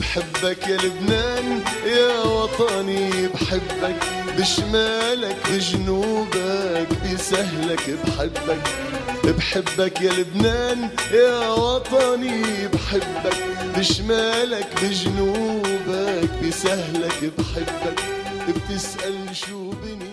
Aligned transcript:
بحبك 0.00 0.68
يا 0.68 0.76
لبنان 0.76 1.60
يا 1.86 2.22
وطني 2.24 3.28
بحبك 3.28 3.96
بشمالك 4.38 5.36
بجنوبك 5.50 6.88
بسهلك 7.04 7.90
بحبك 8.06 8.62
بحبك 9.24 10.00
يا 10.00 10.12
لبنان 10.12 10.88
يا 11.12 11.50
وطني 11.50 12.42
بحبك 12.72 13.36
بشمالك 13.78 14.68
بجنوبك 14.82 16.30
بسهلك 16.44 17.32
بحبك 17.38 18.00
بتسأل 18.48 19.36
شو 19.36 19.70
بني 19.70 20.08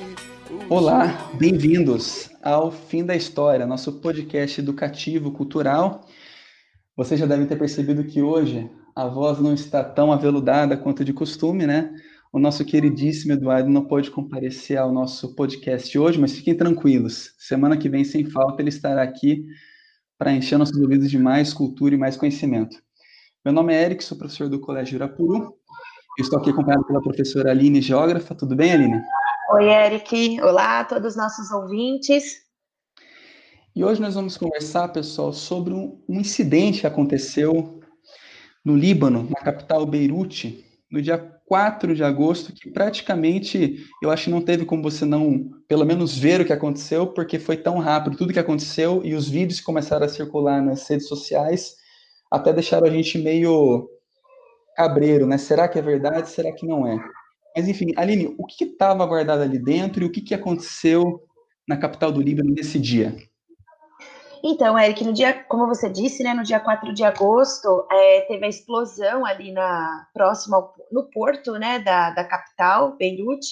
Olá, 0.70 1.30
bem-vindos 1.36 2.32
ao 2.42 2.72
Fim 2.72 3.06
da 3.06 3.16
História, 3.16 3.68
nosso 3.68 3.94
podcast 3.94 4.60
educativo 4.60 5.32
cultural. 5.32 6.08
Vocês 6.98 7.20
já 7.20 7.28
devem 7.28 7.46
ter 7.46 7.56
percebido 7.56 8.04
que 8.04 8.22
hoje 8.24 8.68
a 8.95 9.07
voz 9.07 9.39
não 9.39 9.55
está 9.55 9.83
tão 9.83 10.13
aveludada 10.13 10.77
quanto 10.77 11.05
de 11.05 11.13
costume, 11.13 11.67
né? 11.67 11.95
O 12.33 12.39
nosso 12.39 12.65
queridíssimo 12.65 13.33
Eduardo 13.33 13.69
não 13.69 13.85
pôde 13.85 14.11
comparecer 14.11 14.79
ao 14.79 14.93
nosso 14.93 15.35
podcast 15.35 15.99
hoje, 15.99 16.21
mas 16.21 16.33
fiquem 16.33 16.57
tranquilos. 16.57 17.35
Semana 17.39 17.77
que 17.77 17.89
vem, 17.89 18.05
sem 18.05 18.25
falta, 18.25 18.63
ele 18.63 18.69
estará 18.69 19.03
aqui 19.03 19.45
para 20.17 20.33
encher 20.33 20.57
nossos 20.59 20.77
ouvidos 20.77 21.11
de 21.11 21.19
mais 21.19 21.53
cultura 21.53 21.95
e 21.95 21.99
mais 21.99 22.17
conhecimento. 22.17 22.77
Meu 23.45 23.53
nome 23.53 23.75
é 23.75 23.83
Eric, 23.83 24.05
sou 24.05 24.17
professor 24.17 24.49
do 24.49 24.61
Colégio 24.61 24.97
Irapuru. 24.97 25.55
Eu 26.19 26.23
estou 26.23 26.39
aqui 26.39 26.51
acompanhado 26.51 26.87
pela 26.87 27.01
professora 27.01 27.51
Aline, 27.51 27.81
geógrafa. 27.81 28.35
Tudo 28.35 28.55
bem, 28.55 28.73
Aline? 28.73 29.01
Oi, 29.55 29.65
Eric. 29.65 30.41
Olá 30.43 30.81
a 30.81 30.85
todos 30.85 31.13
os 31.13 31.17
nossos 31.17 31.51
ouvintes. 31.51 32.43
E 33.75 33.83
hoje 33.83 34.01
nós 34.01 34.15
vamos 34.15 34.37
conversar, 34.37 34.89
pessoal, 34.89 35.33
sobre 35.33 35.73
um, 35.73 36.01
um 36.09 36.21
incidente 36.21 36.83
que 36.83 36.87
aconteceu 36.87 37.80
no 38.65 38.77
Líbano, 38.77 39.29
na 39.31 39.41
capital 39.41 39.87
Beirute, 39.87 40.65
no 40.91 41.01
dia 41.01 41.19
4 41.47 41.95
de 41.95 42.05
agosto, 42.05 42.53
que 42.53 42.71
praticamente 42.71 43.85
eu 44.03 44.11
acho 44.11 44.25
que 44.25 44.31
não 44.31 44.41
teve 44.41 44.65
como 44.65 44.83
você 44.83 45.05
não, 45.05 45.51
pelo 45.67 45.85
menos, 45.85 46.17
ver 46.17 46.41
o 46.41 46.45
que 46.45 46.53
aconteceu, 46.53 47.07
porque 47.09 47.39
foi 47.39 47.57
tão 47.57 47.79
rápido 47.79 48.17
tudo 48.17 48.33
que 48.33 48.39
aconteceu 48.39 49.01
e 49.05 49.15
os 49.15 49.29
vídeos 49.29 49.61
começaram 49.61 50.07
a 50.07 50.09
circular 50.09 50.63
nas 50.63 50.89
redes 50.89 51.09
sociais 51.09 51.81
até 52.31 52.53
deixaram 52.53 52.87
a 52.87 52.91
gente 52.91 53.19
meio 53.19 53.91
cabreiro, 54.77 55.27
né? 55.27 55.37
Será 55.37 55.69
que 55.69 55.79
é 55.79 55.83
verdade? 55.83 56.31
Será 56.31 56.53
que 56.53 56.67
não 56.67 56.87
é? 56.87 56.97
Mas 57.57 57.69
enfim, 57.69 57.93
Aline, 57.97 58.35
o 58.39 58.47
que 58.47 58.65
estava 58.65 59.05
guardado 59.05 59.43
ali 59.43 59.59
dentro 59.59 60.05
e 60.05 60.07
o 60.07 60.13
que, 60.13 60.21
que 60.21 60.35
aconteceu 60.35 61.21
na 61.67 61.77
capital 61.77 62.13
do 62.13 62.23
Líbano 62.23 62.55
nesse 62.55 62.79
dia? 62.79 63.17
Então, 64.43 64.79
Eric, 64.79 65.05
no 65.05 65.13
dia, 65.13 65.45
como 65.45 65.67
você 65.67 65.89
disse, 65.91 66.23
né, 66.23 66.33
no 66.33 66.43
dia 66.43 66.59
4 66.59 66.95
de 66.95 67.05
agosto, 67.05 67.87
é, 67.91 68.23
teve 68.23 68.47
a 68.47 68.49
explosão 68.49 69.27
ali 69.27 69.53
na 69.53 70.07
próxima 70.15 70.57
ao, 70.57 70.75
no 70.91 71.11
porto, 71.11 71.53
né, 71.53 71.79
da, 71.79 72.11
da 72.11 72.25
capital, 72.25 72.97
Beirute, 72.97 73.49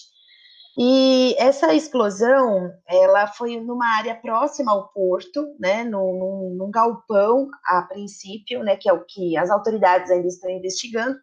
e 0.81 1.35
essa 1.39 1.75
explosão, 1.75 2.73
ela 2.87 3.27
foi 3.27 3.59
numa 3.59 3.97
área 3.97 4.15
próxima 4.15 4.71
ao 4.73 4.89
porto, 4.89 5.45
né, 5.59 5.83
num, 5.83 6.55
num, 6.57 6.71
galpão, 6.71 7.49
a 7.67 7.83
princípio, 7.83 8.63
né, 8.63 8.77
que 8.77 8.89
é 8.89 8.93
o 8.93 9.05
que 9.05 9.37
as 9.37 9.51
autoridades 9.51 10.09
ainda 10.09 10.29
estão 10.29 10.49
investigando, 10.49 11.19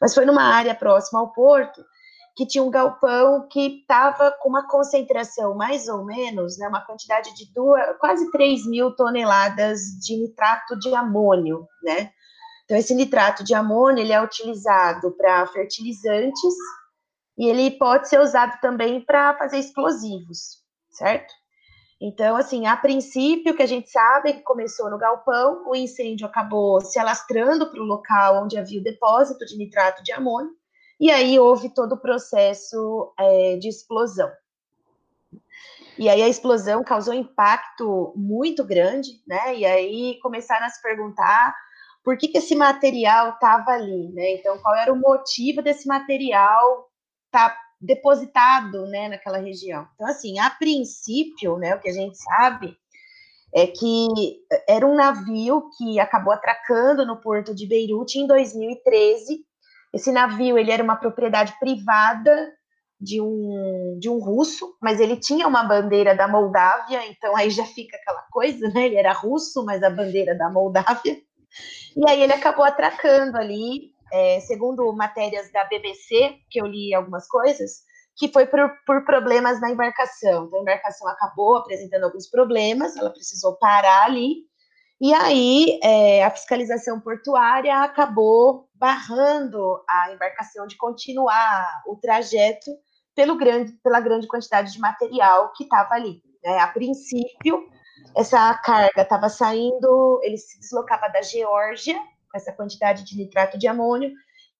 mas 0.00 0.14
foi 0.14 0.24
numa 0.24 0.42
área 0.42 0.74
próxima 0.74 1.18
ao 1.18 1.32
porto, 1.32 1.82
que 2.40 2.46
tinha 2.46 2.64
um 2.64 2.70
galpão 2.70 3.46
que 3.50 3.82
estava 3.82 4.32
com 4.40 4.48
uma 4.48 4.66
concentração 4.66 5.54
mais 5.54 5.88
ou 5.88 6.06
menos, 6.06 6.56
né, 6.56 6.66
uma 6.68 6.80
quantidade 6.80 7.34
de 7.34 7.52
duas, 7.52 7.98
quase 7.98 8.30
3 8.30 8.66
mil 8.66 8.96
toneladas 8.96 9.80
de 10.00 10.16
nitrato 10.16 10.78
de 10.78 10.94
amônio, 10.94 11.68
né? 11.82 12.10
Então, 12.64 12.78
esse 12.78 12.94
nitrato 12.94 13.44
de 13.44 13.52
amônio, 13.52 14.00
ele 14.00 14.14
é 14.14 14.22
utilizado 14.22 15.14
para 15.18 15.46
fertilizantes 15.48 16.54
e 17.36 17.46
ele 17.46 17.72
pode 17.72 18.08
ser 18.08 18.18
usado 18.18 18.58
também 18.62 19.04
para 19.04 19.36
fazer 19.36 19.58
explosivos, 19.58 20.62
certo? 20.92 21.34
Então, 22.00 22.36
assim, 22.36 22.66
a 22.66 22.74
princípio, 22.74 23.54
que 23.54 23.62
a 23.62 23.66
gente 23.66 23.90
sabe 23.90 24.32
que 24.32 24.42
começou 24.42 24.88
no 24.88 24.96
galpão, 24.96 25.68
o 25.68 25.76
incêndio 25.76 26.26
acabou 26.26 26.80
se 26.80 26.98
alastrando 26.98 27.70
para 27.70 27.82
o 27.82 27.84
local 27.84 28.44
onde 28.44 28.56
havia 28.56 28.80
o 28.80 28.82
depósito 28.82 29.44
de 29.44 29.58
nitrato 29.58 30.02
de 30.02 30.10
amônio, 30.10 30.58
e 31.00 31.10
aí 31.10 31.38
houve 31.38 31.70
todo 31.70 31.94
o 31.94 32.00
processo 32.00 33.10
é, 33.18 33.56
de 33.56 33.68
explosão. 33.68 34.30
E 35.98 36.08
aí 36.08 36.22
a 36.22 36.28
explosão 36.28 36.84
causou 36.84 37.14
um 37.14 37.18
impacto 37.18 38.12
muito 38.14 38.62
grande, 38.62 39.22
né? 39.26 39.56
E 39.56 39.64
aí 39.64 40.18
começaram 40.22 40.66
a 40.66 40.68
se 40.68 40.80
perguntar 40.82 41.54
por 42.04 42.16
que, 42.16 42.28
que 42.28 42.38
esse 42.38 42.54
material 42.54 43.30
estava 43.30 43.72
ali, 43.72 44.08
né? 44.12 44.34
Então, 44.34 44.58
qual 44.58 44.74
era 44.74 44.92
o 44.92 44.96
motivo 44.96 45.62
desse 45.62 45.88
material 45.88 46.90
estar 47.26 47.50
tá 47.50 47.58
depositado, 47.80 48.86
né, 48.86 49.08
naquela 49.08 49.38
região? 49.38 49.86
Então, 49.94 50.06
assim, 50.06 50.38
a 50.38 50.50
princípio, 50.50 51.56
né, 51.56 51.74
o 51.74 51.80
que 51.80 51.88
a 51.88 51.94
gente 51.94 52.16
sabe 52.16 52.76
é 53.54 53.66
que 53.66 54.08
era 54.68 54.86
um 54.86 54.94
navio 54.94 55.68
que 55.76 55.98
acabou 55.98 56.32
atracando 56.32 57.06
no 57.06 57.20
porto 57.20 57.54
de 57.54 57.66
Beirute 57.66 58.18
em 58.18 58.26
2013 58.26 59.44
esse 59.92 60.12
navio 60.12 60.58
ele 60.58 60.70
era 60.70 60.82
uma 60.82 60.96
propriedade 60.96 61.58
privada 61.58 62.52
de 63.00 63.20
um, 63.20 63.96
de 63.98 64.10
um 64.10 64.18
russo, 64.18 64.76
mas 64.80 65.00
ele 65.00 65.16
tinha 65.16 65.48
uma 65.48 65.64
bandeira 65.64 66.14
da 66.14 66.28
Moldávia, 66.28 67.06
então 67.06 67.34
aí 67.34 67.50
já 67.50 67.64
fica 67.64 67.96
aquela 67.96 68.22
coisa, 68.30 68.68
né? 68.68 68.86
Ele 68.86 68.96
era 68.96 69.12
russo, 69.12 69.64
mas 69.64 69.82
a 69.82 69.88
bandeira 69.88 70.34
da 70.36 70.50
Moldávia. 70.50 71.16
E 71.96 72.08
aí 72.08 72.22
ele 72.22 72.32
acabou 72.32 72.64
atracando 72.64 73.36
ali, 73.36 73.92
é, 74.12 74.38
segundo 74.40 74.92
matérias 74.92 75.50
da 75.50 75.64
BBC, 75.64 76.36
que 76.50 76.60
eu 76.60 76.66
li 76.66 76.94
algumas 76.94 77.26
coisas, 77.26 77.82
que 78.16 78.28
foi 78.28 78.46
por, 78.46 78.60
por 78.86 79.04
problemas 79.04 79.60
na 79.60 79.70
embarcação. 79.70 80.44
Então, 80.44 80.58
a 80.58 80.62
embarcação 80.62 81.08
acabou 81.08 81.56
apresentando 81.56 82.04
alguns 82.04 82.28
problemas, 82.28 82.96
ela 82.96 83.10
precisou 83.10 83.56
parar 83.56 84.04
ali, 84.04 84.44
e 85.00 85.14
aí, 85.14 85.80
é, 85.82 86.22
a 86.22 86.30
fiscalização 86.30 87.00
portuária 87.00 87.82
acabou 87.82 88.68
barrando 88.80 89.84
a 89.86 90.10
embarcação 90.10 90.66
de 90.66 90.76
continuar 90.78 91.82
o 91.86 91.96
trajeto 91.96 92.70
pelo 93.14 93.36
grande, 93.36 93.72
pela 93.84 94.00
grande 94.00 94.26
quantidade 94.26 94.72
de 94.72 94.80
material 94.80 95.52
que 95.52 95.64
estava 95.64 95.94
ali. 95.94 96.22
Né? 96.42 96.58
A 96.58 96.66
princípio, 96.66 97.68
essa 98.16 98.54
carga 98.54 99.02
estava 99.02 99.28
saindo, 99.28 100.18
ele 100.22 100.38
se 100.38 100.58
deslocava 100.58 101.08
da 101.08 101.20
Geórgia, 101.20 101.94
com 102.32 102.38
essa 102.38 102.52
quantidade 102.52 103.04
de 103.04 103.18
nitrato 103.18 103.58
de 103.58 103.68
amônio, 103.68 104.12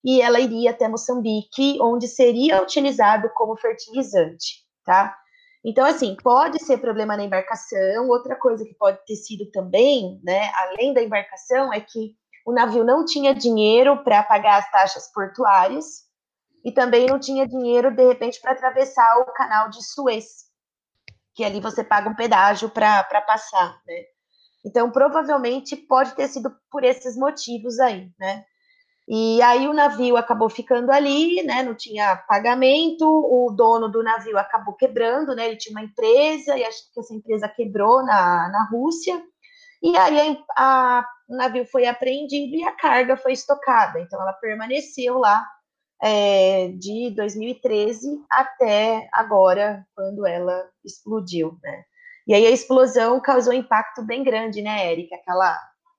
e 0.05 0.21
ela 0.21 0.39
iria 0.39 0.71
até 0.71 0.87
Moçambique, 0.87 1.79
onde 1.81 2.07
seria 2.07 2.63
utilizado 2.63 3.31
como 3.35 3.57
fertilizante, 3.57 4.65
tá? 4.85 5.17
Então, 5.65 5.87
assim, 5.87 6.17
pode 6.23 6.63
ser 6.63 6.79
problema 6.79 7.17
na 7.17 7.25
embarcação. 7.25 8.09
Outra 8.09 8.35
coisa 8.35 8.65
que 8.65 8.75
pode 8.75 8.99
ter 9.07 9.17
sido 9.17 9.51
também, 9.51 10.19
né, 10.25 10.51
além 10.57 10.95
da 10.95 11.03
embarcação, 11.03 11.73
é 11.73 11.81
que 11.81 12.17
o 12.47 12.53
navio 12.53 12.85
não 12.85 13.05
tinha 13.05 13.35
dinheiro 13.35 14.03
para 14.03 14.23
pagar 14.23 14.59
as 14.59 14.71
taxas 14.71 15.13
portuárias 15.13 16.05
e 16.65 16.73
também 16.73 17.07
não 17.07 17.19
tinha 17.19 17.47
dinheiro, 17.47 17.91
de 17.91 18.07
repente, 18.07 18.41
para 18.41 18.53
atravessar 18.53 19.19
o 19.19 19.33
canal 19.33 19.71
de 19.71 19.83
Suez, 19.85 20.45
que 21.35 21.45
ali 21.45 21.61
você 21.61 21.83
paga 21.83 22.09
um 22.09 22.15
pedágio 22.15 22.69
para 22.69 23.05
passar, 23.27 23.81
né? 23.87 24.05
Então, 24.65 24.91
provavelmente 24.91 25.75
pode 25.75 26.15
ter 26.15 26.29
sido 26.29 26.55
por 26.71 26.85
esses 26.85 27.17
motivos 27.17 27.81
aí, 27.81 28.11
né? 28.19 28.45
E 29.09 29.43
aí 29.43 29.67
o 29.67 29.73
navio 29.73 30.17
acabou 30.17 30.49
ficando 30.49 30.93
ali, 30.93 31.43
né? 31.43 31.63
Não 31.63 31.75
tinha 31.75 32.17
pagamento, 32.29 33.05
o 33.05 33.51
dono 33.51 33.89
do 33.89 34.03
navio 34.05 34.39
acabou 34.39 34.75
quebrando, 34.75 35.35
né? 35.35 35.49
Ele 35.49 35.57
tinha 35.57 35.75
uma 35.75 35.85
empresa 35.85 36.57
e 36.57 36.65
acho 36.65 36.93
que 36.93 37.01
essa 37.01 37.13
empresa 37.13 37.49
quebrou 37.49 38.05
na, 38.05 38.49
na 38.49 38.69
Rússia. 38.71 39.21
E 39.83 39.97
aí 39.97 40.39
a, 40.57 41.01
a, 41.01 41.09
o 41.31 41.37
navio 41.37 41.65
foi 41.65 41.87
apreendido 41.87 42.57
e 42.57 42.65
a 42.65 42.73
carga 42.73 43.17
foi 43.17 43.33
estocada. 43.33 44.01
Então 44.01 44.21
ela 44.21 44.33
permaneceu 44.33 45.17
lá 45.17 45.47
é, 46.03 46.69
de 46.77 47.11
2013 47.15 48.21
até 48.29 49.09
agora, 49.13 49.87
quando 49.95 50.27
ela 50.27 50.65
explodiu, 50.85 51.57
né? 51.63 51.85
E 52.27 52.35
aí 52.35 52.47
a 52.47 52.51
explosão 52.51 53.21
causou 53.21 53.53
um 53.53 53.57
impacto 53.57 54.03
bem 54.03 54.25
grande, 54.25 54.61
né, 54.61 54.91
Érica? 54.91 55.15
Aquela, 55.15 55.57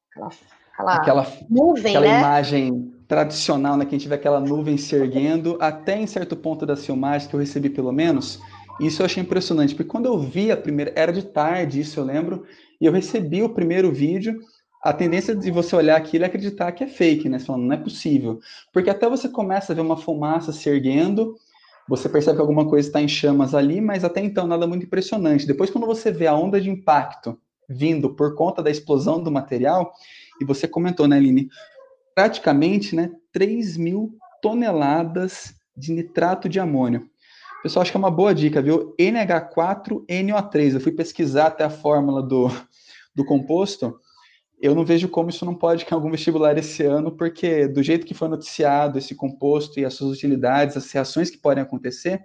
aquela, 0.09 0.31
aquela, 0.73 0.95
aquela 0.95 1.27
nuvem, 1.49 1.95
aquela 1.95 2.13
né? 2.13 2.19
imagem 2.19 2.93
tradicional, 3.07 3.77
né? 3.77 3.85
Que 3.85 3.95
a 3.95 3.97
gente 3.97 4.09
vê 4.09 4.15
aquela 4.15 4.39
nuvem 4.39 4.77
se 4.77 4.93
erguendo, 4.95 5.57
até 5.61 5.97
em 5.97 6.07
certo 6.07 6.35
ponto 6.35 6.65
das 6.65 6.85
filmagens 6.85 7.29
que 7.29 7.35
eu 7.35 7.39
recebi, 7.39 7.69
pelo 7.69 7.93
menos, 7.93 8.41
isso 8.81 9.01
eu 9.01 9.05
achei 9.05 9.23
impressionante, 9.23 9.75
porque 9.75 9.89
quando 9.89 10.07
eu 10.07 10.19
vi 10.19 10.51
a 10.51 10.57
primeira, 10.57 10.91
era 10.95 11.13
de 11.13 11.23
tarde, 11.23 11.79
isso 11.79 11.99
eu 11.99 12.03
lembro, 12.03 12.45
e 12.79 12.85
eu 12.85 12.91
recebi 12.91 13.43
o 13.43 13.53
primeiro 13.53 13.91
vídeo, 13.91 14.39
a 14.83 14.91
tendência 14.91 15.35
de 15.35 15.51
você 15.51 15.75
olhar 15.75 15.95
aquilo 15.95 16.23
é 16.23 16.27
acreditar 16.27 16.71
que 16.71 16.83
é 16.83 16.87
fake, 16.87 17.29
né? 17.29 17.37
Você 17.37 17.45
falando, 17.45 17.65
não 17.65 17.75
é 17.75 17.77
possível. 17.77 18.39
Porque 18.73 18.89
até 18.89 19.07
você 19.07 19.29
começa 19.29 19.71
a 19.71 19.75
ver 19.75 19.81
uma 19.81 19.95
fumaça 19.95 20.51
se 20.51 20.67
erguendo, 20.67 21.35
você 21.87 22.09
percebe 22.09 22.37
que 22.37 22.41
alguma 22.41 22.67
coisa 22.67 22.87
está 22.87 23.01
em 23.01 23.07
chamas 23.07 23.53
ali, 23.53 23.79
mas 23.79 24.03
até 24.03 24.21
então 24.21 24.47
nada 24.47 24.65
muito 24.65 24.85
impressionante. 24.85 25.45
Depois, 25.45 25.69
quando 25.69 25.85
você 25.85 26.11
vê 26.11 26.25
a 26.25 26.35
onda 26.35 26.59
de 26.59 26.69
impacto 26.69 27.37
vindo 27.69 28.15
por 28.15 28.35
conta 28.35 28.63
da 28.63 28.71
explosão 28.71 29.21
do 29.21 29.31
material, 29.31 29.93
e 30.41 30.45
você 30.45 30.67
comentou, 30.67 31.07
né, 31.07 31.17
Aline? 31.17 31.49
Praticamente, 32.15 32.95
né, 32.95 33.11
3 33.31 33.77
mil 33.77 34.17
toneladas 34.41 35.53
de 35.77 35.93
nitrato 35.93 36.49
de 36.49 36.59
amônio. 36.59 37.07
Pessoal, 37.61 37.83
acho 37.83 37.91
que 37.91 37.97
é 37.97 37.99
uma 37.99 38.09
boa 38.09 38.33
dica, 38.33 38.61
viu? 38.61 38.95
NH4NO3. 38.99 40.73
Eu 40.73 40.81
fui 40.81 40.91
pesquisar 40.91 41.47
até 41.47 41.63
a 41.63 41.69
fórmula 41.69 42.23
do, 42.23 42.47
do 43.13 43.23
composto 43.23 43.99
eu 44.61 44.75
não 44.75 44.85
vejo 44.85 45.09
como 45.09 45.29
isso 45.29 45.43
não 45.43 45.55
pode 45.55 45.85
cair 45.85 45.95
algum 45.97 46.11
vestibular 46.11 46.57
esse 46.57 46.83
ano, 46.83 47.11
porque 47.11 47.67
do 47.67 47.81
jeito 47.81 48.05
que 48.05 48.13
foi 48.13 48.27
noticiado 48.27 48.97
esse 48.97 49.15
composto 49.15 49.79
e 49.79 49.85
as 49.85 49.93
suas 49.95 50.15
utilidades, 50.15 50.77
as 50.77 50.91
reações 50.91 51.29
que 51.29 51.37
podem 51.37 51.63
acontecer, 51.63 52.23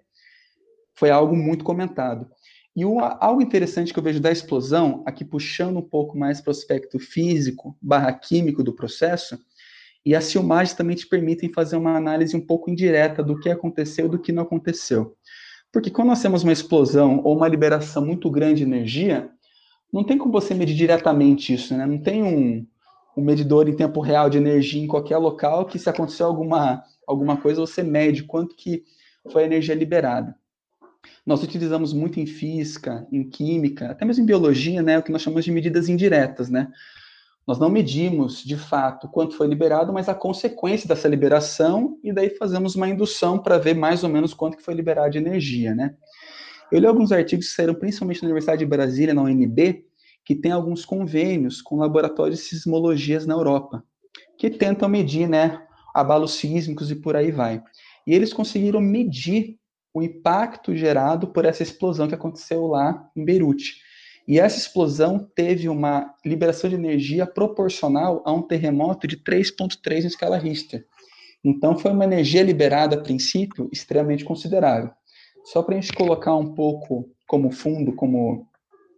foi 0.94 1.10
algo 1.10 1.34
muito 1.34 1.64
comentado. 1.64 2.28
E 2.74 2.84
o, 2.84 3.00
algo 3.00 3.40
interessante 3.40 3.92
que 3.92 3.98
eu 3.98 4.02
vejo 4.02 4.20
da 4.20 4.30
explosão, 4.30 5.02
aqui 5.06 5.24
puxando 5.24 5.78
um 5.78 5.82
pouco 5.82 6.16
mais 6.18 6.42
para 6.42 6.50
o 6.50 6.52
aspecto 6.52 6.98
físico 6.98 7.76
barra 7.80 8.12
químico 8.12 8.62
do 8.62 8.74
processo, 8.74 9.38
e 10.04 10.14
as 10.14 10.30
filmagens 10.30 10.76
também 10.76 10.94
te 10.94 11.06
permitem 11.08 11.52
fazer 11.52 11.76
uma 11.76 11.96
análise 11.96 12.36
um 12.36 12.40
pouco 12.40 12.70
indireta 12.70 13.22
do 13.24 13.40
que 13.40 13.48
aconteceu 13.48 14.06
e 14.06 14.10
do 14.10 14.18
que 14.18 14.30
não 14.30 14.42
aconteceu. 14.42 15.16
Porque 15.72 15.90
quando 15.90 16.08
nós 16.08 16.22
temos 16.22 16.44
uma 16.44 16.52
explosão 16.52 17.20
ou 17.24 17.36
uma 17.36 17.48
liberação 17.48 18.04
muito 18.04 18.30
grande 18.30 18.58
de 18.58 18.62
energia, 18.62 19.30
não 19.92 20.04
tem 20.04 20.18
como 20.18 20.32
você 20.32 20.54
medir 20.54 20.74
diretamente 20.74 21.54
isso, 21.54 21.76
né? 21.76 21.86
Não 21.86 21.98
tem 21.98 22.22
um, 22.22 22.66
um 23.16 23.22
medidor 23.22 23.68
em 23.68 23.76
tempo 23.76 24.00
real 24.00 24.28
de 24.28 24.38
energia 24.38 24.82
em 24.82 24.86
qualquer 24.86 25.16
local 25.18 25.64
que 25.64 25.78
se 25.78 25.88
acontecer 25.88 26.22
alguma, 26.22 26.82
alguma 27.06 27.36
coisa, 27.36 27.60
você 27.60 27.82
mede 27.82 28.24
quanto 28.24 28.54
que 28.54 28.84
foi 29.30 29.42
a 29.42 29.46
energia 29.46 29.74
liberada. 29.74 30.36
Nós 31.24 31.42
utilizamos 31.42 31.92
muito 31.92 32.20
em 32.20 32.26
física, 32.26 33.06
em 33.10 33.28
química, 33.28 33.90
até 33.90 34.04
mesmo 34.04 34.22
em 34.22 34.26
biologia, 34.26 34.82
né, 34.82 34.98
o 34.98 35.02
que 35.02 35.12
nós 35.12 35.22
chamamos 35.22 35.44
de 35.44 35.52
medidas 35.52 35.88
indiretas, 35.88 36.50
né? 36.50 36.68
Nós 37.46 37.60
não 37.60 37.70
medimos, 37.70 38.42
de 38.42 38.56
fato, 38.56 39.08
quanto 39.08 39.36
foi 39.36 39.46
liberado, 39.46 39.92
mas 39.92 40.08
a 40.08 40.14
consequência 40.14 40.88
dessa 40.88 41.06
liberação, 41.06 41.96
e 42.02 42.12
daí 42.12 42.30
fazemos 42.30 42.74
uma 42.74 42.88
indução 42.88 43.38
para 43.38 43.56
ver 43.56 43.74
mais 43.74 44.02
ou 44.02 44.10
menos 44.10 44.34
quanto 44.34 44.56
que 44.56 44.64
foi 44.64 44.74
liberado 44.74 45.10
de 45.10 45.18
energia, 45.18 45.72
né? 45.72 45.94
Eu 46.70 46.80
li 46.80 46.86
alguns 46.86 47.12
artigos 47.12 47.48
que 47.48 47.54
saíram 47.54 47.74
principalmente 47.74 48.22
na 48.22 48.26
Universidade 48.26 48.58
de 48.58 48.66
Brasília, 48.66 49.14
na 49.14 49.22
UNB, 49.22 49.84
que 50.24 50.34
tem 50.34 50.50
alguns 50.50 50.84
convênios 50.84 51.62
com 51.62 51.76
laboratórios 51.76 52.40
de 52.40 52.44
sismologias 52.46 53.24
na 53.24 53.34
Europa, 53.34 53.84
que 54.36 54.50
tentam 54.50 54.88
medir, 54.88 55.28
né, 55.28 55.62
abalos 55.94 56.34
sísmicos 56.34 56.90
e 56.90 56.96
por 56.96 57.14
aí 57.14 57.30
vai. 57.30 57.62
E 58.06 58.12
eles 58.12 58.32
conseguiram 58.32 58.80
medir 58.80 59.58
o 59.94 60.02
impacto 60.02 60.76
gerado 60.76 61.28
por 61.28 61.44
essa 61.44 61.62
explosão 61.62 62.08
que 62.08 62.14
aconteceu 62.14 62.66
lá 62.66 63.08
em 63.16 63.24
Beirute. 63.24 63.76
E 64.26 64.40
essa 64.40 64.58
explosão 64.58 65.30
teve 65.34 65.68
uma 65.68 66.12
liberação 66.24 66.68
de 66.68 66.74
energia 66.74 67.24
proporcional 67.26 68.22
a 68.26 68.32
um 68.32 68.42
terremoto 68.42 69.06
de 69.06 69.16
3.3 69.16 70.02
em 70.02 70.06
escala 70.08 70.36
Richter. 70.36 70.84
Então 71.44 71.78
foi 71.78 71.92
uma 71.92 72.04
energia 72.04 72.42
liberada 72.42 72.96
a 72.96 73.00
princípio 73.00 73.68
extremamente 73.72 74.24
considerável. 74.24 74.90
Só 75.46 75.62
para 75.62 75.76
a 75.76 75.80
gente 75.80 75.92
colocar 75.92 76.34
um 76.34 76.54
pouco 76.54 77.08
como 77.24 77.52
fundo, 77.52 77.94
como, 77.94 78.48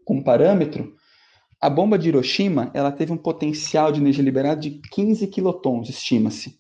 como 0.03 0.25
parâmetro, 0.25 0.95
a 1.61 1.69
bomba 1.69 1.99
de 1.99 2.09
Hiroshima 2.09 2.71
ela 2.73 2.91
teve 2.91 3.13
um 3.13 3.19
potencial 3.19 3.93
de 3.93 4.01
energia 4.01 4.25
liberada 4.25 4.59
de 4.59 4.81
15 4.91 5.27
quilotons, 5.27 5.91
estima-se. 5.91 6.59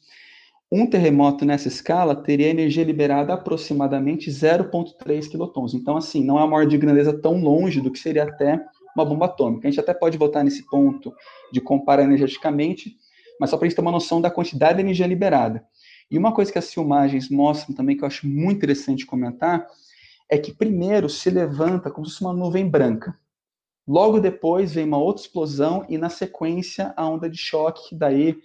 Um 0.71 0.87
terremoto 0.87 1.47
nessa 1.47 1.69
escala 1.69 2.15
teria 2.15 2.51
energia 2.51 2.85
liberada 2.85 3.33
aproximadamente 3.33 4.31
0,3 4.31 5.27
quilotons. 5.27 5.73
Então, 5.73 5.97
assim, 5.97 6.23
não 6.23 6.39
é 6.39 6.45
uma 6.45 6.57
ordem 6.57 6.69
de 6.69 6.77
grandeza 6.77 7.19
tão 7.19 7.41
longe 7.41 7.81
do 7.81 7.91
que 7.91 7.99
seria 7.99 8.25
até 8.25 8.63
uma 8.95 9.07
bomba 9.07 9.25
atômica. 9.25 9.67
A 9.67 9.71
gente 9.71 9.81
até 9.81 9.95
pode 9.95 10.19
voltar 10.19 10.45
nesse 10.45 10.67
ponto 10.69 11.15
de 11.51 11.63
comparar 11.63 12.03
energeticamente, 12.03 12.95
mas 13.41 13.49
só 13.49 13.57
para 13.57 13.65
a 13.65 13.69
gente 13.71 13.77
ter 13.77 13.81
uma 13.81 13.91
noção 13.91 14.21
da 14.21 14.31
quantidade 14.31 14.75
de 14.75 14.83
energia 14.83 15.07
liberada. 15.07 15.65
E 16.11 16.17
uma 16.17 16.33
coisa 16.33 16.51
que 16.51 16.59
as 16.59 16.73
filmagens 16.73 17.29
mostram 17.29 17.75
também, 17.75 17.97
que 17.97 18.03
eu 18.03 18.07
acho 18.07 18.27
muito 18.27 18.57
interessante 18.57 19.05
comentar, 19.05 19.67
é 20.31 20.39
que 20.39 20.53
primeiro 20.53 21.09
se 21.09 21.31
levanta 21.31 21.91
como 21.91 22.07
se 22.07 22.13
fosse 22.13 22.25
uma 22.25 22.33
nuvem 22.33 22.69
branca. 22.69 23.19
Logo 23.87 24.21
depois 24.21 24.75
vem 24.75 24.85
uma 24.85 24.99
outra 24.99 25.23
explosão 25.23 25.85
e 25.89 25.97
na 25.97 26.11
sequência 26.11 26.93
a 26.97 27.09
onda 27.09 27.29
de 27.29 27.39
choque, 27.39 27.89
que 27.89 27.95
daí 27.95 28.37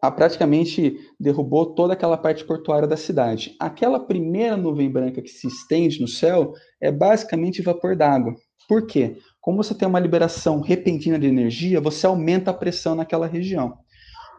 a, 0.00 0.10
praticamente 0.10 0.98
derrubou 1.18 1.74
toda 1.74 1.92
aquela 1.92 2.16
parte 2.16 2.44
portuária 2.44 2.88
da 2.88 2.96
cidade. 2.96 3.54
Aquela 3.60 4.00
primeira 4.00 4.56
nuvem 4.56 4.90
branca 4.90 5.20
que 5.20 5.28
se 5.28 5.46
estende 5.46 6.00
no 6.00 6.08
céu 6.08 6.54
é 6.80 6.90
basicamente 6.90 7.60
vapor 7.60 7.94
d'água. 7.94 8.34
Por 8.66 8.86
quê? 8.86 9.18
Como 9.40 9.62
você 9.62 9.74
tem 9.74 9.86
uma 9.86 10.00
liberação 10.00 10.60
repentina 10.60 11.18
de 11.18 11.26
energia, 11.26 11.80
você 11.80 12.06
aumenta 12.06 12.50
a 12.50 12.54
pressão 12.54 12.94
naquela 12.94 13.26
região. 13.26 13.76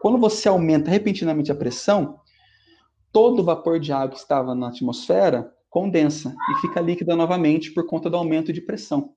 Quando 0.02 0.18
você 0.18 0.48
aumenta 0.48 0.90
repentinamente 0.90 1.52
a 1.52 1.54
pressão, 1.54 2.18
todo 3.12 3.38
o 3.38 3.44
vapor 3.44 3.78
de 3.78 3.92
água 3.92 4.08
que 4.08 4.18
estava 4.18 4.52
na 4.52 4.66
atmosfera 4.66 5.48
condensa 5.70 6.34
e 6.50 6.60
fica 6.60 6.80
líquida 6.80 7.14
novamente 7.14 7.70
por 7.70 7.86
conta 7.86 8.10
do 8.10 8.16
aumento 8.16 8.52
de 8.52 8.60
pressão. 8.60 9.12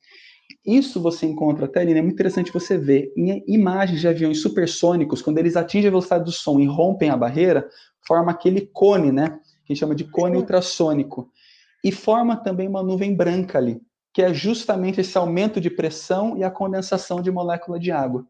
Isso 0.63 1.01
você 1.01 1.25
encontra 1.25 1.65
até 1.65 1.80
ali, 1.82 1.94
é 1.94 2.01
muito 2.04 2.13
interessante 2.13 2.54
você 2.54 2.77
ver 2.77 3.12
em 3.18 3.44
imagens 3.48 4.00
de 4.00 4.08
aviões 4.08 4.44
supersônicos, 4.44 5.24
quando 5.24 5.39
eles 5.39 5.56
atingem 5.56 5.88
a 5.88 5.92
velocidade 5.92 6.24
do 6.24 6.32
som 6.32 6.60
e 6.60 6.68
rompem 6.68 7.10
a 7.10 7.18
barreira, 7.18 7.68
forma 8.08 8.32
aquele 8.32 8.62
cone, 8.72 9.12
né? 9.12 9.39
Que 9.65 9.74
a 9.74 9.74
gente 9.74 9.80
chama 9.80 9.96
de 9.96 10.04
cone 10.04 10.38
ultrassônico. 10.38 11.32
E 11.84 11.92
forma 11.92 12.38
também 12.38 12.68
uma 12.68 12.84
nuvem 12.84 13.15
branca 13.15 13.58
ali, 13.58 13.82
que 14.13 14.22
é 14.22 14.32
justamente 14.32 15.01
esse 15.01 15.18
aumento 15.18 15.60
de 15.60 15.72
pressão 15.72 16.38
e 16.38 16.44
a 16.44 16.51
condensação 16.51 17.24
de 17.24 17.32
molécula 17.32 17.80
de 17.80 17.92
água. 17.92 18.24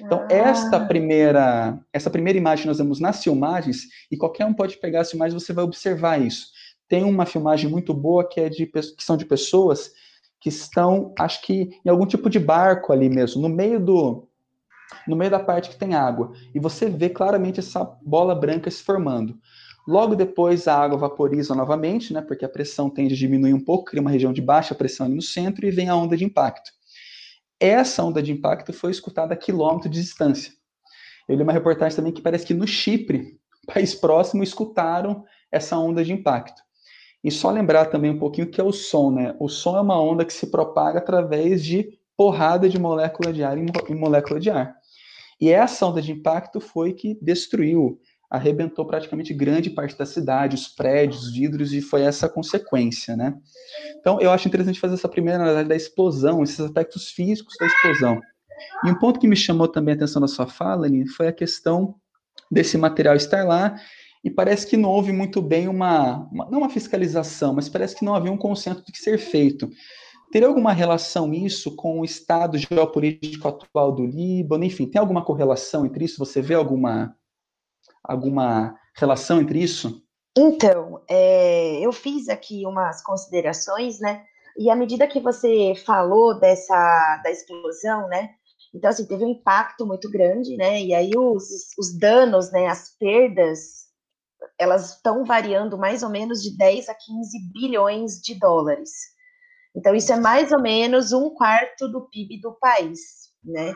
Então, 0.00 0.20
ah. 0.22 0.32
esta 0.32 0.80
primeira, 0.80 1.78
essa 1.92 2.10
primeira 2.10 2.38
imagem 2.38 2.66
nós 2.66 2.78
vemos 2.78 3.00
nas 3.00 3.22
filmagens, 3.22 3.82
e 4.10 4.16
qualquer 4.16 4.46
um 4.46 4.54
pode 4.54 4.76
pegar 4.78 5.00
as 5.00 5.10
filmagens, 5.10 5.42
você 5.42 5.52
vai 5.52 5.64
observar 5.64 6.20
isso. 6.20 6.48
Tem 6.88 7.04
uma 7.04 7.26
filmagem 7.26 7.70
muito 7.70 7.94
boa 7.94 8.28
que 8.28 8.40
é 8.40 8.48
de 8.48 8.66
que 8.66 9.04
são 9.04 9.16
de 9.16 9.24
pessoas 9.24 9.92
que 10.40 10.48
estão, 10.48 11.14
acho 11.18 11.40
que 11.42 11.70
em 11.84 11.88
algum 11.88 12.04
tipo 12.04 12.28
de 12.28 12.38
barco 12.38 12.92
ali 12.92 13.08
mesmo, 13.08 13.40
no 13.40 13.48
meio 13.48 13.78
do 13.78 14.28
no 15.06 15.16
meio 15.16 15.30
da 15.30 15.40
parte 15.40 15.70
que 15.70 15.76
tem 15.76 15.94
água, 15.94 16.32
e 16.54 16.60
você 16.60 16.86
vê 16.90 17.08
claramente 17.08 17.60
essa 17.60 17.82
bola 18.04 18.34
branca 18.34 18.70
se 18.70 18.82
formando. 18.82 19.38
Logo 19.88 20.14
depois 20.14 20.68
a 20.68 20.78
água 20.78 20.98
vaporiza 20.98 21.54
novamente, 21.54 22.12
né, 22.12 22.20
porque 22.20 22.44
a 22.44 22.48
pressão 22.48 22.90
tende 22.90 23.14
a 23.14 23.16
diminuir 23.16 23.54
um 23.54 23.60
pouco, 23.60 23.86
cria 23.86 24.00
uma 24.00 24.10
região 24.10 24.32
de 24.32 24.42
baixa 24.42 24.74
pressão 24.74 25.06
ali 25.06 25.14
no 25.14 25.22
centro 25.22 25.66
e 25.66 25.70
vem 25.70 25.88
a 25.88 25.96
onda 25.96 26.16
de 26.16 26.24
impacto. 26.24 26.70
Essa 27.62 28.02
onda 28.02 28.20
de 28.20 28.32
impacto 28.32 28.72
foi 28.72 28.90
escutada 28.90 29.34
a 29.34 29.36
quilômetro 29.36 29.88
de 29.88 30.00
distância. 30.00 30.52
Eu 31.28 31.36
li 31.36 31.44
uma 31.44 31.52
reportagem 31.52 31.94
também 31.94 32.12
que 32.12 32.20
parece 32.20 32.44
que 32.44 32.52
no 32.52 32.66
Chipre, 32.66 33.38
país 33.72 33.94
próximo, 33.94 34.42
escutaram 34.42 35.24
essa 35.48 35.78
onda 35.78 36.04
de 36.04 36.12
impacto. 36.12 36.60
E 37.22 37.30
só 37.30 37.52
lembrar 37.52 37.84
também 37.84 38.10
um 38.10 38.18
pouquinho 38.18 38.50
que 38.50 38.60
é 38.60 38.64
o 38.64 38.72
som, 38.72 39.12
né? 39.12 39.36
O 39.38 39.48
som 39.48 39.76
é 39.76 39.80
uma 39.80 40.02
onda 40.02 40.24
que 40.24 40.32
se 40.32 40.48
propaga 40.48 40.98
através 40.98 41.64
de 41.64 41.96
porrada 42.16 42.68
de 42.68 42.80
molécula 42.80 43.32
de 43.32 43.44
ar 43.44 43.56
em 43.56 43.94
molécula 43.94 44.40
de 44.40 44.50
ar. 44.50 44.74
E 45.40 45.48
essa 45.48 45.86
onda 45.86 46.02
de 46.02 46.10
impacto 46.10 46.60
foi 46.60 46.92
que 46.92 47.16
destruiu, 47.22 48.00
arrebentou 48.32 48.86
praticamente 48.86 49.34
grande 49.34 49.68
parte 49.68 49.96
da 49.96 50.06
cidade, 50.06 50.54
os 50.54 50.66
prédios, 50.66 51.24
os 51.24 51.32
vidros, 51.34 51.74
e 51.74 51.82
foi 51.82 52.00
essa 52.00 52.24
a 52.24 52.30
consequência, 52.30 53.14
né? 53.14 53.34
Então, 54.00 54.18
eu 54.22 54.30
acho 54.30 54.48
interessante 54.48 54.80
fazer 54.80 54.94
essa 54.94 55.08
primeira 55.08 55.42
análise 55.42 55.68
da 55.68 55.76
explosão, 55.76 56.42
esses 56.42 56.58
aspectos 56.58 57.10
físicos 57.10 57.54
da 57.60 57.66
explosão. 57.66 58.18
E 58.86 58.90
um 58.90 58.98
ponto 58.98 59.20
que 59.20 59.28
me 59.28 59.36
chamou 59.36 59.68
também 59.68 59.92
a 59.92 59.96
atenção 59.96 60.18
na 60.18 60.28
sua 60.28 60.46
fala, 60.46 60.86
Aline, 60.86 61.06
foi 61.06 61.28
a 61.28 61.32
questão 61.32 61.94
desse 62.50 62.78
material 62.78 63.14
estar 63.16 63.44
lá, 63.44 63.76
e 64.24 64.30
parece 64.30 64.66
que 64.66 64.78
não 64.78 64.88
houve 64.88 65.12
muito 65.12 65.42
bem 65.42 65.68
uma, 65.68 66.26
uma, 66.32 66.48
não 66.48 66.60
uma 66.60 66.70
fiscalização, 66.70 67.52
mas 67.52 67.68
parece 67.68 67.94
que 67.94 68.04
não 68.04 68.14
havia 68.14 68.32
um 68.32 68.38
consenso 68.38 68.80
do 68.80 68.90
que 68.90 68.98
ser 68.98 69.18
feito. 69.18 69.68
Teria 70.32 70.48
alguma 70.48 70.72
relação 70.72 71.34
isso 71.34 71.76
com 71.76 72.00
o 72.00 72.04
estado 72.04 72.56
geopolítico 72.56 73.46
atual 73.46 73.92
do 73.92 74.06
Líbano? 74.06 74.64
Enfim, 74.64 74.86
tem 74.86 74.98
alguma 74.98 75.22
correlação 75.22 75.84
entre 75.84 76.06
isso? 76.06 76.18
Você 76.18 76.40
vê 76.40 76.54
alguma, 76.54 77.14
alguma 78.04 78.76
relação 78.96 79.40
entre 79.40 79.62
isso? 79.62 80.02
Então, 80.36 81.02
é, 81.08 81.78
eu 81.80 81.92
fiz 81.92 82.28
aqui 82.28 82.66
umas 82.66 83.02
considerações, 83.02 84.00
né? 84.00 84.24
E 84.56 84.70
à 84.70 84.76
medida 84.76 85.06
que 85.06 85.20
você 85.20 85.74
falou 85.86 86.38
dessa 86.38 87.20
da 87.22 87.30
explosão, 87.30 88.08
né? 88.08 88.30
Então, 88.74 88.88
assim, 88.88 89.06
teve 89.06 89.24
um 89.24 89.30
impacto 89.30 89.86
muito 89.86 90.10
grande, 90.10 90.56
né? 90.56 90.80
E 90.82 90.94
aí 90.94 91.10
os, 91.16 91.44
os 91.78 91.98
danos, 91.98 92.50
né? 92.50 92.68
As 92.68 92.96
perdas, 92.96 93.58
elas 94.58 94.94
estão 94.94 95.24
variando 95.24 95.76
mais 95.76 96.02
ou 96.02 96.08
menos 96.08 96.42
de 96.42 96.56
10 96.56 96.88
a 96.88 96.94
15 96.94 97.52
bilhões 97.52 98.20
de 98.20 98.38
dólares. 98.38 98.90
Então, 99.76 99.94
isso 99.94 100.12
é 100.12 100.16
mais 100.16 100.52
ou 100.52 100.60
menos 100.60 101.12
um 101.12 101.30
quarto 101.30 101.88
do 101.88 102.08
PIB 102.08 102.40
do 102.40 102.52
país, 102.58 103.00
né? 103.44 103.74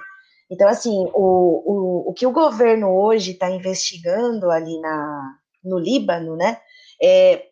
Então, 0.51 0.69
assim, 0.69 1.11
o, 1.13 2.05
o, 2.05 2.11
o 2.11 2.15
que 2.15 2.27
o 2.27 2.33
governo 2.33 2.89
hoje 2.89 3.33
está 3.33 3.51
investigando 3.51 4.51
ali 4.51 4.81
na, 4.81 5.39
no 5.65 5.79
Líbano, 5.79 6.37
né, 6.37 6.61
é 7.03 7.47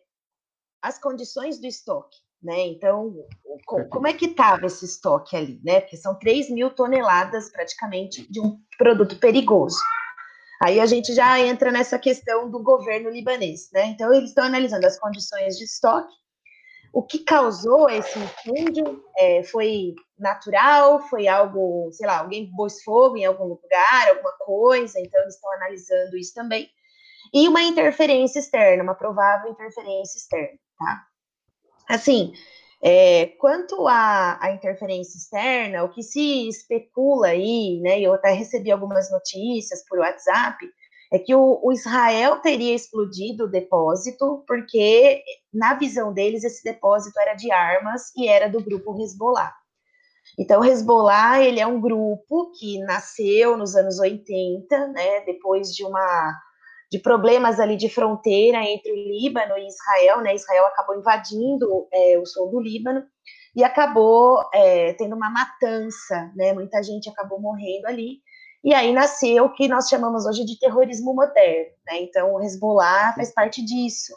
as 0.81 0.97
condições 0.99 1.59
do 1.59 1.67
estoque, 1.67 2.17
né? 2.41 2.67
Então, 2.67 3.15
como 3.89 4.07
é 4.07 4.13
que 4.13 4.25
estava 4.27 4.67
esse 4.67 4.85
estoque 4.85 5.35
ali, 5.35 5.59
né? 5.63 5.81
Porque 5.81 5.97
são 5.97 6.17
3 6.17 6.51
mil 6.51 6.69
toneladas 6.69 7.51
praticamente 7.51 8.31
de 8.31 8.39
um 8.39 8.59
produto 8.77 9.17
perigoso. 9.17 9.79
Aí 10.61 10.79
a 10.79 10.85
gente 10.85 11.13
já 11.13 11.39
entra 11.39 11.71
nessa 11.71 11.97
questão 11.97 12.49
do 12.49 12.61
governo 12.61 13.09
libanês, 13.09 13.69
né? 13.73 13.87
Então, 13.87 14.13
eles 14.13 14.29
estão 14.29 14.45
analisando 14.45 14.85
as 14.85 14.99
condições 14.99 15.57
de 15.57 15.65
estoque 15.65 16.13
o 16.95 17.03
que 17.03 17.19
causou 17.19 17.89
esse 17.89 18.17
incêndio 18.17 19.03
é, 19.17 19.43
foi 19.43 19.93
natural, 20.17 21.01
foi 21.09 21.27
algo, 21.27 21.89
sei 21.91 22.07
lá, 22.07 22.19
alguém 22.19 22.49
pôs 22.55 22.81
fogo 22.83 23.17
em 23.17 23.25
algum 23.25 23.43
lugar, 23.43 24.07
alguma 24.07 24.31
coisa, 24.39 24.97
então 25.01 25.21
eles 25.21 25.35
estão 25.35 25.51
analisando 25.55 26.15
isso 26.15 26.33
também. 26.33 26.69
E 27.33 27.49
uma 27.49 27.61
interferência 27.63 28.39
externa, 28.39 28.81
uma 28.81 28.95
provável 28.95 29.51
interferência 29.51 30.17
externa, 30.17 30.57
tá? 30.79 31.03
Assim, 31.89 32.31
é, 32.81 33.25
quanto 33.41 33.85
à, 33.89 34.37
à, 34.41 34.51
interferência 34.51 35.17
externa, 35.17 35.83
o 35.83 35.89
que 35.89 36.01
se 36.01 36.47
especula 36.47 37.27
aí, 37.27 37.77
né, 37.81 37.99
eu 37.99 38.13
até 38.13 38.31
recebi 38.31 38.71
algumas 38.71 39.11
notícias 39.11 39.83
por 39.85 39.99
WhatsApp, 39.99 40.65
é 41.15 41.19
que 41.19 41.33
o, 41.33 41.59
o, 41.63 41.71
Israel 41.71 42.37
teria 42.41 42.75
explodido 42.75 43.45
o 43.45 43.49
depósito, 43.49 44.43
porque, 44.47 45.23
na 45.53 45.73
visão 45.73 46.13
deles, 46.13 46.43
esse 46.43 46.63
depósito 46.63 47.19
era 47.19 47.33
de 47.33 47.51
armas 47.51 48.11
e 48.15 48.27
era 48.27 48.49
do 48.49 48.61
grupo 48.61 48.99
Hezbollah. 49.01 49.53
Então, 50.37 50.61
o 50.61 50.65
Hezbollah, 50.65 51.41
ele 51.41 51.59
é 51.59 51.67
um 51.67 51.79
grupo 51.79 52.51
que 52.59 52.79
nasceu 52.79 53.55
nos 53.55 53.75
anos 53.75 53.99
80, 53.99 54.87
né, 54.87 55.21
depois 55.21 55.73
de 55.73 55.85
uma 55.85 56.33
de 56.91 56.99
problemas 56.99 57.59
ali 57.59 57.75
de 57.75 57.89
fronteira 57.89 58.59
entre 58.59 58.91
o 58.91 58.95
Líbano 58.95 59.57
e 59.57 59.67
Israel, 59.67 60.21
né, 60.21 60.35
Israel 60.35 60.65
acabou 60.67 60.97
invadindo 60.97 61.87
é, 61.91 62.17
o 62.19 62.25
sul 62.25 62.49
do 62.51 62.61
Líbano 62.61 63.03
e 63.55 63.63
acabou 63.63 64.39
é, 64.53 64.93
tendo 64.93 65.15
uma 65.15 65.29
matança, 65.29 66.31
né, 66.35 66.53
muita 66.53 66.83
gente 66.83 67.09
acabou 67.09 67.39
morrendo 67.41 67.87
ali, 67.87 68.19
e 68.65 68.73
aí 68.73 68.91
nasceu 68.91 69.45
o 69.45 69.53
que 69.53 69.67
nós 69.67 69.87
chamamos 69.87 70.25
hoje 70.25 70.43
de 70.43 70.57
terrorismo 70.57 71.13
moderno, 71.13 71.71
né? 71.85 72.01
Então 72.01 72.33
o 72.33 72.41
Hezbollah 72.41 73.13
faz 73.13 73.31
parte 73.31 73.63
disso. 73.63 74.11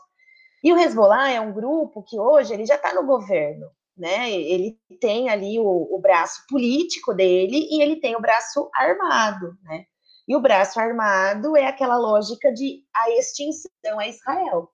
E 0.65 0.73
o 0.73 0.79
Hezbollah 0.79 1.31
é 1.31 1.39
um 1.39 1.53
grupo 1.53 2.03
que 2.03 2.19
hoje 2.19 2.55
ele 2.55 2.65
já 2.65 2.77
está 2.77 2.95
no 2.95 3.05
governo, 3.05 3.67
né? 3.95 4.31
Ele 4.33 4.79
tem 5.03 5.29
ali 5.29 5.59
o, 5.59 5.95
o, 5.95 6.01
braço 6.01 6.47
político 6.49 7.13
dele 7.13 7.69
e 7.71 7.83
ele 7.83 7.97
tem 8.01 8.17
o 8.17 8.23
braço 8.23 8.71
armado, 8.75 9.53
né? 9.65 9.85
E 10.27 10.35
o 10.35 10.41
braço 10.41 10.81
armado 10.81 11.55
é 11.55 11.67
aquela 11.67 11.99
lógica 11.99 12.51
de 12.51 12.83
a 12.97 13.11
extinção 13.19 13.99
a 13.99 14.09
Israel. 14.09 14.71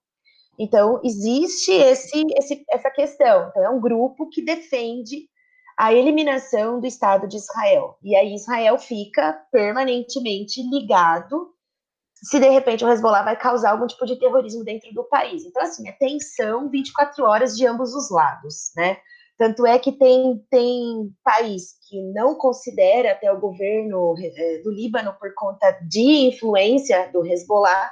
Então 0.56 1.00
existe 1.02 1.72
esse, 1.72 2.24
esse, 2.38 2.64
essa 2.70 2.92
questão. 2.92 3.48
Então 3.48 3.64
é 3.64 3.70
um 3.70 3.80
grupo 3.80 4.28
que 4.28 4.40
defende 4.40 5.28
a 5.78 5.92
eliminação 5.92 6.80
do 6.80 6.86
Estado 6.86 7.26
de 7.26 7.36
Israel. 7.36 7.96
E 8.02 8.14
aí 8.14 8.34
Israel 8.34 8.78
fica 8.78 9.32
permanentemente 9.50 10.62
ligado 10.62 11.52
se 12.14 12.40
de 12.40 12.48
repente 12.48 12.84
o 12.84 12.88
Hezbollah 12.88 13.22
vai 13.22 13.36
causar 13.36 13.72
algum 13.72 13.86
tipo 13.86 14.06
de 14.06 14.18
terrorismo 14.18 14.64
dentro 14.64 14.92
do 14.94 15.04
país. 15.04 15.44
Então, 15.44 15.62
assim, 15.62 15.86
é 15.88 15.92
tensão 15.92 16.70
24 16.70 17.24
horas 17.24 17.56
de 17.56 17.66
ambos 17.66 17.94
os 17.94 18.10
lados, 18.10 18.70
né? 18.76 18.96
Tanto 19.36 19.66
é 19.66 19.78
que 19.78 19.92
tem, 19.92 20.42
tem 20.48 21.12
país 21.22 21.74
que 21.88 22.00
não 22.12 22.36
considera 22.36 23.12
até 23.12 23.30
o 23.30 23.40
governo 23.40 24.14
eh, 24.18 24.62
do 24.62 24.70
Líbano 24.70 25.12
por 25.18 25.34
conta 25.34 25.72
de 25.86 26.28
influência 26.28 27.10
do 27.12 27.26
Hezbollah, 27.26 27.90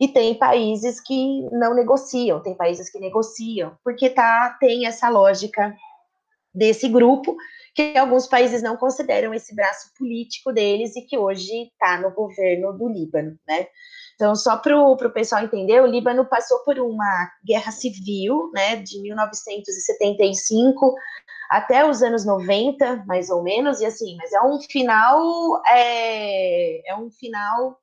e 0.00 0.06
tem 0.06 0.34
países 0.34 1.00
que 1.00 1.42
não 1.50 1.74
negociam, 1.74 2.40
tem 2.40 2.54
países 2.54 2.88
que 2.88 3.00
negociam, 3.00 3.76
porque 3.82 4.08
tá, 4.08 4.56
tem 4.60 4.86
essa 4.86 5.08
lógica 5.08 5.74
desse 6.54 6.88
grupo, 6.88 7.36
que 7.74 7.96
alguns 7.96 8.26
países 8.26 8.62
não 8.62 8.76
consideram 8.76 9.32
esse 9.32 9.54
braço 9.54 9.92
político 9.96 10.52
deles 10.52 10.96
e 10.96 11.02
que 11.02 11.16
hoje 11.16 11.70
está 11.72 12.00
no 12.00 12.10
governo 12.12 12.72
do 12.72 12.88
Líbano, 12.88 13.38
né? 13.46 13.66
Então, 14.14 14.34
só 14.34 14.56
para 14.56 14.76
o 14.76 14.96
pessoal 15.12 15.44
entender, 15.44 15.80
o 15.80 15.86
Líbano 15.86 16.24
passou 16.24 16.58
por 16.64 16.76
uma 16.80 17.30
guerra 17.46 17.70
civil, 17.70 18.50
né, 18.52 18.74
de 18.74 19.00
1975 19.00 20.92
até 21.48 21.88
os 21.88 22.02
anos 22.02 22.26
90, 22.26 23.04
mais 23.06 23.30
ou 23.30 23.44
menos, 23.44 23.80
e 23.80 23.86
assim, 23.86 24.16
mas 24.16 24.32
é 24.32 24.42
um 24.42 24.60
final, 24.60 25.62
é, 25.68 26.90
é 26.90 26.96
um 26.96 27.10
final 27.12 27.78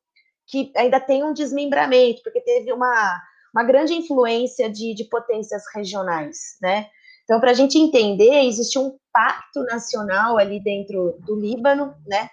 que 0.45 0.74
ainda 0.75 1.00
tem 1.00 1.24
um 1.24 1.34
desmembramento, 1.34 2.22
porque 2.22 2.41
teve 2.41 2.74
uma, 2.74 3.22
uma 3.53 3.63
grande 3.63 3.93
influência 3.93 4.69
de, 4.69 4.93
de 4.93 5.05
potências 5.05 5.63
regionais, 5.74 6.57
né? 6.62 6.89
Então, 7.25 7.39
para 7.39 7.51
a 7.51 7.55
gente 7.55 7.77
entender, 7.77 8.46
existe 8.46 8.77
um 8.77 8.98
pacto 9.12 9.63
nacional 9.63 10.38
ali 10.38 10.63
dentro 10.63 11.17
do 11.25 11.36
Líbano, 11.36 11.96
né? 12.08 12.29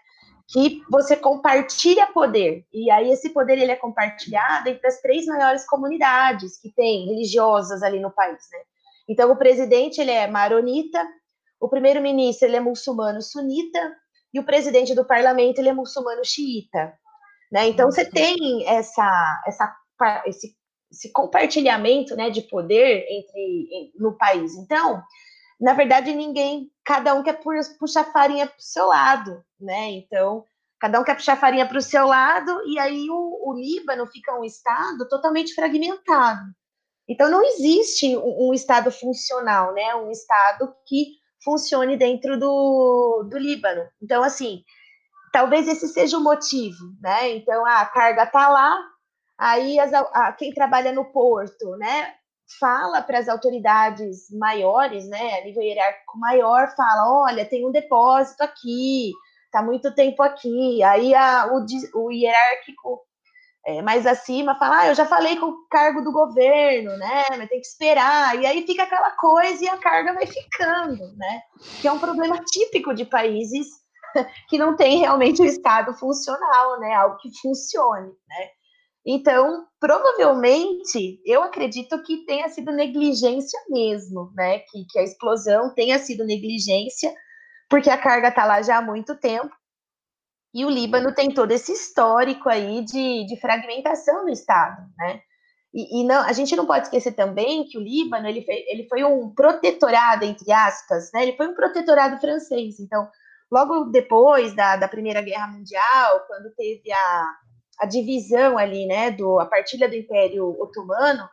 Que 0.53 0.83
você 0.91 1.17
compartilha 1.17 2.07
poder. 2.09 2.67
E 2.71 2.91
aí 2.91 3.11
esse 3.11 3.31
poder 3.31 3.59
ele 3.59 3.73
é 3.73 3.77
compartilhado 3.77 4.69
entre 4.69 4.87
as 4.87 5.01
três 5.01 5.25
maiores 5.25 5.67
comunidades 5.67 6.61
que 6.61 6.71
tem 6.71 7.07
religiosas 7.07 7.83
ali 7.83 8.01
no 8.01 8.11
país, 8.11 8.43
né? 8.53 8.59
Então 9.09 9.33
o 9.33 9.37
presidente 9.37 10.01
ele 10.01 10.11
é 10.11 10.27
maronita, 10.27 11.03
o 11.59 11.69
primeiro-ministro 11.69 12.47
ele 12.47 12.57
é 12.57 12.61
muçulmano 12.61 13.23
sunita 13.23 13.97
e 14.33 14.41
o 14.41 14.45
presidente 14.45 14.95
do 14.95 15.07
parlamento 15.07 15.59
ele 15.59 15.71
é 15.71 15.73
muçulmano 15.73 16.25
xiita, 16.25 16.93
né? 17.51 17.69
Então 17.69 17.91
você 17.91 18.05
tem 18.05 18.67
essa 18.69 19.43
essa 19.47 19.75
esse 20.27 20.55
esse 20.93 21.11
compartilhamento 21.11 22.15
né, 22.15 22.31
de 22.31 22.43
poder 22.43 23.07
entre 23.09 23.93
no 23.99 24.17
país. 24.17 24.55
Então, 24.55 25.03
na 25.61 25.73
verdade, 25.73 26.13
ninguém, 26.13 26.71
cada 26.85 27.15
um 27.15 27.23
quer 27.23 27.41
puxar 27.79 28.05
farinha 28.13 28.47
para 28.47 28.59
o 28.59 28.63
seu 28.63 28.87
lado, 28.87 29.43
né? 29.59 29.91
Então, 29.93 30.45
cada 30.79 31.01
um 31.01 31.05
quer 31.05 31.15
puxar 31.15 31.37
farinha 31.37 31.67
para 31.67 31.79
o 31.79 31.83
seu 31.83 32.07
lado, 32.07 32.63
e 32.67 32.79
aí 32.79 33.09
o, 33.09 33.49
o, 33.49 33.55
Líbano 33.55 34.07
fica 34.07 34.39
um 34.39 34.45
estado 34.45 35.09
totalmente 35.09 35.55
fragmentado. 35.55 36.43
Então, 37.09 37.31
não 37.31 37.43
existe 37.43 38.17
um, 38.17 38.49
um 38.49 38.55
estado 38.55 38.91
funcional, 38.91 39.73
né? 39.73 39.95
Um 39.95 40.11
estado 40.11 40.75
que 40.87 41.17
funcione 41.45 41.97
dentro 41.97 42.39
do, 42.39 43.29
do 43.31 43.39
Líbano. 43.39 43.83
Então, 44.03 44.23
assim, 44.23 44.63
talvez 45.33 45.67
esse 45.67 45.89
seja 45.89 46.19
o 46.19 46.23
motivo, 46.23 46.93
né? 47.01 47.31
Então, 47.31 47.65
a 47.65 47.87
carga 47.87 48.25
está 48.25 48.49
lá, 48.49 48.79
Aí 49.43 49.77
as, 49.81 49.93
a, 49.93 50.33
quem 50.33 50.55
trabalha 50.55 50.93
no 50.93 51.05
porto, 51.07 51.77
né, 51.77 52.15
fala 52.61 53.03
para 53.03 53.19
as 53.19 53.29
autoridades 53.29 54.31
maiores, 54.31 55.09
né, 55.09 55.41
a 55.41 55.45
nível 55.45 55.65
hierárquico 55.65 56.17
maior, 56.17 56.73
fala, 56.77 57.25
olha, 57.25 57.45
tem 57.45 57.67
um 57.67 57.73
depósito 57.73 58.41
aqui, 58.45 59.11
está 59.47 59.61
muito 59.61 59.93
tempo 59.97 60.23
aqui. 60.23 60.81
Aí 60.85 61.13
a, 61.13 61.49
o, 61.49 61.67
o 62.05 62.13
hierárquico 62.13 63.01
é, 63.67 63.83
mais 63.83 64.07
acima 64.07 64.57
fala, 64.57 64.79
ah, 64.79 64.89
eu 64.91 64.95
já 64.95 65.07
falei 65.07 65.37
com 65.37 65.47
o 65.47 65.67
cargo 65.69 66.03
do 66.03 66.13
governo, 66.13 66.97
né, 66.97 67.25
mas 67.31 67.49
tem 67.49 67.61
que 67.61 67.67
esperar. 67.67 68.41
E 68.41 68.47
aí 68.47 68.65
fica 68.65 68.85
aquela 68.85 69.11
coisa 69.17 69.65
e 69.65 69.69
a 69.69 69.77
carga 69.77 70.13
vai 70.13 70.27
ficando, 70.27 71.17
né, 71.17 71.43
que 71.81 71.89
é 71.89 71.91
um 71.91 71.99
problema 71.99 72.39
típico 72.45 72.95
de 72.95 73.05
países 73.05 73.67
que 74.49 74.57
não 74.57 74.77
tem 74.77 74.99
realmente 74.99 75.43
um 75.43 75.47
Estado 75.47 75.93
funcional, 75.95 76.79
né, 76.79 76.95
algo 76.95 77.17
que 77.17 77.29
funcione, 77.41 78.07
né. 78.29 78.49
Então, 79.05 79.67
provavelmente, 79.81 81.21
eu 81.27 81.43
acredito 81.43 82.01
que 82.05 82.25
tenha 82.25 82.49
sido 82.49 82.71
negligência 82.71 83.59
mesmo, 83.69 84.33
né? 84.35 84.61
Que, 84.61 84.85
que 84.89 84.99
a 84.99 85.03
explosão 85.03 85.75
tenha 85.75 85.99
sido 85.99 86.25
negligência, 86.25 87.13
porque 87.69 87.91
a 87.91 87.99
carga 87.99 88.29
está 88.29 88.45
lá 88.45 88.63
já 88.63 88.79
há 88.79 88.83
muito 88.83 89.19
tempo. 89.19 89.53
E 90.55 90.65
o 90.65 90.71
Líbano 90.71 91.15
tem 91.15 91.33
todo 91.33 91.51
esse 91.51 91.73
histórico 91.73 92.49
aí 92.49 92.85
de, 92.85 93.27
de 93.27 93.41
fragmentação 93.41 94.23
no 94.25 94.31
Estado, 94.31 94.83
né? 94.97 95.21
E, 95.75 96.01
e, 96.01 96.05
não, 96.05 96.23
a 96.23 96.33
gente 96.33 96.55
não 96.55 96.67
pode 96.67 96.85
esquecer 96.85 97.13
também 97.13 97.65
que 97.65 97.79
o 97.79 97.81
Líbano 97.81 98.29
ele, 98.29 98.45
foi, 98.45 98.57
ele 98.69 98.87
foi 98.89 99.03
um 99.03 99.35
protetorado, 99.35 100.25
entre 100.25 100.53
aspas, 100.53 101.11
né? 101.13 101.23
Ele 101.23 101.37
foi 101.37 101.49
um 101.49 101.55
protetorado 101.55 102.21
francês. 102.21 102.79
Então, 102.79 103.09
logo 103.51 103.87
depois 103.87 104.55
da, 104.55 104.77
da 104.77 104.87
Primeira 104.87 105.23
Guerra 105.23 105.49
Mundial, 105.49 106.21
quando 106.27 106.55
teve 106.55 106.93
a, 106.93 107.27
a 107.79 107.87
divisão 107.87 108.59
ali, 108.59 108.87
né, 108.87 109.11
do, 109.11 109.41
a 109.41 109.47
partilha 109.47 109.89
do 109.89 109.97
Império 109.97 110.49
Otomano, 110.61 111.29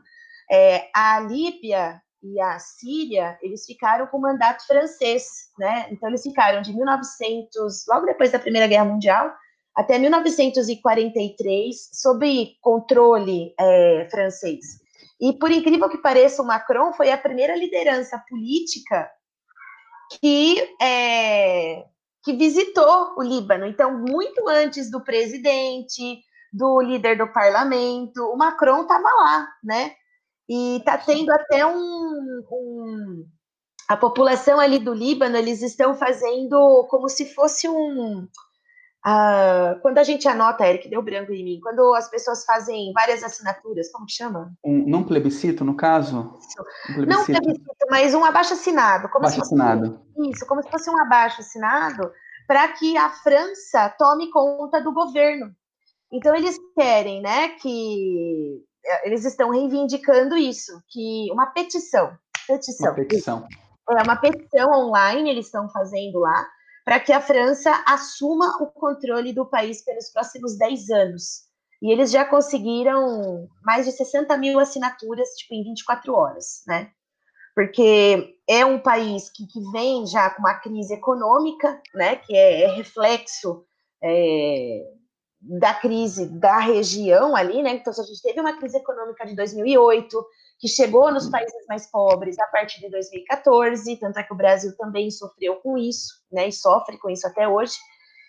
é, 0.52 0.90
a 0.94 1.20
Líbia 1.20 2.02
e 2.22 2.40
a 2.40 2.60
Síria, 2.60 3.38
eles 3.42 3.66
ficaram 3.66 4.08
com 4.08 4.20
mandato 4.20 4.66
francês, 4.66 5.26
né? 5.58 5.88
Então 5.90 6.10
eles 6.10 6.22
ficaram 6.22 6.62
de 6.62 6.74
1900, 6.74 7.86
logo 7.88 8.06
depois 8.06 8.32
da 8.32 8.40
Primeira 8.40 8.68
Guerra 8.68 8.86
Mundial, 8.86 9.32
até 9.76 9.98
1943 9.98 11.90
sob 11.94 12.58
controle 12.62 13.54
é, 13.58 14.08
francês. 14.12 14.66
E 15.22 15.34
por 15.34 15.52
incrível 15.52 15.90
que 15.90 15.98
pareça, 15.98 16.42
o 16.42 16.46
Macron 16.46 16.92
foi 16.94 17.12
a 17.12 17.18
primeira 17.18 17.56
liderança 17.56 18.22
política 18.28 19.10
que 20.20 20.58
é, 20.82 21.86
que 22.24 22.34
visitou 22.34 23.16
o 23.18 23.24
Líbano. 23.24 23.66
Então, 23.66 23.98
muito 23.98 24.48
antes 24.48 24.92
do 24.92 25.04
presidente, 25.04 26.22
do 26.52 26.82
líder 26.82 27.18
do 27.18 27.32
parlamento, 27.32 28.24
o 28.24 28.38
Macron 28.38 28.82
estava 28.82 29.08
lá, 29.08 29.48
né? 29.64 29.92
E 30.48 30.78
está 30.78 30.98
tendo 30.98 31.32
até 31.32 31.66
um, 31.66 32.44
um, 32.52 33.26
A 33.88 33.96
população 33.96 34.60
ali 34.60 34.80
do 34.80 34.94
Líbano, 34.94 35.38
eles 35.38 35.62
estão 35.62 35.94
fazendo 35.94 36.88
como 36.90 37.08
se 37.08 37.34
fosse 37.34 37.70
um. 37.70 38.28
Uh, 39.06 39.80
quando 39.82 39.98
a 40.00 40.04
gente 40.04 40.28
anota, 40.28 40.68
Eric, 40.68 40.90
deu 40.90 41.02
branco 41.02 41.32
em 41.32 41.44
mim, 41.44 41.60
quando 41.62 41.94
as 41.94 42.10
pessoas 42.10 42.44
fazem 42.44 42.92
várias 42.94 43.24
assinaturas, 43.24 43.90
como 43.92 44.06
que 44.06 44.12
chama? 44.12 44.52
Um, 44.66 44.86
não 44.86 45.04
plebiscito, 45.04 45.64
no 45.64 45.76
caso? 45.76 46.38
Um 46.90 46.94
plebiscito. 46.94 47.08
Não 47.08 47.26
plebiscito, 47.26 47.86
mas 47.90 48.14
um 48.14 48.26
abaixo 48.26 48.54
assinado. 48.54 49.08
Como 49.08 49.26
abaixo 49.26 49.42
assinado. 49.42 50.02
Isso, 50.30 50.46
como 50.46 50.62
se 50.62 50.70
fosse 50.70 50.90
um 50.90 51.00
abaixo 51.00 51.40
assinado, 51.40 52.12
para 52.46 52.68
que 52.70 52.98
a 52.98 53.10
França 53.10 53.88
tome 53.98 54.30
conta 54.32 54.82
do 54.82 54.92
governo. 54.92 55.56
Então 56.12 56.36
eles 56.36 56.58
querem, 56.76 57.22
né, 57.22 57.50
que 57.50 58.64
é, 58.86 59.08
eles 59.08 59.26
estão 59.26 59.52
reivindicando 59.52 60.36
isso, 60.36 60.72
que 60.90 61.28
uma 61.32 61.48
petição, 61.48 62.18
petição, 62.48 62.88
uma 62.88 62.96
petição, 62.96 63.48
é 63.92 64.04
uma 64.04 64.16
petição 64.16 64.72
online 64.72 65.30
eles 65.30 65.46
estão 65.46 65.70
fazendo 65.70 66.20
lá 66.20 66.48
para 66.86 67.00
que 67.00 67.14
a 67.14 67.22
França 67.22 67.72
assuma 67.88 68.58
o 68.62 68.68
controle 68.68 69.32
do 69.32 69.46
país 69.46 69.84
pelos 69.84 70.10
próximos 70.12 70.58
10 70.58 70.90
anos. 70.90 71.50
E 71.82 71.92
eles 71.92 72.12
já 72.12 72.26
conseguiram 72.26 73.48
mais 73.64 73.86
de 73.86 73.92
60 73.92 74.36
mil 74.38 74.60
assinaturas, 74.60 75.30
tipo, 75.38 75.54
em 75.54 75.64
24 75.64 76.14
horas, 76.14 76.64
né? 76.68 76.90
Porque 77.56 78.36
é 78.50 78.66
um 78.66 78.80
país 78.80 79.30
que, 79.30 79.46
que 79.46 79.62
vem 79.72 80.06
já 80.08 80.32
com 80.32 80.40
uma 80.40 80.56
crise 80.56 80.94
econômica, 80.94 81.80
né? 81.94 82.16
Que 82.16 82.36
é, 82.36 82.64
é 82.64 82.68
reflexo 82.72 83.64
é, 84.04 84.82
da 85.42 85.74
crise 85.74 86.28
da 86.28 86.60
região 86.60 87.36
ali, 87.36 87.64
né? 87.64 87.72
Então, 87.72 87.94
a 87.94 88.06
gente 88.06 88.22
teve 88.22 88.40
uma 88.40 88.58
crise 88.58 88.78
econômica 88.78 89.26
de 89.26 89.36
2008, 89.36 90.26
que 90.60 90.68
chegou 90.68 91.12
nos 91.12 91.30
países 91.30 91.66
mais 91.68 91.90
pobres 91.90 92.38
a 92.40 92.48
partir 92.48 92.82
de 92.82 92.90
2014, 92.90 93.96
tanto 93.98 94.20
é 94.20 94.24
que 94.24 94.34
o 94.34 94.38
Brasil 94.38 94.76
também 94.78 95.10
sofreu 95.10 95.56
com 95.58 95.78
isso, 95.78 96.14
né? 96.32 96.50
E 96.50 96.52
sofre 96.52 96.98
com 96.98 97.10
isso 97.10 97.26
até 97.26 97.48
hoje. 97.48 97.78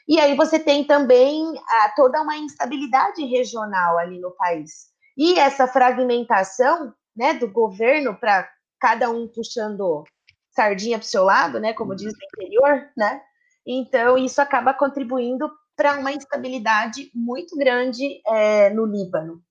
E 0.06 0.18
aí 0.18 0.36
você 0.36 0.58
tem 0.58 0.84
também 0.84 1.44
ah, 1.56 1.92
toda 1.96 2.22
uma 2.22 2.36
instabilidade 2.36 3.24
regional 3.24 3.98
ali 3.98 4.20
no 4.20 4.30
país. 4.32 4.90
E 5.16 5.38
essa 5.38 5.66
fragmentação, 5.66 6.94
né, 7.16 7.34
do 7.34 7.50
governo 7.50 8.16
para 8.18 8.48
cada 8.80 9.10
um 9.10 9.28
puxando 9.28 10.04
sardinha 10.50 10.98
para 10.98 11.04
o 11.04 11.08
seu 11.08 11.24
lado, 11.24 11.60
né, 11.60 11.72
como 11.72 11.94
diz 11.94 12.12
no 12.12 12.24
interior, 12.24 12.88
né? 12.96 13.20
Então 13.66 14.16
isso 14.16 14.40
acaba 14.40 14.72
contribuindo 14.72 15.50
para 15.80 15.98
uma 15.98 16.12
instabilidade 16.12 17.10
muito 17.14 17.56
grande 17.56 18.20
é, 18.26 18.68
no 18.68 18.84
Líbano. 18.84 19.42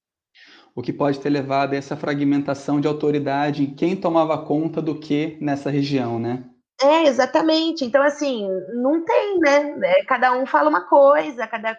O 0.75 0.81
que 0.83 0.93
pode 0.93 1.19
ter 1.19 1.31
levado 1.31 1.73
a 1.73 1.75
essa 1.75 1.97
fragmentação 1.97 2.79
de 2.79 2.87
autoridade 2.87 3.63
em 3.63 3.73
quem 3.73 3.95
tomava 3.95 4.37
conta 4.45 4.79
do 4.79 4.99
que 4.99 5.39
nessa 5.41 5.71
região, 5.71 6.19
né? 6.19 6.47
É, 6.79 7.05
exatamente. 7.05 7.83
Então, 7.83 8.03
assim, 8.03 8.47
não 8.75 9.03
tem, 9.03 9.39
né? 9.39 9.79
É, 9.83 10.05
cada 10.05 10.31
um 10.37 10.45
fala 10.45 10.69
uma 10.69 10.87
coisa, 10.87 11.47
cada 11.47 11.75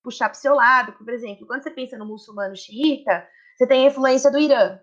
puxar 0.00 0.28
para 0.28 0.38
o 0.38 0.40
seu 0.40 0.54
lado. 0.54 0.92
Por 0.92 1.12
exemplo, 1.12 1.44
quando 1.44 1.64
você 1.64 1.70
pensa 1.72 1.98
no 1.98 2.06
muçulmano 2.06 2.54
xiita, 2.54 3.26
você 3.56 3.66
tem 3.66 3.84
a 3.84 3.90
influência 3.90 4.30
do 4.30 4.38
Irã. 4.38 4.78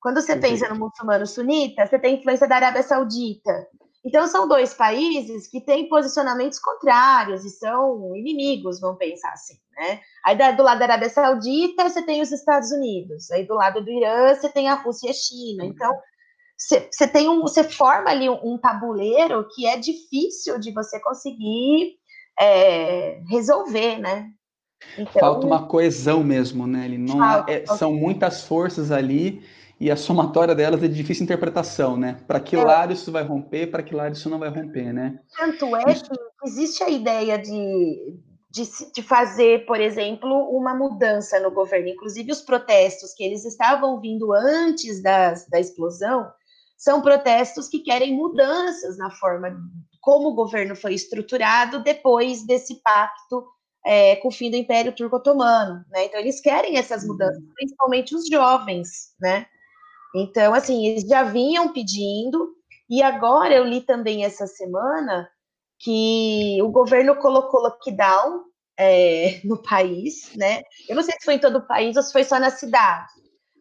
Quando 0.00 0.22
você 0.22 0.36
pensa 0.36 0.68
no 0.68 0.76
muçulmano 0.76 1.26
sunita, 1.26 1.84
você 1.84 1.98
tem 1.98 2.14
a 2.14 2.18
influência 2.20 2.46
da 2.46 2.54
Arábia 2.54 2.84
Saudita. 2.84 3.66
Então, 4.04 4.26
são 4.26 4.46
dois 4.46 4.72
países 4.74 5.48
que 5.48 5.60
têm 5.60 5.88
posicionamentos 5.88 6.58
contrários 6.58 7.44
e 7.44 7.50
são 7.50 8.14
inimigos, 8.16 8.80
vamos 8.80 8.98
pensar 8.98 9.32
assim, 9.32 9.58
né? 9.76 10.00
Aí, 10.24 10.36
do 10.56 10.62
lado 10.62 10.78
da 10.78 10.84
Arábia 10.84 11.10
Saudita, 11.10 11.88
você 11.88 12.02
tem 12.02 12.22
os 12.22 12.30
Estados 12.30 12.70
Unidos. 12.70 13.30
Aí, 13.30 13.46
do 13.46 13.54
lado 13.54 13.84
do 13.84 13.90
Irã, 13.90 14.34
você 14.34 14.48
tem 14.48 14.68
a 14.68 14.74
Rússia 14.74 15.08
e 15.08 15.10
a 15.10 15.14
China. 15.14 15.64
Então, 15.64 15.92
você 16.56 17.06
tem 17.06 17.28
um, 17.28 17.40
você 17.40 17.62
forma 17.62 18.10
ali 18.10 18.28
um, 18.28 18.54
um, 18.54 18.58
tabuleiro 18.58 19.46
que 19.54 19.66
é 19.66 19.76
difícil 19.76 20.58
de 20.58 20.72
você 20.72 21.00
conseguir 21.00 21.94
é, 22.38 23.20
resolver, 23.28 23.98
né? 23.98 24.30
Então, 24.96 25.20
Falta 25.20 25.46
uma 25.46 25.66
coesão 25.66 26.22
mesmo, 26.22 26.66
né? 26.66 26.84
Ele 26.84 26.98
não 26.98 27.22
é, 27.46 27.64
são 27.66 27.92
muitas 27.92 28.44
forças 28.44 28.90
ali 28.90 29.42
e 29.80 29.90
a 29.90 29.96
somatória 29.96 30.54
delas 30.54 30.82
é 30.82 30.88
de 30.88 30.94
difícil 30.94 31.24
interpretação, 31.24 31.96
né? 31.96 32.20
Para 32.26 32.40
que 32.40 32.56
é. 32.56 32.62
lado 32.62 32.92
isso 32.92 33.12
vai 33.12 33.22
romper, 33.22 33.68
para 33.68 33.82
que 33.82 33.94
lado 33.94 34.14
isso 34.14 34.28
não 34.28 34.38
vai 34.38 34.48
romper, 34.48 34.92
né? 34.92 35.20
Tanto 35.36 35.76
é 35.76 35.94
que 35.94 36.10
existe 36.44 36.82
a 36.82 36.88
ideia 36.88 37.38
de, 37.38 38.18
de, 38.50 38.92
de, 38.92 39.02
fazer, 39.02 39.66
por 39.66 39.80
exemplo, 39.80 40.48
uma 40.50 40.74
mudança 40.74 41.38
no 41.38 41.52
governo. 41.52 41.88
Inclusive, 41.88 42.32
os 42.32 42.40
protestos 42.40 43.14
que 43.14 43.22
eles 43.22 43.44
estavam 43.44 44.00
vindo 44.00 44.32
antes 44.32 45.00
das, 45.00 45.48
da 45.48 45.60
explosão 45.60 46.28
são 46.76 47.00
protestos 47.00 47.68
que 47.68 47.80
querem 47.80 48.16
mudanças 48.16 48.98
na 48.98 49.10
forma 49.10 49.56
como 50.00 50.28
o 50.28 50.34
governo 50.34 50.74
foi 50.74 50.94
estruturado 50.94 51.82
depois 51.82 52.44
desse 52.44 52.80
pacto 52.82 53.44
é, 53.84 54.16
com 54.16 54.28
o 54.28 54.32
fim 54.32 54.50
do 54.50 54.56
Império 54.56 54.94
Turco-Otomano. 54.94 55.84
Né? 55.90 56.06
Então, 56.06 56.18
eles 56.18 56.40
querem 56.40 56.76
essas 56.76 57.04
mudanças, 57.04 57.42
uhum. 57.42 57.52
principalmente 57.54 58.14
os 58.14 58.26
jovens, 58.26 59.14
né? 59.20 59.46
Então, 60.14 60.54
assim, 60.54 60.86
eles 60.86 61.04
já 61.04 61.22
vinham 61.22 61.72
pedindo, 61.72 62.54
e 62.88 63.02
agora 63.02 63.54
eu 63.54 63.64
li 63.64 63.82
também 63.82 64.24
essa 64.24 64.46
semana 64.46 65.28
que 65.78 66.58
o 66.62 66.68
governo 66.70 67.16
colocou 67.16 67.60
lockdown 67.60 68.44
é, 68.78 69.40
no 69.44 69.62
país, 69.62 70.34
né? 70.36 70.62
Eu 70.88 70.96
não 70.96 71.02
sei 71.02 71.14
se 71.18 71.24
foi 71.24 71.34
em 71.34 71.40
todo 71.40 71.58
o 71.58 71.66
país 71.66 71.96
ou 71.96 72.02
se 72.02 72.12
foi 72.12 72.24
só 72.24 72.38
na 72.38 72.50
cidade, 72.50 73.08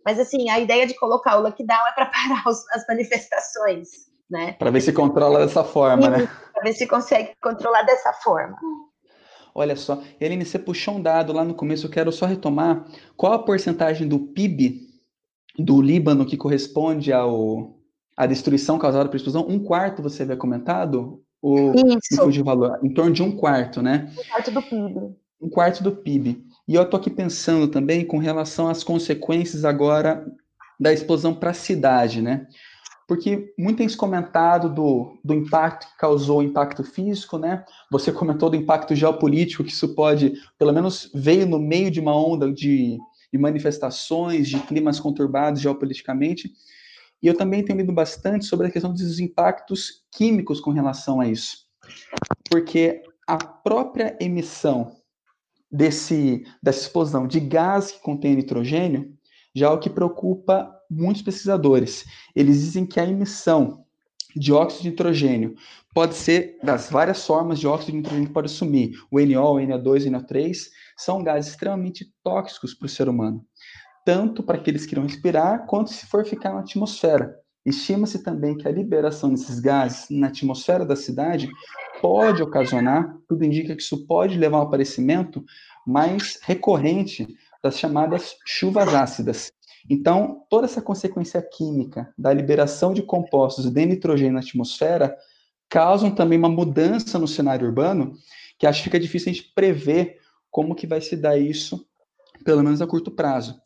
mas 0.05 0.19
assim, 0.19 0.49
a 0.49 0.59
ideia 0.59 0.87
de 0.87 0.95
colocar 0.95 1.37
o 1.37 1.41
lockdown 1.41 1.87
é 1.87 1.91
para 1.91 2.05
parar 2.11 2.43
os, 2.47 2.67
as 2.71 2.85
manifestações, 2.87 3.89
né? 4.29 4.53
Para 4.53 4.71
ver 4.71 4.81
se 4.81 4.93
controla 4.93 5.39
dessa 5.39 5.63
forma, 5.63 6.09
né? 6.09 6.29
Para 6.53 6.63
ver 6.63 6.73
se 6.73 6.87
consegue 6.87 7.33
controlar 7.41 7.83
dessa 7.83 8.13
forma. 8.13 8.57
Olha 9.53 9.75
só, 9.75 10.01
Eline, 10.21 10.45
você 10.45 10.59
puxou 10.59 10.95
um 10.95 11.01
dado 11.01 11.33
lá 11.33 11.43
no 11.43 11.55
começo, 11.55 11.87
eu 11.87 11.91
quero 11.91 12.11
só 12.11 12.27
retomar. 12.27 12.85
Qual 13.15 13.33
a 13.33 13.39
porcentagem 13.39 14.07
do 14.07 14.19
PIB 14.19 14.86
do 15.57 15.81
Líbano 15.81 16.25
que 16.25 16.37
corresponde 16.37 17.11
ao 17.11 17.75
à 18.15 18.25
destruição 18.25 18.79
causada 18.79 19.05
pela 19.05 19.17
explosão, 19.17 19.45
um 19.47 19.59
quarto 19.59 20.01
você 20.01 20.23
havia 20.23 20.35
comentado? 20.35 21.21
O, 21.41 21.73
Isso. 21.75 22.29
De 22.31 22.41
valor, 22.41 22.79
em 22.83 22.91
torno 22.91 23.13
de 23.13 23.21
um 23.21 23.35
quarto, 23.35 23.81
né? 23.81 24.11
Um 24.17 24.29
quarto 24.29 24.51
do 24.51 24.61
PIB. 24.61 25.15
Um 25.39 25.49
quarto 25.49 25.83
do 25.83 25.91
PIB. 25.91 26.43
E 26.67 26.73
eu 26.73 26.81
estou 26.81 26.99
aqui 26.99 27.11
pensando 27.11 27.67
também 27.67 28.03
com 28.03 28.17
relação 28.17 28.67
às 28.67 28.83
consequências 28.83 29.63
agora 29.63 30.25
da 30.79 30.91
explosão 30.91 31.33
para 31.33 31.51
a 31.51 31.53
cidade, 31.53 32.21
né? 32.21 32.47
Porque 33.07 33.53
muito 33.57 33.77
tem 33.77 33.87
se 33.87 33.95
comentado 33.95 34.67
do, 34.73 35.17
do 35.23 35.33
impacto 35.33 35.87
que 35.87 35.97
causou 35.97 36.39
o 36.39 36.43
impacto 36.43 36.83
físico, 36.83 37.37
né? 37.37 37.63
Você 37.89 38.11
comentou 38.11 38.49
do 38.49 38.57
impacto 38.57 38.93
geopolítico, 38.95 39.63
que 39.63 39.71
isso 39.71 39.95
pode, 39.95 40.33
pelo 40.57 40.73
menos 40.73 41.09
veio 41.13 41.45
no 41.45 41.59
meio 41.59 41.89
de 41.89 42.01
uma 42.01 42.15
onda 42.15 42.51
de 42.51 42.97
de 43.31 43.39
manifestações, 43.39 44.47
de 44.47 44.59
climas 44.61 44.99
conturbados 44.99 45.61
geopoliticamente. 45.61 46.51
E 47.21 47.27
eu 47.27 47.35
também 47.35 47.63
tenho 47.63 47.79
lido 47.79 47.91
bastante 47.91 48.45
sobre 48.45 48.67
a 48.67 48.71
questão 48.71 48.93
dos 48.93 49.19
impactos 49.19 50.03
químicos 50.11 50.59
com 50.59 50.71
relação 50.71 51.19
a 51.19 51.27
isso. 51.27 51.65
Porque 52.49 53.01
a 53.27 53.37
própria 53.37 54.17
emissão 54.21 54.95
desse, 55.71 56.45
dessa 56.61 56.81
explosão 56.81 57.27
de 57.27 57.39
gás 57.39 57.91
que 57.91 58.01
contém 58.01 58.35
nitrogênio 58.35 59.13
já 59.53 59.67
é 59.67 59.69
o 59.69 59.79
que 59.79 59.89
preocupa 59.89 60.71
muitos 60.89 61.21
pesquisadores. 61.21 62.05
Eles 62.35 62.61
dizem 62.61 62.85
que 62.85 62.99
a 62.99 63.05
emissão 63.05 63.86
Dióxido 64.37 64.83
de 64.83 64.89
nitrogênio 64.89 65.55
pode 65.93 66.15
ser 66.15 66.57
das 66.63 66.89
várias 66.89 67.25
formas 67.25 67.59
de 67.59 67.67
óxido 67.67 67.91
de 67.91 67.97
nitrogênio 67.97 68.27
que 68.27 68.33
pode 68.33 68.51
assumir. 68.51 68.91
O 69.09 69.19
NO, 69.19 69.53
o 69.53 69.57
NO2, 69.57 70.05
o 70.05 70.11
NO3 70.11 70.57
são 70.95 71.23
gases 71.23 71.51
extremamente 71.51 72.11
tóxicos 72.23 72.73
para 72.73 72.85
o 72.85 72.89
ser 72.89 73.09
humano, 73.09 73.43
tanto 74.05 74.43
para 74.43 74.57
aqueles 74.57 74.85
que 74.85 74.93
irão 74.93 75.03
respirar, 75.03 75.65
quanto 75.65 75.91
se 75.91 76.05
for 76.05 76.25
ficar 76.25 76.53
na 76.53 76.59
atmosfera. 76.59 77.35
Estima-se 77.65 78.23
também 78.23 78.55
que 78.55 78.67
a 78.67 78.71
liberação 78.71 79.29
desses 79.29 79.59
gases 79.59 80.07
na 80.09 80.27
atmosfera 80.27 80.85
da 80.85 80.95
cidade 80.95 81.49
pode 82.01 82.41
ocasionar, 82.41 83.17
tudo 83.27 83.43
indica 83.43 83.75
que 83.75 83.81
isso 83.81 84.05
pode 84.07 84.37
levar 84.37 84.59
ao 84.59 84.63
aparecimento 84.67 85.43
mais 85.85 86.39
recorrente 86.43 87.27
das 87.61 87.77
chamadas 87.77 88.35
chuvas 88.45 88.93
ácidas. 88.93 89.51
Então, 89.89 90.43
toda 90.49 90.65
essa 90.65 90.81
consequência 90.81 91.41
química 91.41 92.13
da 92.17 92.33
liberação 92.33 92.93
de 92.93 93.01
compostos 93.01 93.69
de 93.69 93.85
nitrogênio 93.85 94.33
na 94.33 94.39
atmosfera 94.39 95.15
causam 95.69 96.11
também 96.11 96.37
uma 96.37 96.49
mudança 96.49 97.17
no 97.17 97.27
cenário 97.27 97.67
urbano 97.67 98.13
que 98.57 98.65
acho 98.65 98.79
que 98.79 98.85
fica 98.85 98.99
difícil 98.99 99.29
a 99.29 99.33
gente 99.33 99.51
prever 99.53 100.19
como 100.49 100.75
que 100.75 100.87
vai 100.87 100.99
se 100.99 101.15
dar 101.15 101.37
isso, 101.37 101.85
pelo 102.43 102.63
menos 102.63 102.81
a 102.81 102.87
curto 102.87 103.11
prazo. 103.11 103.59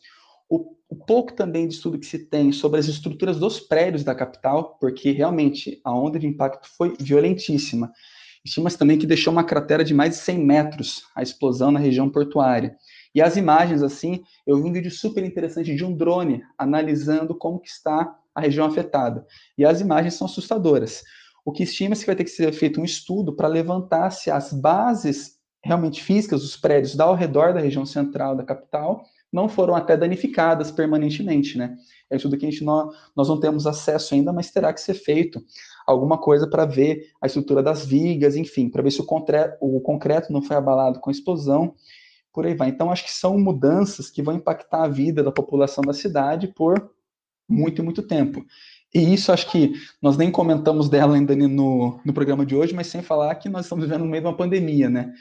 O, 0.49 0.75
o 0.89 0.95
pouco 0.95 1.33
também 1.33 1.67
de 1.67 1.75
estudo 1.75 1.97
que 1.97 2.05
se 2.05 2.19
tem 2.19 2.51
sobre 2.51 2.79
as 2.79 2.87
estruturas 2.87 3.39
dos 3.39 3.59
prédios 3.59 4.03
da 4.03 4.13
capital, 4.13 4.77
porque 4.79 5.11
realmente 5.11 5.79
a 5.83 5.93
onda 5.93 6.19
de 6.19 6.27
impacto 6.27 6.67
foi 6.75 6.95
violentíssima. 6.99 7.91
Estima-se 8.43 8.77
também 8.77 8.97
que 8.97 9.05
deixou 9.05 9.31
uma 9.31 9.43
cratera 9.43 9.83
de 9.83 9.93
mais 9.93 10.11
de 10.11 10.17
100 10.17 10.39
metros 10.39 11.03
a 11.15 11.21
explosão 11.21 11.71
na 11.71 11.79
região 11.79 12.09
portuária. 12.09 12.75
E 13.13 13.21
as 13.21 13.35
imagens, 13.35 13.83
assim, 13.83 14.23
eu 14.45 14.57
vi 14.57 14.69
um 14.69 14.73
vídeo 14.73 14.91
super 14.91 15.23
interessante 15.23 15.75
de 15.75 15.83
um 15.83 15.95
drone 15.95 16.43
analisando 16.57 17.35
como 17.35 17.59
que 17.59 17.69
está 17.69 18.15
a 18.33 18.41
região 18.41 18.65
afetada. 18.65 19.25
E 19.57 19.65
as 19.65 19.81
imagens 19.81 20.13
são 20.13 20.25
assustadoras. 20.25 21.03
O 21.43 21.51
que 21.51 21.63
estima-se 21.63 22.01
que 22.01 22.07
vai 22.07 22.15
ter 22.15 22.23
que 22.23 22.29
ser 22.29 22.51
feito 22.53 22.79
um 22.79 22.85
estudo 22.85 23.35
para 23.35 23.47
levantar 23.47 24.11
se 24.11 24.29
as 24.31 24.53
bases 24.53 25.39
realmente 25.63 26.01
físicas 26.03 26.41
dos 26.41 26.55
prédios 26.55 26.99
ao 26.99 27.15
redor 27.15 27.53
da 27.53 27.59
região 27.59 27.85
central 27.85 28.35
da 28.35 28.43
capital 28.43 29.03
não 29.31 29.47
foram 29.47 29.75
até 29.75 29.95
danificadas 29.95 30.71
permanentemente, 30.71 31.57
né? 31.57 31.77
É 32.09 32.17
tudo 32.17 32.37
que 32.37 32.45
a 32.45 32.51
gente 32.51 32.63
não, 32.65 32.91
nós 33.15 33.29
não 33.29 33.39
temos 33.39 33.65
acesso 33.65 34.13
ainda, 34.13 34.33
mas 34.33 34.51
terá 34.51 34.73
que 34.73 34.81
ser 34.81 34.93
feito 34.93 35.41
alguma 35.87 36.17
coisa 36.17 36.49
para 36.49 36.65
ver 36.65 37.09
a 37.21 37.27
estrutura 37.27 37.63
das 37.63 37.85
vigas, 37.85 38.35
enfim, 38.35 38.69
para 38.69 38.81
ver 38.81 38.91
se 38.91 38.99
o 38.99 39.05
concreto, 39.05 39.57
o 39.61 39.79
concreto 39.79 40.33
não 40.33 40.41
foi 40.41 40.57
abalado 40.57 40.99
com 40.99 41.09
a 41.09 41.13
explosão, 41.13 41.73
por 42.33 42.45
aí 42.45 42.53
vai. 42.53 42.69
Então, 42.69 42.91
acho 42.91 43.03
que 43.03 43.11
são 43.11 43.37
mudanças 43.37 44.09
que 44.09 44.21
vão 44.21 44.35
impactar 44.35 44.83
a 44.83 44.87
vida 44.87 45.23
da 45.23 45.31
população 45.31 45.83
da 45.83 45.93
cidade 45.93 46.47
por 46.47 46.91
muito 47.47 47.81
e 47.81 47.85
muito 47.85 48.01
tempo. 48.01 48.45
E 48.93 49.13
isso 49.13 49.31
acho 49.31 49.49
que 49.49 49.73
nós 50.01 50.17
nem 50.17 50.31
comentamos 50.31 50.89
dela 50.89 51.15
ainda 51.15 51.35
no, 51.35 51.99
no 52.03 52.13
programa 52.13 52.45
de 52.45 52.55
hoje, 52.55 52.73
mas 52.73 52.87
sem 52.87 53.01
falar 53.01 53.35
que 53.35 53.49
nós 53.49 53.65
estamos 53.65 53.85
vivendo 53.85 54.03
no 54.03 54.09
meio 54.09 54.23
de 54.23 54.27
uma 54.27 54.37
pandemia, 54.37 54.89
né? 54.89 55.13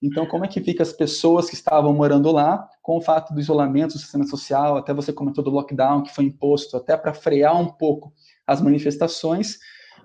Então, 0.00 0.26
como 0.26 0.44
é 0.44 0.48
que 0.48 0.60
fica 0.60 0.82
as 0.82 0.92
pessoas 0.92 1.48
que 1.48 1.54
estavam 1.54 1.92
morando 1.92 2.30
lá 2.30 2.68
com 2.80 2.96
o 2.96 3.00
fato 3.00 3.34
do 3.34 3.40
isolamento 3.40 3.94
do 3.94 3.98
sistema 3.98 4.24
social, 4.24 4.76
até 4.76 4.94
você 4.94 5.12
comentou 5.12 5.42
do 5.42 5.50
lockdown 5.50 6.02
que 6.02 6.14
foi 6.14 6.24
imposto, 6.24 6.76
até 6.76 6.96
para 6.96 7.12
frear 7.12 7.60
um 7.60 7.66
pouco 7.66 8.12
as 8.46 8.60
manifestações, 8.60 9.58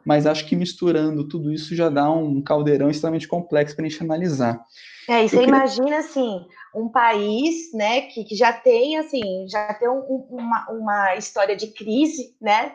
mas 0.05 0.25
acho 0.25 0.47
que 0.47 0.55
misturando 0.55 1.27
tudo 1.27 1.51
isso 1.51 1.75
já 1.75 1.89
dá 1.89 2.09
um 2.11 2.41
caldeirão 2.41 2.89
extremamente 2.89 3.27
complexo 3.27 3.75
para 3.75 3.85
a 3.85 3.89
gente 3.89 4.03
analisar. 4.03 4.63
É, 5.07 5.23
e 5.23 5.29
você 5.29 5.37
queria... 5.37 5.49
imagina, 5.49 5.97
assim, 5.97 6.45
um 6.75 6.89
país, 6.89 7.73
né, 7.73 8.01
que, 8.01 8.23
que 8.23 8.35
já 8.35 8.51
tem, 8.53 8.97
assim, 8.97 9.45
já 9.47 9.73
tem 9.73 9.89
um, 9.89 9.99
uma, 10.29 10.69
uma 10.69 11.15
história 11.15 11.55
de 11.55 11.67
crise, 11.67 12.35
né, 12.41 12.73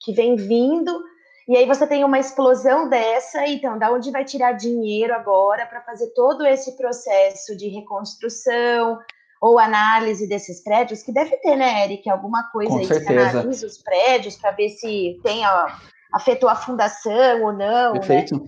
que 0.00 0.12
vem 0.12 0.36
vindo, 0.36 1.02
e 1.48 1.56
aí 1.56 1.66
você 1.66 1.86
tem 1.86 2.02
uma 2.02 2.18
explosão 2.18 2.88
dessa, 2.88 3.46
então, 3.46 3.78
da 3.78 3.92
onde 3.92 4.10
vai 4.10 4.24
tirar 4.24 4.52
dinheiro 4.52 5.14
agora 5.14 5.64
para 5.66 5.80
fazer 5.80 6.08
todo 6.08 6.44
esse 6.44 6.76
processo 6.76 7.56
de 7.56 7.68
reconstrução 7.68 8.98
ou 9.40 9.58
análise 9.58 10.26
desses 10.28 10.62
prédios, 10.62 11.02
que 11.02 11.12
deve 11.12 11.36
ter, 11.36 11.56
né, 11.56 11.84
Eric, 11.84 12.08
alguma 12.10 12.50
coisa 12.50 12.70
Com 12.70 12.78
aí 12.78 12.86
certeza. 12.86 13.12
que 13.12 13.18
analisa 13.18 13.66
os 13.66 13.78
prédios 13.78 14.36
para 14.36 14.50
ver 14.52 14.70
se 14.70 15.20
tem, 15.22 15.46
ó, 15.46 15.68
afetou 16.16 16.48
a 16.48 16.56
fundação 16.56 17.42
ou 17.42 17.52
não, 17.52 17.92
né? 17.92 18.00
Perfeito. 18.00 18.36
Né? 18.36 18.44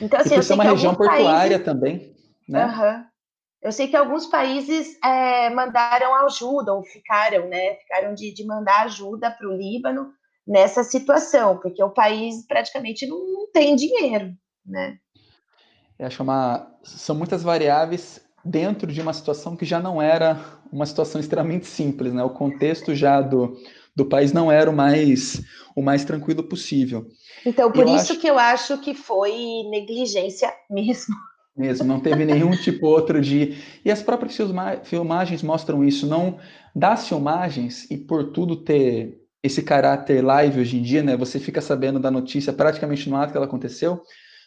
Então, 0.00 0.20
assim, 0.20 0.32
e 0.32 0.34
por 0.34 0.42
ser 0.42 0.54
uma 0.54 0.64
região 0.64 0.94
portuária 0.94 1.58
países... 1.58 1.64
também, 1.64 2.14
né? 2.48 2.66
Uhum. 2.66 3.04
Eu 3.62 3.72
sei 3.72 3.88
que 3.88 3.96
alguns 3.96 4.26
países 4.26 4.98
é, 5.02 5.48
mandaram 5.50 6.14
ajuda, 6.26 6.74
ou 6.74 6.82
ficaram, 6.82 7.48
né? 7.48 7.76
Ficaram 7.76 8.14
de, 8.14 8.32
de 8.34 8.44
mandar 8.44 8.82
ajuda 8.82 9.30
para 9.30 9.48
o 9.48 9.56
Líbano, 9.56 10.12
nessa 10.46 10.84
situação, 10.84 11.56
porque 11.58 11.82
o 11.82 11.90
país 11.90 12.46
praticamente 12.46 13.06
não, 13.06 13.18
não 13.32 13.50
tem 13.50 13.74
dinheiro, 13.74 14.34
né? 14.66 14.98
Acho 15.98 16.22
uma, 16.22 16.70
são 16.82 17.14
muitas 17.14 17.42
variáveis 17.42 18.20
dentro 18.44 18.92
de 18.92 19.00
uma 19.00 19.14
situação 19.14 19.56
que 19.56 19.64
já 19.64 19.80
não 19.80 20.02
era 20.02 20.38
uma 20.70 20.84
situação 20.84 21.20
extremamente 21.20 21.66
simples, 21.66 22.12
né? 22.12 22.22
O 22.22 22.30
contexto 22.30 22.94
já 22.94 23.22
do, 23.22 23.56
do 23.94 24.04
país 24.04 24.32
não 24.32 24.50
era 24.50 24.70
o 24.70 24.74
mais 24.74 25.42
o 25.74 25.82
mais 25.82 26.04
tranquilo 26.04 26.42
possível. 26.42 27.08
Então, 27.44 27.70
por 27.70 27.86
eu 27.86 27.96
isso 27.96 28.12
acho... 28.12 28.20
que 28.20 28.26
eu 28.26 28.38
acho 28.38 28.78
que 28.78 28.94
foi 28.94 29.64
negligência 29.70 30.52
mesmo. 30.70 31.14
Mesmo, 31.56 31.86
não 31.86 32.00
teve 32.00 32.24
nenhum 32.24 32.50
tipo 32.50 32.86
outro 32.86 33.20
de. 33.20 33.56
E 33.84 33.90
as 33.90 34.02
próprias 34.02 34.36
filmagens 34.84 35.42
mostram 35.42 35.84
isso. 35.84 36.06
Não 36.06 36.38
das 36.74 37.06
filmagens, 37.06 37.88
e 37.90 37.96
por 37.96 38.32
tudo 38.32 38.56
ter 38.56 39.20
esse 39.40 39.62
caráter 39.62 40.24
live 40.24 40.60
hoje 40.60 40.78
em 40.78 40.82
dia, 40.82 41.02
né? 41.02 41.16
Você 41.16 41.38
fica 41.38 41.60
sabendo 41.60 42.00
da 42.00 42.10
notícia 42.10 42.52
praticamente 42.52 43.08
no 43.08 43.16
ato 43.16 43.30
que 43.30 43.36
ela 43.36 43.46
aconteceu. 43.46 44.02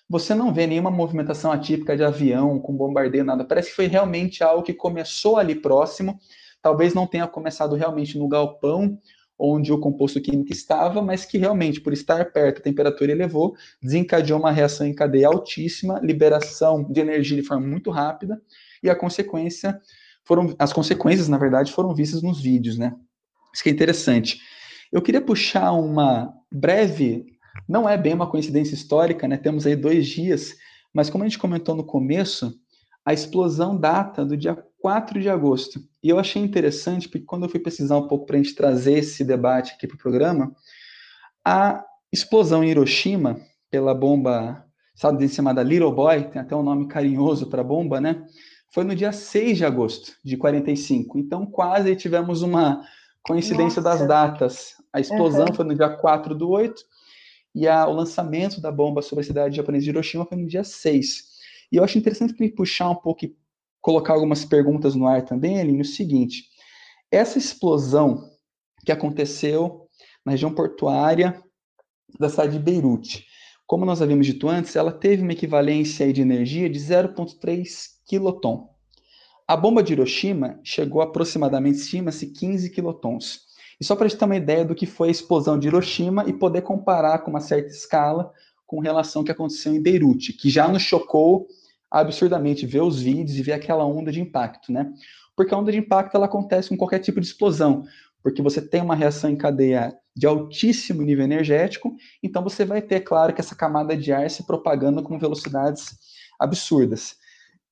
Você 0.09 0.33
não 0.33 0.53
vê 0.53 0.67
nenhuma 0.67 0.91
movimentação 0.91 1.51
atípica 1.51 1.95
de 1.95 2.03
avião 2.03 2.59
com 2.59 2.75
bombardeio, 2.75 3.23
nada. 3.23 3.45
Parece 3.45 3.69
que 3.69 3.75
foi 3.75 3.87
realmente 3.87 4.43
algo 4.43 4.63
que 4.63 4.73
começou 4.73 5.37
ali 5.37 5.55
próximo. 5.55 6.19
Talvez 6.61 6.93
não 6.93 7.07
tenha 7.07 7.27
começado 7.27 7.75
realmente 7.75 8.17
no 8.17 8.27
galpão 8.27 8.97
onde 9.39 9.71
o 9.71 9.79
composto 9.79 10.19
químico 10.19 10.51
estava, 10.51 11.01
mas 11.01 11.25
que 11.25 11.37
realmente, 11.37 11.79
por 11.79 11.93
estar 11.93 12.31
perto, 12.31 12.59
a 12.59 12.63
temperatura 12.63 13.11
elevou, 13.11 13.55
desencadeou 13.81 14.39
uma 14.39 14.51
reação 14.51 14.87
em 14.87 14.93
cadeia 14.93 15.27
altíssima, 15.27 15.99
liberação 16.03 16.83
de 16.91 16.99
energia 16.99 17.37
de 17.37 17.47
forma 17.47 17.67
muito 17.67 17.91
rápida, 17.91 18.41
e 18.81 18.89
a 18.89 18.95
consequência 18.95 19.79
foram, 20.23 20.55
as 20.57 20.73
consequências, 20.73 21.27
na 21.27 21.37
verdade, 21.37 21.71
foram 21.71 21.93
vistas 21.93 22.21
nos 22.21 22.41
vídeos, 22.41 22.77
né? 22.77 22.95
Isso 23.53 23.63
que 23.63 23.69
é 23.69 23.73
interessante. 23.73 24.39
Eu 24.91 25.01
queria 25.01 25.21
puxar 25.21 25.71
uma 25.71 26.33
breve, 26.51 27.25
não 27.67 27.87
é 27.87 27.97
bem 27.97 28.13
uma 28.13 28.29
coincidência 28.29 28.73
histórica, 28.73 29.27
né? 29.27 29.37
Temos 29.37 29.65
aí 29.65 29.75
dois 29.75 30.07
dias, 30.07 30.55
mas 30.93 31.09
como 31.09 31.23
a 31.23 31.27
gente 31.27 31.39
comentou 31.39 31.75
no 31.75 31.83
começo, 31.83 32.53
a 33.07 33.13
explosão 33.13 33.77
data 33.77 34.25
do 34.25 34.35
dia 34.35 34.61
4 34.81 35.21
de 35.21 35.29
agosto. 35.29 35.79
E 36.03 36.09
eu 36.09 36.19
achei 36.19 36.41
interessante, 36.41 37.07
porque 37.07 37.25
quando 37.25 37.43
eu 37.43 37.49
fui 37.49 37.57
pesquisar 37.57 37.97
um 37.97 38.05
pouco 38.05 38.25
para 38.25 38.35
a 38.35 38.37
gente 38.37 38.53
trazer 38.53 38.97
esse 38.97 39.23
debate 39.23 39.71
aqui 39.71 39.87
para 39.87 39.95
o 39.95 39.97
programa, 39.97 40.53
a 41.41 41.85
explosão 42.11 42.65
em 42.65 42.69
Hiroshima, 42.69 43.39
pela 43.71 43.95
bomba 43.95 44.65
estadunidense 44.93 45.35
chamada 45.35 45.63
Little 45.63 45.93
Boy, 45.93 46.25
tem 46.25 46.41
até 46.41 46.53
um 46.53 46.61
nome 46.61 46.89
carinhoso 46.89 47.47
para 47.47 47.61
a 47.61 47.63
bomba, 47.63 48.01
né? 48.01 48.25
Foi 48.73 48.83
no 48.83 48.93
dia 48.93 49.13
6 49.13 49.59
de 49.59 49.63
agosto 49.63 50.11
de 50.21 50.35
45. 50.35 51.17
Então, 51.17 51.45
quase 51.45 51.95
tivemos 51.95 52.41
uma 52.41 52.81
coincidência 53.23 53.81
Nossa. 53.81 53.99
das 53.99 54.05
datas. 54.05 54.75
A 54.91 54.99
explosão 54.99 55.45
uhum. 55.47 55.53
foi 55.53 55.63
no 55.63 55.75
dia 55.75 55.87
4 55.87 56.35
do 56.35 56.49
8 56.49 56.83
e 57.55 57.69
a, 57.69 57.87
o 57.87 57.93
lançamento 57.93 58.59
da 58.59 58.69
bomba 58.69 59.01
sobre 59.01 59.23
a 59.23 59.27
cidade 59.27 59.55
japonesa 59.55 59.85
de 59.85 59.91
Hiroshima 59.91 60.25
foi 60.25 60.37
no 60.37 60.45
dia 60.45 60.65
6. 60.65 61.36
E 61.71 61.77
eu 61.77 61.83
acho 61.83 61.97
interessante 61.97 62.35
me 62.39 62.49
puxar 62.49 62.89
um 62.89 62.95
pouco 62.95 63.25
e 63.25 63.35
colocar 63.81 64.13
algumas 64.13 64.45
perguntas 64.45 64.95
no 64.95 65.07
ar 65.07 65.23
também, 65.23 65.59
Aline, 65.59 65.81
o 65.81 65.85
seguinte. 65.85 66.45
Essa 67.11 67.37
explosão 67.37 68.29
que 68.85 68.91
aconteceu 68.91 69.87
na 70.25 70.33
região 70.33 70.53
portuária 70.53 71.41
da 72.19 72.29
cidade 72.29 72.53
de 72.53 72.59
Beirute, 72.59 73.25
como 73.65 73.85
nós 73.85 74.01
havíamos 74.01 74.25
dito 74.25 74.47
antes, 74.47 74.75
ela 74.75 74.91
teve 74.91 75.23
uma 75.23 75.33
equivalência 75.33 76.11
de 76.13 76.21
energia 76.21 76.69
de 76.69 76.79
0,3 76.79 77.67
quiloton. 78.05 78.69
A 79.45 79.57
bomba 79.57 79.83
de 79.83 79.93
Hiroshima 79.93 80.59
chegou 80.63 81.01
aproximadamente, 81.01 81.77
estima-se, 81.77 82.27
15 82.27 82.69
quilotons. 82.69 83.41
E 83.79 83.85
só 83.85 83.95
para 83.95 84.05
a 84.05 84.07
gente 84.09 84.17
ter 84.17 84.25
uma 84.25 84.35
ideia 84.35 84.65
do 84.65 84.73
que 84.73 84.85
foi 84.85 85.09
a 85.09 85.11
explosão 85.11 85.59
de 85.59 85.67
Hiroshima 85.67 86.23
e 86.27 86.33
poder 86.33 86.61
comparar 86.61 87.19
com 87.19 87.29
uma 87.29 87.39
certa 87.39 87.69
escala 87.69 88.31
com 88.67 88.79
relação 88.79 89.21
ao 89.21 89.25
que 89.25 89.31
aconteceu 89.31 89.73
em 89.73 89.81
Beirute, 89.81 90.33
que 90.33 90.49
já 90.49 90.67
nos 90.67 90.83
chocou 90.83 91.47
absurdamente 91.89 92.65
ver 92.65 92.81
os 92.81 93.01
vídeos 93.01 93.37
e 93.37 93.41
ver 93.41 93.53
aquela 93.53 93.85
onda 93.85 94.11
de 94.11 94.19
impacto, 94.19 94.71
né? 94.71 94.93
Porque 95.35 95.53
a 95.53 95.57
onda 95.57 95.71
de 95.71 95.77
impacto 95.77 96.15
ela 96.15 96.25
acontece 96.25 96.69
com 96.69 96.77
qualquer 96.77 96.99
tipo 96.99 97.21
de 97.21 97.27
explosão, 97.27 97.85
porque 98.21 98.41
você 98.41 98.61
tem 98.61 98.81
uma 98.81 98.95
reação 98.95 99.29
em 99.29 99.37
cadeia 99.37 99.97
de 100.13 100.27
altíssimo 100.27 101.01
nível 101.01 101.23
energético, 101.23 101.95
então 102.21 102.43
você 102.43 102.65
vai 102.65 102.81
ter, 102.81 103.01
claro, 103.01 103.33
que 103.33 103.39
essa 103.39 103.55
camada 103.55 103.95
de 103.95 104.11
ar 104.11 104.29
se 104.29 104.45
propagando 104.45 105.01
com 105.01 105.17
velocidades 105.17 105.97
absurdas. 106.39 107.15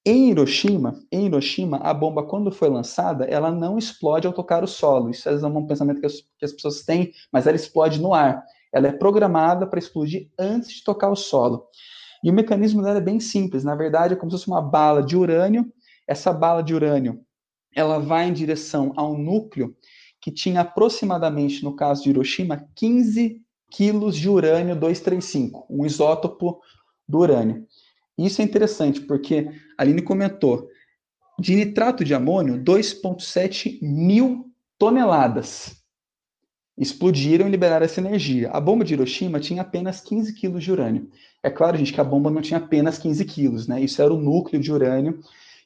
Em 0.05 0.29
Hiroshima, 0.29 0.99
em 1.11 1.25
Hiroshima, 1.25 1.77
a 1.77 1.91
bomba, 1.91 2.23
quando 2.23 2.51
foi 2.51 2.69
lançada, 2.69 3.25
ela 3.25 3.51
não 3.51 3.77
explode 3.77 4.27
ao 4.27 4.33
tocar 4.33 4.63
o 4.63 4.67
solo. 4.67 5.09
Isso 5.09 5.27
é 5.27 5.33
um 5.33 5.65
pensamento 5.65 5.99
que 5.99 6.05
as, 6.05 6.21
que 6.37 6.45
as 6.45 6.53
pessoas 6.53 6.83
têm, 6.83 7.11
mas 7.31 7.47
ela 7.47 7.55
explode 7.55 7.99
no 7.99 8.13
ar. 8.13 8.45
Ela 8.75 8.89
é 8.89 8.91
programada 8.91 9.65
para 9.65 9.79
explodir 9.79 10.29
antes 10.37 10.69
de 10.73 10.83
tocar 10.83 11.09
o 11.09 11.15
solo. 11.15 11.65
E 12.21 12.29
o 12.29 12.33
mecanismo 12.33 12.81
dela 12.83 12.97
é 12.97 13.01
bem 13.01 13.21
simples, 13.21 13.63
na 13.63 13.73
verdade 13.73 14.13
é 14.13 14.17
como 14.17 14.29
se 14.29 14.37
fosse 14.37 14.49
uma 14.49 14.61
bala 14.61 15.01
de 15.01 15.15
urânio. 15.15 15.71
Essa 16.05 16.33
bala 16.33 16.61
de 16.61 16.75
urânio, 16.75 17.21
ela 17.73 17.99
vai 17.99 18.27
em 18.27 18.33
direção 18.33 18.91
ao 18.97 19.17
núcleo 19.17 19.73
que 20.19 20.29
tinha 20.29 20.59
aproximadamente, 20.59 21.63
no 21.63 21.73
caso 21.73 22.03
de 22.03 22.09
Hiroshima, 22.09 22.67
15 22.75 23.41
quilos 23.71 24.17
de 24.17 24.27
urânio 24.27 24.75
235, 24.75 25.65
um 25.69 25.85
isótopo 25.85 26.59
do 27.07 27.19
urânio. 27.19 27.65
Isso 28.17 28.41
é 28.41 28.43
interessante, 28.43 28.99
porque 28.99 29.49
a 29.77 29.83
Aline 29.83 30.01
comentou, 30.01 30.67
de 31.39 31.55
nitrato 31.55 32.03
de 32.03 32.13
amônio, 32.13 32.61
2,7 32.61 33.79
mil 33.81 34.51
toneladas 34.77 35.84
explodiram 36.77 37.47
e 37.47 37.51
liberaram 37.51 37.85
essa 37.85 38.01
energia. 38.01 38.49
A 38.51 38.59
bomba 38.59 38.83
de 38.83 38.93
Hiroshima 38.93 39.39
tinha 39.39 39.61
apenas 39.61 40.01
15 40.01 40.33
quilos 40.33 40.63
de 40.63 40.71
urânio. 40.71 41.09
É 41.41 41.49
claro, 41.49 41.77
gente, 41.77 41.93
que 41.93 42.01
a 42.01 42.03
bomba 42.03 42.29
não 42.29 42.41
tinha 42.41 42.57
apenas 42.57 42.97
15 42.97 43.23
quilos, 43.25 43.67
né? 43.67 43.79
Isso 43.81 44.01
era 44.01 44.13
o 44.13 44.19
núcleo 44.19 44.61
de 44.61 44.71
urânio, 44.71 45.19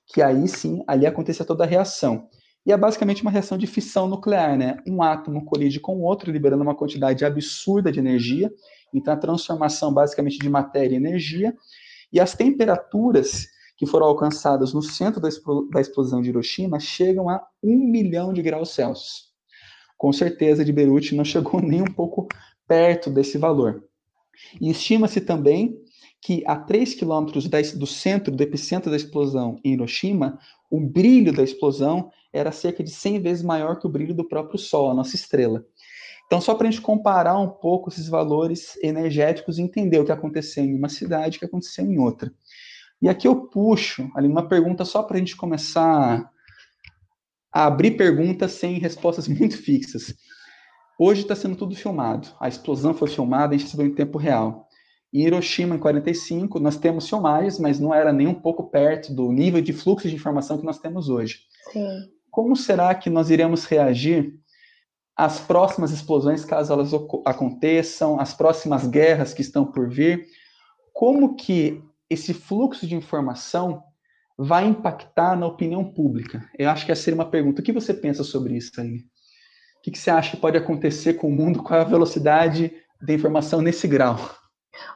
que 0.05 0.21
aí 0.21 0.47
sim, 0.47 0.83
ali 0.87 1.05
acontecia 1.05 1.45
toda 1.45 1.63
a 1.63 1.67
reação. 1.67 2.27
E 2.65 2.71
é 2.71 2.77
basicamente 2.77 3.21
uma 3.21 3.31
reação 3.31 3.57
de 3.57 3.65
fissão 3.65 4.07
nuclear, 4.07 4.57
né? 4.57 4.77
Um 4.87 5.01
átomo 5.01 5.43
colide 5.45 5.79
com 5.79 5.97
o 5.97 6.01
outro, 6.01 6.31
liberando 6.31 6.61
uma 6.61 6.75
quantidade 6.75 7.25
absurda 7.25 7.91
de 7.91 7.99
energia. 7.99 8.51
Então, 8.93 9.13
a 9.13 9.17
transformação 9.17 9.93
basicamente 9.93 10.37
de 10.37 10.49
matéria 10.49 10.95
em 10.95 10.97
energia. 10.97 11.55
E 12.11 12.19
as 12.19 12.33
temperaturas 12.33 13.47
que 13.77 13.85
foram 13.85 14.07
alcançadas 14.07 14.73
no 14.73 14.81
centro 14.81 15.21
da 15.21 15.79
explosão 15.79 16.21
de 16.21 16.29
Hiroshima 16.29 16.79
chegam 16.79 17.29
a 17.29 17.41
1 17.63 17.89
milhão 17.89 18.33
de 18.33 18.41
graus 18.41 18.71
Celsius. 18.71 19.28
Com 19.99 20.13
certeza, 20.13 20.63
de 20.63 20.71
Beirute 20.71 21.13
não 21.13 21.25
chegou 21.25 21.59
nem 21.61 21.81
um 21.81 21.93
pouco 21.93 22.29
perto 22.65 23.09
desse 23.09 23.37
valor. 23.37 23.83
E 24.59 24.71
estima-se 24.71 25.19
também 25.19 25.77
que 26.21 26.41
a 26.47 26.55
3 26.55 26.95
quilômetros 26.95 27.47
do 27.75 27.85
centro, 27.85 28.33
do 28.33 28.41
epicentro 28.41 28.89
da 28.89 28.95
explosão 28.95 29.59
em 29.63 29.73
Hiroshima, 29.73 30.39
o 30.71 30.79
brilho 30.79 31.33
da 31.33 31.43
explosão 31.43 32.09
era 32.31 32.51
cerca 32.51 32.81
de 32.81 32.91
100 32.91 33.21
vezes 33.21 33.43
maior 33.43 33.77
que 33.77 33.87
o 33.87 33.89
brilho 33.89 34.13
do 34.13 34.27
próprio 34.27 34.57
Sol, 34.57 34.89
a 34.89 34.93
nossa 34.93 35.15
estrela. 35.15 35.65
Então, 36.25 36.39
só 36.39 36.55
para 36.55 36.67
a 36.67 36.71
gente 36.71 36.81
comparar 36.81 37.37
um 37.37 37.49
pouco 37.49 37.89
esses 37.89 38.07
valores 38.07 38.77
energéticos 38.81 39.57
e 39.57 39.61
entender 39.61 39.99
o 39.99 40.05
que 40.05 40.11
aconteceu 40.11 40.63
em 40.63 40.75
uma 40.75 40.87
cidade 40.87 41.35
e 41.35 41.37
o 41.37 41.39
que 41.39 41.45
aconteceu 41.45 41.85
em 41.85 41.97
outra. 41.97 42.31
E 43.01 43.09
aqui 43.09 43.27
eu 43.27 43.47
puxo 43.47 44.09
ali 44.15 44.27
uma 44.27 44.47
pergunta 44.47 44.85
só 44.85 45.03
para 45.03 45.17
a 45.17 45.19
gente 45.19 45.35
começar 45.35 46.31
a 47.51 47.65
abrir 47.65 47.91
perguntas 47.91 48.53
sem 48.53 48.79
respostas 48.79 49.27
muito 49.29 49.57
fixas. 49.57 50.13
Hoje 50.97 51.21
está 51.21 51.35
sendo 51.35 51.55
tudo 51.55 51.75
filmado. 51.75 52.27
A 52.39 52.47
explosão 52.47 52.93
foi 52.93 53.07
filmada, 53.07 53.55
a 53.55 53.57
gente 53.57 53.67
recebeu 53.67 53.87
em 53.87 53.95
tempo 53.95 54.17
real. 54.17 54.67
Em 55.13 55.21
Hiroshima, 55.25 55.75
em 55.75 55.79
45, 55.79 56.59
nós 56.59 56.77
temos 56.77 57.07
filmagens, 57.07 57.57
mas 57.57 57.79
não 57.79 57.93
era 57.93 58.13
nem 58.13 58.27
um 58.27 58.33
pouco 58.33 58.69
perto 58.69 59.13
do 59.13 59.31
nível 59.31 59.61
de 59.61 59.73
fluxo 59.73 60.07
de 60.07 60.15
informação 60.15 60.57
que 60.57 60.65
nós 60.65 60.77
temos 60.77 61.09
hoje. 61.09 61.39
Sim. 61.71 61.87
Como 62.29 62.55
será 62.55 62.93
que 62.93 63.09
nós 63.09 63.29
iremos 63.29 63.65
reagir 63.65 64.33
às 65.15 65.39
próximas 65.39 65.91
explosões, 65.91 66.45
caso 66.45 66.71
elas 66.71 66.91
aconteçam, 67.25 68.19
às 68.19 68.33
próximas 68.33 68.85
guerras 68.85 69.33
que 69.33 69.41
estão 69.41 69.65
por 69.65 69.89
vir? 69.89 70.27
Como 70.93 71.35
que 71.35 71.81
esse 72.09 72.33
fluxo 72.33 72.85
de 72.85 72.95
informação 72.95 73.81
vai 74.41 74.65
impactar 74.65 75.35
na 75.35 75.45
opinião 75.45 75.83
pública? 75.83 76.49
Eu 76.57 76.69
acho 76.69 76.85
que 76.85 76.93
essa 76.93 77.03
seria 77.03 77.19
uma 77.19 77.29
pergunta. 77.29 77.59
O 77.59 77.63
que 77.63 77.73
você 77.73 77.93
pensa 77.93 78.23
sobre 78.23 78.55
isso 78.55 78.79
aí? 78.79 78.99
O 79.77 79.81
que 79.81 79.97
você 79.97 80.09
acha 80.09 80.31
que 80.31 80.37
pode 80.37 80.57
acontecer 80.57 81.15
com 81.15 81.27
o 81.27 81.31
mundo 81.31 81.61
com 81.61 81.73
a 81.73 81.83
velocidade 81.83 82.71
da 83.01 83.13
informação 83.13 83.61
nesse 83.61 83.85
grau? 83.85 84.17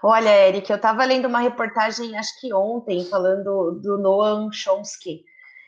Olha, 0.02 0.48
Eric, 0.48 0.70
eu 0.70 0.78
estava 0.78 1.04
lendo 1.04 1.28
uma 1.28 1.42
reportagem, 1.42 2.18
acho 2.18 2.40
que 2.40 2.54
ontem, 2.54 3.04
falando 3.06 3.82
do 3.82 3.98
Noam 3.98 4.50
Chomsky, 4.50 5.26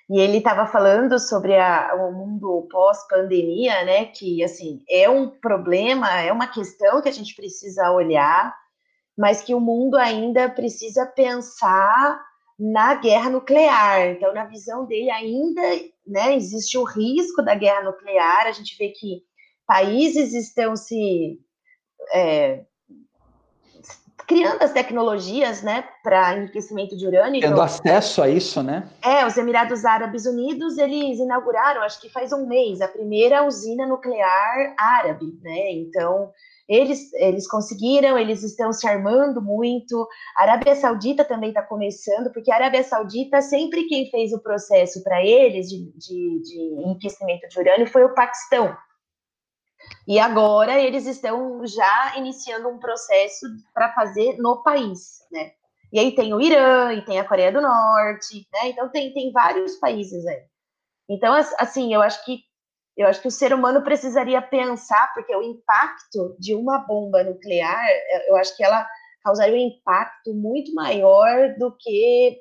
e 0.10 0.20
ele 0.22 0.38
estava 0.38 0.68
falando 0.68 1.20
sobre 1.20 1.58
a, 1.58 1.96
o 1.96 2.14
mundo 2.14 2.68
pós-pandemia, 2.72 3.84
né? 3.84 4.06
Que 4.06 4.42
assim 4.42 4.84
é 4.90 5.10
um 5.10 5.30
problema, 5.30 6.22
é 6.22 6.32
uma 6.32 6.48
questão 6.48 7.02
que 7.02 7.10
a 7.10 7.14
gente 7.14 7.36
precisa 7.36 7.92
olhar, 7.92 8.56
mas 9.18 9.42
que 9.42 9.54
o 9.54 9.60
mundo 9.60 9.98
ainda 9.98 10.48
precisa 10.48 11.06
pensar 11.06 12.22
na 12.58 12.96
guerra 12.96 13.30
nuclear. 13.30 14.08
Então, 14.12 14.34
na 14.34 14.46
visão 14.46 14.86
dele, 14.86 15.10
ainda 15.10 15.62
né, 16.08 16.36
existe 16.36 16.78
o 16.78 16.84
risco 16.84 17.42
da 17.42 17.56
guerra 17.56 17.84
nuclear. 17.84 18.48
A 18.48 18.52
gente 18.52 18.78
vê 18.78 18.90
que 18.90 19.22
países 19.68 20.34
estão 20.34 20.76
se 20.76 21.40
é, 22.14 22.64
criando 24.28 24.62
as 24.64 24.72
tecnologias, 24.72 25.62
né, 25.62 25.84
para 26.04 26.38
enriquecimento 26.38 26.98
de 26.98 27.06
urânio. 27.06 27.42
Tendo 27.42 27.54
então, 27.54 27.64
acesso 27.64 28.22
a 28.22 28.30
isso, 28.30 28.64
né? 28.64 28.90
É, 29.04 29.26
os 29.26 29.38
Emirados 29.38 29.86
Árabes 29.86 30.26
Unidos, 30.26 30.78
eles 30.78 31.20
inauguraram, 31.20 31.82
acho 31.82 32.02
que 32.02 32.10
faz 32.10 32.32
um 32.34 32.48
mês, 32.48 32.82
a 32.82 32.88
primeira 32.88 33.46
usina 33.46 33.86
nuclear 33.86 34.74
árabe, 34.78 35.38
né? 35.42 35.72
Então, 35.74 36.32
eles, 36.68 37.14
eles 37.14 37.48
conseguiram, 37.48 38.18
eles 38.18 38.44
estão 38.44 38.74
se 38.74 38.88
armando 38.88 39.42
muito. 39.42 40.08
A 40.36 40.44
Arábia 40.44 40.76
Saudita 40.76 41.24
também 41.24 41.50
está 41.50 41.62
começando, 41.62 42.32
porque 42.32 42.52
a 42.52 42.56
Arábia 42.56 42.84
Saudita, 42.84 43.42
sempre 43.42 43.88
quem 43.88 44.10
fez 44.10 44.34
o 44.34 44.42
processo 44.42 45.04
para 45.04 45.24
eles 45.24 45.70
de, 45.70 45.92
de, 45.98 46.42
de 46.42 46.60
enriquecimento 46.82 47.48
de 47.48 47.60
urânio 47.60 47.88
foi 47.88 48.04
o 48.04 48.14
Paquistão. 48.16 48.76
E 50.08 50.20
agora 50.20 50.80
eles 50.80 51.06
estão 51.06 51.66
já 51.68 52.18
iniciando 52.18 52.68
um 52.70 52.80
processo 52.80 53.46
para 53.74 53.94
fazer 53.94 54.38
no 54.38 54.64
país, 54.64 55.20
né? 55.32 55.52
E 55.94 56.00
aí 56.00 56.14
tem 56.14 56.34
o 56.34 56.42
Irã, 56.42 56.94
e 56.94 57.06
tem 57.06 57.20
a 57.20 57.28
Coreia 57.28 57.52
do 57.52 57.62
Norte, 57.62 58.48
né? 58.52 58.70
Então 58.70 58.90
tem, 58.90 59.14
tem 59.14 59.32
vários 59.32 59.76
países 59.76 60.26
aí. 60.26 60.44
Então, 61.08 61.34
assim, 61.60 61.94
eu 61.94 62.02
acho 62.02 62.26
que 62.26 62.40
eu 62.98 63.08
acho 63.08 63.22
que 63.22 63.28
o 63.28 63.32
ser 63.32 63.54
humano 63.54 63.82
precisaria 63.82 64.42
pensar, 64.42 65.14
porque 65.14 65.36
o 65.36 65.44
impacto 65.44 66.36
de 66.40 66.56
uma 66.56 66.80
bomba 66.80 67.24
nuclear, 67.24 67.84
eu 68.28 68.38
acho 68.38 68.56
que 68.56 68.64
ela 68.64 68.88
causaria 69.24 69.56
um 69.56 69.68
impacto 69.68 70.34
muito 70.34 70.74
maior 70.74 71.56
do 71.58 71.76
que 71.76 72.40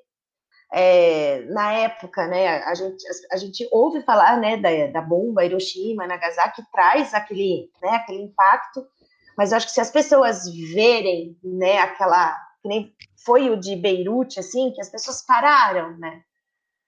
é, 0.73 1.43
na 1.47 1.73
época, 1.73 2.27
né, 2.27 2.59
a 2.65 2.75
gente, 2.75 3.05
a, 3.31 3.37
gente 3.37 3.69
ouve 3.71 4.03
falar, 4.03 4.39
né, 4.39 4.57
da, 4.57 4.87
da 4.89 5.01
bomba 5.01 5.45
Hiroshima, 5.45 6.07
Nagasaki, 6.07 6.63
traz 6.73 7.15
aquele, 7.15 7.71
né, 7.81 7.91
aquele 7.91 8.23
impacto, 8.23 8.85
mas 9.37 9.53
eu 9.53 9.57
acho 9.57 9.67
que 9.67 9.73
se 9.73 9.81
as 9.81 9.91
pessoas 9.91 10.49
verem, 10.73 11.39
né, 11.45 11.79
aquela, 11.79 12.37
que 12.61 12.69
nem 12.69 12.93
foi 13.25 13.51
o 13.51 13.57
de 13.57 13.77
Beirute, 13.77 14.41
assim, 14.41 14.73
que 14.73 14.81
as 14.81 14.91
pessoas 14.91 15.23
pararam, 15.23 15.97
né, 15.97 16.23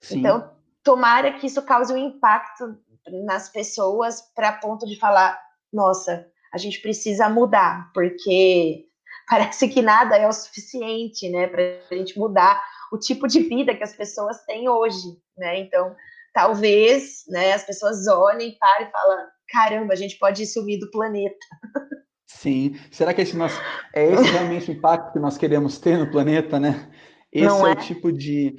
Sim. 0.00 0.18
então 0.18 0.52
tomara 0.82 1.32
que 1.32 1.46
isso 1.46 1.62
cause 1.62 1.92
um 1.92 1.96
impacto 1.96 2.76
nas 3.24 3.48
pessoas 3.48 4.22
para 4.34 4.52
ponto 4.52 4.86
de 4.86 4.98
falar, 4.98 5.40
nossa, 5.72 6.26
a 6.52 6.58
gente 6.58 6.80
precisa 6.80 7.28
mudar, 7.28 7.90
porque 7.92 8.86
parece 9.28 9.68
que 9.68 9.82
nada 9.82 10.16
é 10.16 10.26
o 10.26 10.32
suficiente, 10.32 11.28
né, 11.28 11.46
para 11.46 11.62
a 11.90 11.94
gente 11.94 12.18
mudar 12.18 12.62
o 12.92 12.98
tipo 12.98 13.26
de 13.26 13.40
vida 13.40 13.74
que 13.74 13.82
as 13.82 13.94
pessoas 13.94 14.44
têm 14.44 14.68
hoje, 14.68 15.18
né? 15.36 15.58
Então, 15.58 15.94
talvez, 16.32 17.24
né, 17.28 17.52
as 17.52 17.64
pessoas 17.64 18.06
olhem, 18.06 18.56
parem 18.58 18.86
e 18.86 18.90
falam, 18.90 19.26
caramba, 19.48 19.92
a 19.92 19.96
gente 19.96 20.18
pode 20.18 20.46
sumir 20.46 20.78
do 20.78 20.90
planeta. 20.90 21.36
Sim. 22.26 22.78
Será 22.90 23.14
que 23.14 23.22
esse 23.22 23.36
nosso, 23.36 23.60
é 23.94 24.12
esse 24.12 24.30
realmente 24.30 24.70
o 24.70 24.74
impacto 24.74 25.12
que 25.12 25.18
nós 25.18 25.38
queremos 25.38 25.78
ter 25.78 25.96
no 25.98 26.10
planeta, 26.10 26.60
né? 26.60 26.90
Esse 27.32 27.46
Não 27.46 27.66
é, 27.66 27.70
é 27.70 27.72
o 27.74 27.76
tipo 27.76 28.12
de. 28.12 28.56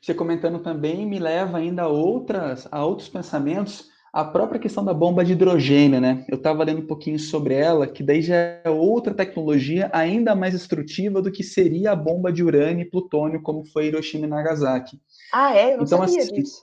Você 0.00 0.14
comentando 0.14 0.58
também 0.58 1.06
me 1.06 1.18
leva 1.18 1.58
ainda 1.58 1.82
a 1.82 1.88
outras, 1.88 2.66
a 2.70 2.84
outros 2.84 3.08
pensamentos 3.08 3.89
a 4.12 4.24
própria 4.24 4.58
questão 4.58 4.84
da 4.84 4.92
bomba 4.92 5.24
de 5.24 5.32
hidrogênio, 5.32 6.00
né? 6.00 6.24
Eu 6.28 6.36
estava 6.36 6.64
lendo 6.64 6.80
um 6.80 6.86
pouquinho 6.86 7.18
sobre 7.18 7.54
ela, 7.54 7.86
que 7.86 8.02
daí 8.02 8.20
já 8.20 8.34
é 8.34 8.68
outra 8.68 9.14
tecnologia 9.14 9.88
ainda 9.92 10.34
mais 10.34 10.52
destrutiva 10.52 11.22
do 11.22 11.30
que 11.30 11.44
seria 11.44 11.92
a 11.92 11.96
bomba 11.96 12.32
de 12.32 12.42
urânio 12.42 12.82
e 12.82 12.90
plutônio, 12.90 13.40
como 13.40 13.64
foi 13.64 13.86
Hiroshima 13.86 14.26
e 14.26 14.28
Nagasaki. 14.28 15.00
Ah, 15.32 15.54
é? 15.54 15.74
Eu 15.74 15.78
não 15.78 15.84
então, 15.84 15.98
sabia 16.00 16.22
assim, 16.22 16.34
disso. 16.34 16.62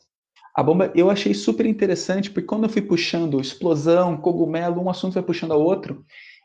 A 0.53 0.62
bomba 0.62 0.91
eu 0.93 1.10
achei 1.10 1.33
super 1.33 1.65
interessante, 1.65 2.29
porque 2.29 2.47
quando 2.47 2.63
eu 2.63 2.69
fui 2.69 2.81
puxando 2.81 3.39
explosão, 3.39 4.17
cogumelo, 4.17 4.81
um 4.81 4.89
assunto 4.89 5.13
vai 5.13 5.23
puxando 5.23 5.53
ao 5.53 5.62
outro, 5.62 6.03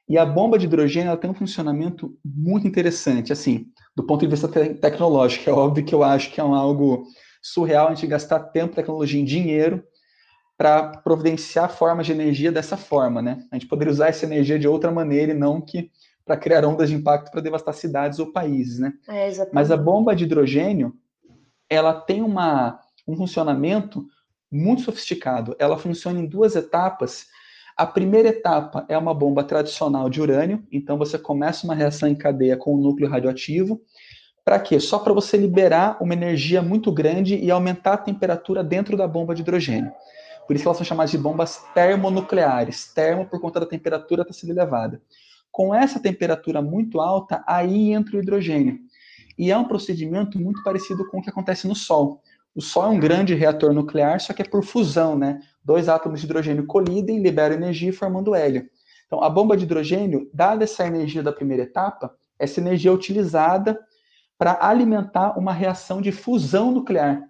e 0.08 0.16
a 0.16 0.24
bomba 0.24 0.56
de 0.56 0.66
hidrogênio 0.66 1.08
ela 1.08 1.16
tem 1.16 1.30
um 1.30 1.34
funcionamento 1.34 2.16
muito 2.24 2.66
interessante, 2.68 3.32
assim, 3.32 3.66
do 3.96 4.04
ponto 4.04 4.20
de 4.20 4.28
vista 4.28 4.46
te 4.46 4.74
tecnológico. 4.74 5.50
É 5.50 5.52
óbvio 5.52 5.84
que 5.84 5.94
eu 5.94 6.04
acho 6.04 6.30
que 6.30 6.40
é 6.40 6.44
um 6.44 6.54
algo 6.54 7.04
surreal 7.42 7.88
a 7.88 7.94
gente 7.94 8.06
gastar 8.06 8.38
tempo, 8.38 8.76
tecnologia 8.76 9.20
em 9.20 9.24
dinheiro 9.24 9.82
para 10.56 10.88
providenciar 10.98 11.70
formas 11.70 12.06
de 12.06 12.12
energia 12.12 12.52
dessa 12.52 12.76
forma, 12.76 13.20
né? 13.20 13.44
A 13.50 13.56
gente 13.56 13.66
poderia 13.66 13.92
usar 13.92 14.08
essa 14.08 14.24
energia 14.24 14.58
de 14.58 14.68
outra 14.68 14.90
maneira 14.90 15.32
e 15.32 15.34
não 15.34 15.60
que 15.60 15.90
para 16.24 16.36
criar 16.36 16.64
ondas 16.64 16.88
de 16.88 16.94
impacto 16.94 17.30
para 17.30 17.40
devastar 17.40 17.74
cidades 17.74 18.18
ou 18.18 18.32
países, 18.32 18.78
né? 18.78 18.92
É, 19.08 19.30
Mas 19.52 19.70
a 19.70 19.76
bomba 19.76 20.14
de 20.14 20.24
hidrogênio, 20.24 20.94
ela 21.68 21.92
tem 21.92 22.22
uma, 22.22 22.80
um 23.06 23.16
funcionamento 23.16 24.06
muito 24.50 24.82
sofisticado. 24.82 25.56
Ela 25.58 25.78
funciona 25.78 26.20
em 26.20 26.26
duas 26.26 26.54
etapas. 26.54 27.26
A 27.76 27.86
primeira 27.86 28.28
etapa 28.28 28.84
é 28.88 28.96
uma 28.96 29.14
bomba 29.14 29.42
tradicional 29.42 30.10
de 30.10 30.20
urânio, 30.20 30.62
então 30.70 30.98
você 30.98 31.18
começa 31.18 31.64
uma 31.64 31.74
reação 31.74 32.08
em 32.08 32.14
cadeia 32.14 32.56
com 32.56 32.74
o 32.74 32.80
núcleo 32.80 33.08
radioativo. 33.08 33.80
Para 34.44 34.58
quê? 34.58 34.78
Só 34.78 34.98
para 34.98 35.12
você 35.12 35.36
liberar 35.36 35.96
uma 36.00 36.12
energia 36.12 36.60
muito 36.60 36.92
grande 36.92 37.36
e 37.36 37.50
aumentar 37.50 37.94
a 37.94 37.98
temperatura 37.98 38.62
dentro 38.62 38.96
da 38.96 39.08
bomba 39.08 39.34
de 39.34 39.40
hidrogênio. 39.40 39.92
Por 40.46 40.56
isso 40.56 40.66
elas 40.66 40.76
são 40.76 40.86
chamadas 40.86 41.10
de 41.10 41.18
bombas 41.18 41.64
termonucleares. 41.74 42.92
Termo 42.92 43.26
por 43.26 43.40
conta 43.40 43.60
da 43.60 43.66
temperatura 43.66 44.22
estar 44.22 44.34
sendo 44.34 44.50
elevada. 44.50 45.00
Com 45.50 45.74
essa 45.74 46.00
temperatura 46.00 46.62
muito 46.62 47.00
alta, 47.00 47.44
aí 47.46 47.92
entra 47.92 48.16
o 48.16 48.20
hidrogênio. 48.20 48.78
E 49.38 49.50
é 49.50 49.56
um 49.56 49.64
procedimento 49.64 50.38
muito 50.38 50.62
parecido 50.62 51.08
com 51.08 51.18
o 51.18 51.22
que 51.22 51.30
acontece 51.30 51.66
no 51.66 51.74
Sol. 51.74 52.22
O 52.54 52.60
Sol 52.60 52.84
é 52.84 52.88
um 52.88 53.00
grande 53.00 53.34
reator 53.34 53.72
nuclear, 53.72 54.20
só 54.20 54.32
que 54.32 54.42
é 54.42 54.44
por 54.44 54.62
fusão, 54.62 55.16
né? 55.16 55.40
Dois 55.64 55.88
átomos 55.88 56.20
de 56.20 56.26
hidrogênio 56.26 56.66
colidem, 56.66 57.22
liberam 57.22 57.54
energia 57.54 57.92
formando 57.92 58.34
hélio. 58.34 58.68
Então, 59.06 59.22
a 59.22 59.30
bomba 59.30 59.56
de 59.56 59.64
hidrogênio, 59.64 60.30
dada 60.32 60.64
essa 60.64 60.86
energia 60.86 61.22
da 61.22 61.32
primeira 61.32 61.62
etapa, 61.62 62.14
essa 62.38 62.60
energia 62.60 62.90
é 62.90 62.94
utilizada 62.94 63.78
para 64.38 64.58
alimentar 64.60 65.38
uma 65.38 65.52
reação 65.52 66.00
de 66.02 66.10
fusão 66.10 66.70
nuclear. 66.70 67.22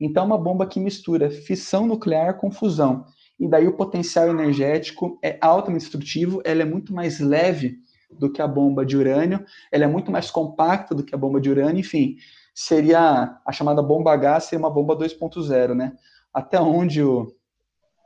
Então, 0.00 0.22
é 0.22 0.26
uma 0.26 0.38
bomba 0.38 0.66
que 0.66 0.80
mistura 0.80 1.30
fissão 1.30 1.86
nuclear 1.86 2.38
com 2.38 2.50
fusão. 2.50 3.04
E 3.38 3.48
daí 3.48 3.66
o 3.66 3.76
potencial 3.76 4.28
energético 4.28 5.18
é 5.22 5.38
altamente 5.40 5.82
destrutivo, 5.82 6.40
ela 6.44 6.62
é 6.62 6.64
muito 6.64 6.94
mais 6.94 7.20
leve 7.20 7.78
do 8.10 8.30
que 8.30 8.42
a 8.42 8.48
bomba 8.48 8.84
de 8.84 8.96
urânio, 8.96 9.44
ela 9.70 9.84
é 9.84 9.86
muito 9.86 10.10
mais 10.10 10.30
compacta 10.30 10.94
do 10.94 11.04
que 11.04 11.14
a 11.14 11.18
bomba 11.18 11.40
de 11.40 11.48
urânio, 11.48 11.80
enfim, 11.80 12.16
seria 12.54 13.38
a 13.46 13.52
chamada 13.52 13.82
bomba 13.82 14.12
H, 14.12 14.40
seria 14.40 14.58
uma 14.58 14.70
bomba 14.70 14.96
2.0, 14.96 15.74
né? 15.74 15.92
Até 16.32 16.60
onde 16.60 17.02
o, 17.02 17.32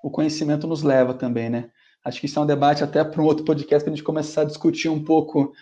o 0.03 0.11
conhecimento 0.11 0.67
nos 0.67 0.83
leva 0.83 1.15
também, 1.15 1.49
né? 1.49 1.71
Acho 2.05 2.21
que 2.21 2.27
isso 2.27 2.39
é 2.39 2.43
um 2.43 2.47
debate 2.47 2.85
até 2.85 3.03
para 3.03 3.21
um 3.21 3.25
outro 3.25 3.45
podcast 3.45 3.83
para 3.83 3.93
a 3.93 3.97
gente 3.97 4.05
começar 4.05 4.43
a 4.43 4.45
discutir 4.45 4.91
um 4.91 5.03
pouco 5.03 5.53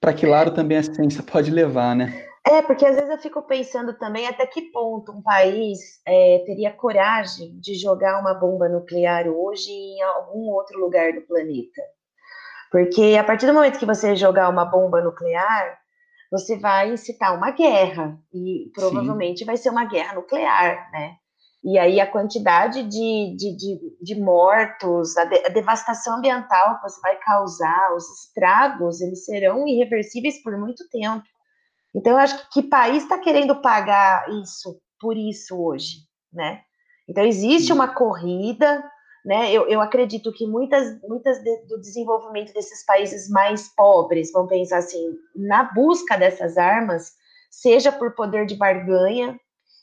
para 0.00 0.14
que 0.14 0.24
lado 0.24 0.52
também 0.52 0.78
a 0.78 0.82
ciência 0.82 1.22
pode 1.22 1.50
levar, 1.50 1.96
né? 1.96 2.24
É, 2.48 2.62
porque 2.62 2.86
às 2.86 2.94
vezes 2.94 3.10
eu 3.10 3.18
fico 3.18 3.42
pensando 3.42 3.92
também 3.98 4.28
até 4.28 4.46
que 4.46 4.70
ponto 4.70 5.10
um 5.10 5.20
país 5.20 6.00
é, 6.06 6.44
teria 6.46 6.72
coragem 6.72 7.58
de 7.58 7.74
jogar 7.74 8.20
uma 8.20 8.34
bomba 8.34 8.68
nuclear 8.68 9.26
hoje 9.26 9.72
em 9.72 10.00
algum 10.02 10.50
outro 10.50 10.78
lugar 10.78 11.12
do 11.12 11.22
planeta. 11.22 11.82
Porque 12.70 13.16
a 13.18 13.24
partir 13.24 13.46
do 13.46 13.54
momento 13.54 13.80
que 13.80 13.86
você 13.86 14.14
jogar 14.14 14.48
uma 14.48 14.64
bomba 14.64 15.02
nuclear, 15.02 15.76
você 16.30 16.56
vai 16.56 16.92
incitar 16.92 17.36
uma 17.36 17.50
guerra, 17.50 18.16
e 18.32 18.70
provavelmente 18.74 19.40
Sim. 19.40 19.44
vai 19.44 19.56
ser 19.56 19.70
uma 19.70 19.84
guerra 19.84 20.14
nuclear, 20.14 20.90
né? 20.92 21.16
E 21.64 21.78
aí 21.78 22.00
a 22.00 22.06
quantidade 22.06 22.84
de, 22.84 23.36
de, 23.36 23.56
de, 23.56 23.96
de 24.00 24.20
mortos, 24.20 25.16
a, 25.16 25.24
de, 25.24 25.44
a, 25.46 25.48
devastação 25.48 26.18
ambiental 26.18 26.76
que 26.76 26.82
você 26.82 27.00
vai 27.00 27.16
causar, 27.16 27.92
os 27.96 28.08
estragos, 28.22 29.00
eles 29.00 29.24
serão 29.24 29.66
irreversíveis 29.66 30.40
por 30.44 30.56
muito 30.56 30.88
tempo. 30.90 31.24
Então, 31.94 32.12
eu 32.12 32.18
acho 32.18 32.36
que 32.50 32.62
que 32.62 32.68
país 32.68 33.02
está 33.02 33.18
querendo 33.18 33.60
pagar 33.60 34.28
isso 34.42 34.80
por 35.00 35.16
isso 35.16 35.60
hoje, 35.60 35.98
né? 36.32 36.62
Então, 37.08 37.24
existe 37.24 37.72
uma 37.72 37.88
corrida 37.88 38.82
né? 39.26 39.52
Eu, 39.52 39.66
eu 39.66 39.80
acredito 39.80 40.32
que 40.32 40.46
muitas, 40.46 41.00
muitas 41.02 41.42
de, 41.42 41.66
do 41.66 41.80
desenvolvimento 41.80 42.54
desses 42.54 42.86
países 42.86 43.28
mais 43.28 43.68
pobres 43.74 44.30
vão 44.30 44.46
pensar 44.46 44.78
assim, 44.78 45.16
na 45.34 45.64
busca 45.64 46.16
dessas 46.16 46.56
armas, 46.56 47.10
seja 47.50 47.90
por 47.90 48.14
poder 48.14 48.46
de 48.46 48.54
barganha, 48.54 49.36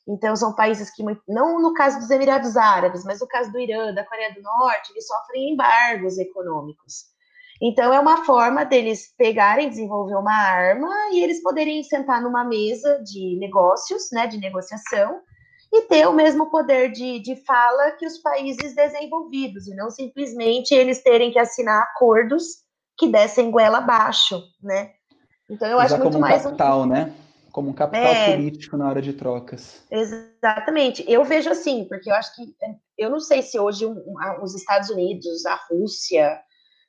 então 0.07 0.33
são 0.33 0.55
países 0.55 0.89
que, 0.89 1.03
não 1.27 1.61
no 1.61 1.73
caso 1.73 1.99
dos 1.99 2.09
Emirados 2.09 2.55
Árabes, 2.55 3.03
mas 3.03 3.19
no 3.19 3.27
caso 3.27 3.51
do 3.51 3.59
Irã, 3.59 3.93
da 3.93 4.05
Coreia 4.05 4.33
do 4.33 4.41
Norte, 4.41 4.91
eles 4.91 5.05
sofrem 5.05 5.53
embargos 5.53 6.17
econômicos. 6.17 7.12
Então 7.65 7.93
é 7.93 7.99
uma 7.99 8.25
forma 8.25 8.65
deles 8.65 9.13
pegarem, 9.17 9.69
desenvolver 9.69 10.15
uma 10.15 10.33
arma 10.33 10.89
e 11.13 11.23
eles 11.23 11.41
poderem 11.41 11.81
sentar 11.81 12.21
numa 12.21 12.43
mesa 12.43 13.01
de 13.01 13.37
negócios, 13.39 14.09
né, 14.11 14.27
de 14.27 14.37
negociação, 14.37 15.21
e 15.71 15.83
ter 15.83 16.05
o 16.05 16.11
mesmo 16.11 16.51
poder 16.51 16.91
de, 16.91 17.19
de 17.19 17.37
fala 17.45 17.91
que 17.91 18.05
os 18.05 18.17
países 18.17 18.75
desenvolvidos, 18.75 19.65
e 19.65 19.75
não 19.75 19.89
simplesmente 19.89 20.73
eles 20.73 21.01
terem 21.01 21.31
que 21.31 21.39
assinar 21.39 21.83
acordos 21.83 22.43
que 22.97 23.07
dessem 23.07 23.49
goela 23.49 23.77
abaixo, 23.77 24.43
né? 24.61 24.91
Então 25.49 25.67
eu 25.67 25.77
Usar 25.77 25.85
acho 25.85 25.97
muito 25.99 26.11
como 26.11 26.17
um 26.17 26.21
mais 26.21 26.43
capital, 26.43 26.81
um... 26.81 26.85
né? 26.85 27.13
Como 27.53 27.69
um 27.69 27.73
capital 27.73 28.13
é, 28.13 28.35
político 28.35 28.75
na 28.75 28.89
hora 28.89 29.01
de 29.01 29.13
trocas. 29.13 29.83
Exatamente. 29.89 31.05
Eu 31.07 31.23
vejo 31.23 31.49
assim, 31.49 31.85
porque 31.85 32.09
eu 32.11 32.15
acho 32.15 32.35
que 32.35 32.53
eu 32.97 33.09
não 33.09 33.21
sei 33.21 33.41
se 33.41 33.57
hoje 33.57 33.85
um, 33.85 33.93
um, 33.93 34.43
os 34.43 34.53
Estados 34.53 34.89
Unidos, 34.89 35.45
a 35.45 35.57
Rússia, 35.69 36.39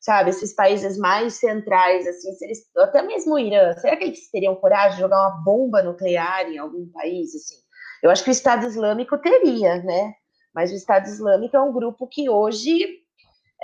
sabe, 0.05 0.29
esses 0.29 0.53
países 0.53 0.99
mais 0.99 1.35
centrais, 1.35 2.07
assim, 2.07 2.31
se 2.35 2.45
eles, 2.45 2.59
até 2.77 3.01
mesmo 3.01 3.35
o 3.35 3.39
Irã, 3.39 3.73
será 3.79 3.97
que 3.97 4.05
eles 4.05 4.31
teriam 4.31 4.55
coragem 4.55 4.97
de 4.97 5.01
jogar 5.01 5.19
uma 5.19 5.43
bomba 5.43 5.83
nuclear 5.83 6.47
em 6.47 6.59
algum 6.59 6.87
país, 6.91 7.35
assim? 7.35 7.55
Eu 8.03 8.11
acho 8.11 8.23
que 8.23 8.29
o 8.29 8.33
Estado 8.33 8.67
Islâmico 8.67 9.17
teria, 9.17 9.83
né? 9.83 10.13
Mas 10.55 10.71
o 10.71 10.75
Estado 10.75 11.07
Islâmico 11.07 11.57
é 11.57 11.61
um 11.61 11.73
grupo 11.73 12.07
que 12.07 12.29
hoje 12.29 12.83
está 12.83 13.01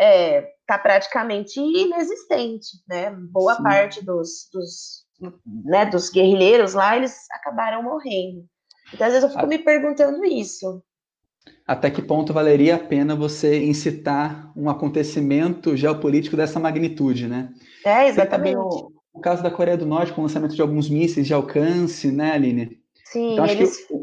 é, 0.01 0.51
tá 0.67 0.79
praticamente 0.79 1.61
inexistente, 1.61 2.69
né? 2.89 3.11
Boa 3.11 3.57
Sim. 3.57 3.63
parte 3.63 4.03
dos, 4.03 4.49
dos, 4.51 5.05
né, 5.47 5.85
dos 5.85 6.09
guerrilheiros 6.09 6.73
lá, 6.73 6.97
eles 6.97 7.27
acabaram 7.33 7.83
morrendo. 7.83 8.47
Então, 8.95 9.07
às 9.07 9.13
vezes 9.13 9.29
eu 9.29 9.35
fico 9.35 9.47
me 9.47 9.59
perguntando 9.59 10.25
isso. 10.25 10.83
Até 11.67 11.91
que 11.91 12.03
ponto 12.03 12.33
valeria 12.33 12.77
a 12.77 12.79
pena 12.79 13.15
você 13.15 13.63
incitar 13.65 14.53
um 14.57 14.69
acontecimento 14.69 15.77
geopolítico 15.77 16.37
dessa 16.37 16.59
magnitude, 16.59 17.27
né? 17.27 17.51
É, 17.85 18.09
exatamente. 18.09 18.57
O, 18.57 18.93
o, 19.13 19.21
caso 19.21 19.43
da 19.43 19.51
Coreia 19.51 19.77
do 19.77 19.87
Norte 19.87 20.13
com 20.13 20.21
o 20.21 20.25
lançamento 20.25 20.55
de 20.55 20.63
alguns 20.63 20.89
mísseis 20.91 21.27
de 21.27 21.35
alcance, 21.35 22.11
né, 22.11 22.33
Aline? 22.33 22.81
Sim, 23.05 23.35
então, 23.35 23.47
eles... 23.47 23.87
Que 23.87 23.95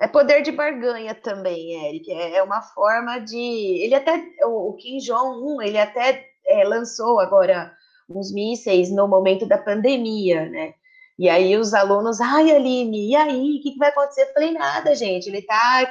é 0.00 0.06
poder 0.06 0.42
de 0.42 0.52
barganha 0.52 1.12
também, 1.12 1.88
Eric. 1.88 2.10
É, 2.12 2.36
é 2.36 2.42
uma 2.42 2.62
forma 2.62 3.18
de. 3.18 3.36
Ele 3.36 3.94
até. 3.94 4.22
O 4.44 4.72
Kim 4.74 4.98
Jong-un, 4.98 5.60
ele 5.60 5.76
até 5.76 6.24
é, 6.46 6.64
lançou 6.64 7.18
agora 7.18 7.72
uns 8.08 8.32
mísseis 8.32 8.90
no 8.90 9.08
momento 9.08 9.44
da 9.44 9.58
pandemia, 9.58 10.48
né? 10.48 10.74
E 11.18 11.28
aí 11.28 11.56
os 11.56 11.74
alunos, 11.74 12.20
ai, 12.20 12.52
Aline, 12.52 13.10
e 13.10 13.16
aí, 13.16 13.58
o 13.58 13.62
que, 13.62 13.72
que 13.72 13.78
vai 13.78 13.88
acontecer? 13.88 14.22
Eu 14.22 14.32
falei, 14.32 14.52
nada, 14.52 14.94
gente. 14.94 15.28
Ele 15.28 15.42
tá. 15.42 15.90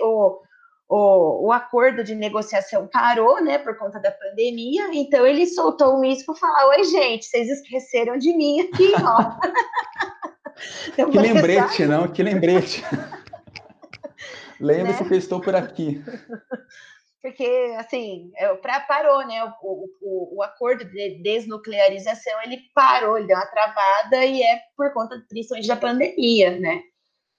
O, 0.00 0.40
o, 0.88 1.46
o 1.46 1.52
acordo 1.52 2.02
de 2.02 2.14
negociação 2.14 2.86
parou, 2.86 3.42
né, 3.42 3.58
por 3.58 3.76
conta 3.76 3.98
da 4.00 4.10
pandemia, 4.10 4.88
então 4.92 5.26
ele 5.26 5.46
soltou 5.46 5.94
um 5.96 6.00
míssil 6.00 6.26
para 6.26 6.34
falar: 6.36 6.68
Oi, 6.68 6.84
gente, 6.84 7.26
vocês 7.26 7.48
esqueceram 7.48 8.16
de 8.16 8.34
mim 8.34 8.60
aqui, 8.60 8.92
ó. 9.02 9.38
que 11.10 11.18
lembrete, 11.18 11.84
não? 11.86 12.08
Que 12.08 12.22
lembrete. 12.22 12.84
Lembre-se 14.60 15.02
né? 15.02 15.08
que 15.08 15.14
eu 15.14 15.18
estou 15.18 15.40
por 15.40 15.54
aqui. 15.54 16.02
Porque, 17.24 17.74
assim, 17.78 18.30
é, 18.36 18.54
pra, 18.56 18.80
parou, 18.80 19.26
né? 19.26 19.42
O, 19.62 19.88
o, 20.02 20.36
o, 20.36 20.42
acordo 20.42 20.84
de 20.84 21.22
desnuclearização, 21.22 22.34
ele 22.42 22.58
parou, 22.74 23.16
ele 23.16 23.26
deu 23.26 23.34
uma 23.34 23.46
travada 23.46 24.26
e 24.26 24.42
é 24.42 24.60
por 24.76 24.92
conta, 24.92 25.16
principalmente, 25.26 25.66
da 25.66 25.74
pandemia, 25.74 26.60
né? 26.60 26.82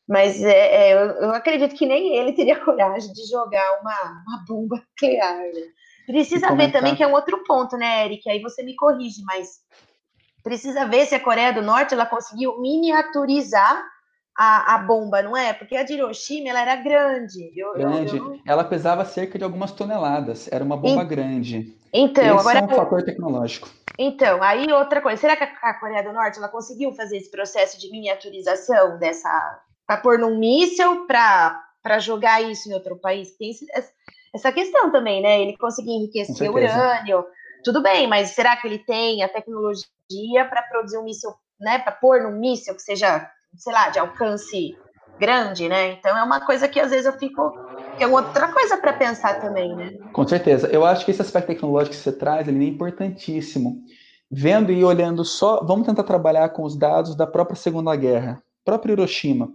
Mas 0.10 0.44
é, 0.44 0.90
é, 0.90 0.94
eu, 0.94 0.98
eu, 0.98 1.32
acredito 1.34 1.76
que 1.76 1.86
nem 1.86 2.16
ele 2.16 2.34
teria 2.34 2.60
coragem 2.66 3.14
de 3.14 3.30
jogar 3.30 3.80
uma, 3.80 4.24
uma 4.28 4.46
bomba 4.48 4.78
nuclear. 4.78 5.38
Né? 5.38 5.62
Precisa 6.08 6.56
ver 6.56 6.72
também 6.72 6.96
que 6.96 7.04
é 7.04 7.08
um 7.08 7.14
outro 7.14 7.44
ponto, 7.44 7.78
né, 7.78 8.06
Eric? 8.06 8.28
Aí 8.28 8.42
você 8.42 8.64
me 8.64 8.76
corrige, 8.76 9.22
mas 9.24 9.60
precisa 10.44 10.88
ver 10.88 11.06
se 11.06 11.14
a 11.14 11.20
Coreia 11.20 11.54
do 11.54 11.62
Norte 11.62 11.94
ela 11.94 12.08
conseguiu 12.08 12.60
miniaturizar 12.60 13.86
a, 14.38 14.76
a 14.76 14.78
bomba, 14.80 15.22
não 15.22 15.36
é? 15.36 15.54
Porque 15.54 15.78
a 15.78 15.84
de 15.84 15.94
Hiroshima 15.94 16.50
ela 16.50 16.62
era 16.62 16.76
grande. 16.76 17.52
Eu, 17.56 17.74
grande. 17.74 18.18
Eu. 18.18 18.40
Ela 18.46 18.64
pesava 18.64 19.06
cerca 19.06 19.38
de 19.38 19.44
algumas 19.44 19.72
toneladas. 19.72 20.52
Era 20.52 20.64
uma 20.64 20.76
bomba 20.76 21.04
e... 21.04 21.06
grande. 21.06 21.78
Então, 21.94 22.24
esse 22.24 22.40
agora 22.40 22.60
é 22.60 22.64
um 22.64 22.76
fator 22.76 23.04
tecnológico. 23.04 23.70
Então, 23.98 24.44
aí 24.44 24.70
outra 24.74 25.02
coisa, 25.02 25.22
será 25.22 25.38
que 25.38 25.44
a 25.44 25.74
Coreia 25.76 26.04
do 26.04 26.12
Norte 26.12 26.38
ela 26.38 26.50
conseguiu 26.50 26.92
fazer 26.92 27.18
esse 27.18 27.32
processo 27.32 27.80
de 27.80 27.90
miniaturização 27.90 29.00
dessa 29.00 29.30
para 29.88 29.98
pôr 29.98 30.20
num 30.20 30.38
míssil 30.38 31.06
para 31.08 32.00
jogar 32.00 32.42
isso 32.42 32.70
em 32.70 32.74
outro 32.74 32.98
país? 32.98 33.38
Tem 33.38 33.52
essa 34.34 34.52
questão 34.52 34.92
também, 34.92 35.22
né? 35.22 35.42
Ele 35.42 35.56
conseguir 35.56 35.92
enriquecer 35.92 36.52
o 36.52 36.56
urânio, 36.56 37.26
tudo 37.64 37.82
bem, 37.82 38.06
mas 38.06 38.32
será 38.32 38.58
que 38.58 38.68
ele 38.68 38.80
tem 38.80 39.24
a 39.24 39.30
tecnologia 39.30 40.44
para 40.50 40.64
produzir 40.64 40.98
um 40.98 41.04
míssil, 41.04 41.34
né? 41.58 41.80
Para 41.80 41.94
pôr 41.94 42.22
num 42.24 42.38
míssil 42.38 42.76
que 42.76 42.82
seja 42.82 43.32
sei 43.58 43.74
lá, 43.74 43.90
de 43.90 44.00
alcance 44.00 44.76
grande, 45.20 45.70
né? 45.70 45.94
Então 45.94 46.18
é 46.18 46.24
uma 46.24 46.46
coisa 46.46 46.68
que 46.68 46.80
às 46.80 46.92
vezes 46.92 47.06
eu 47.06 47.14
fico. 47.14 47.54
é 48.00 48.08
outra 48.08 48.52
coisa 48.52 48.78
para 48.78 48.94
pensar 48.94 49.40
também, 49.40 49.76
né? 49.76 49.94
Com 50.14 50.28
certeza. 50.28 50.68
Eu 50.68 50.86
acho 50.86 51.06
que 51.06 51.12
esse 51.12 51.22
aspecto 51.22 51.48
tecnológico 51.48 51.96
que 51.96 52.02
você 52.02 52.12
traz 52.12 52.48
ele 52.48 52.64
é 52.64 52.68
importantíssimo. 52.68 53.84
Vendo 54.30 54.72
e 54.72 54.84
olhando 54.84 55.24
só, 55.24 55.64
vamos 55.64 55.86
tentar 55.86 56.04
trabalhar 56.04 56.50
com 56.50 56.64
os 56.64 56.76
dados 56.76 57.16
da 57.16 57.28
própria 57.28 57.56
Segunda 57.56 57.96
Guerra, 57.96 58.42
próprio 58.64 58.94
Hiroshima. 58.94 59.50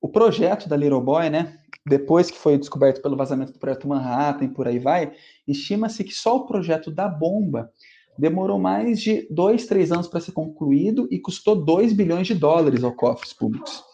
o 0.00 0.08
projeto 0.08 0.68
da 0.68 0.76
Little 0.76 1.00
Boy, 1.00 1.30
né, 1.30 1.56
depois 1.86 2.30
que 2.30 2.38
foi 2.38 2.58
descoberto 2.58 3.00
pelo 3.00 3.16
vazamento 3.16 3.52
do 3.52 3.58
projeto 3.58 3.88
Manhattan 3.88 4.44
e 4.44 4.48
por 4.48 4.68
aí 4.68 4.78
vai, 4.78 5.12
estima-se 5.46 6.04
que 6.04 6.12
só 6.12 6.36
o 6.36 6.46
projeto 6.46 6.90
da 6.90 7.08
bomba 7.08 7.70
demorou 8.18 8.58
mais 8.58 9.00
de 9.00 9.26
dois, 9.30 9.66
três 9.66 9.92
anos 9.92 10.08
para 10.08 10.20
ser 10.20 10.32
concluído 10.32 11.06
e 11.10 11.18
custou 11.18 11.54
2 11.54 11.92
bilhões 11.92 12.26
de 12.26 12.34
dólares 12.34 12.82
aos 12.82 12.96
cofres 12.96 13.32
públicos. 13.32 13.84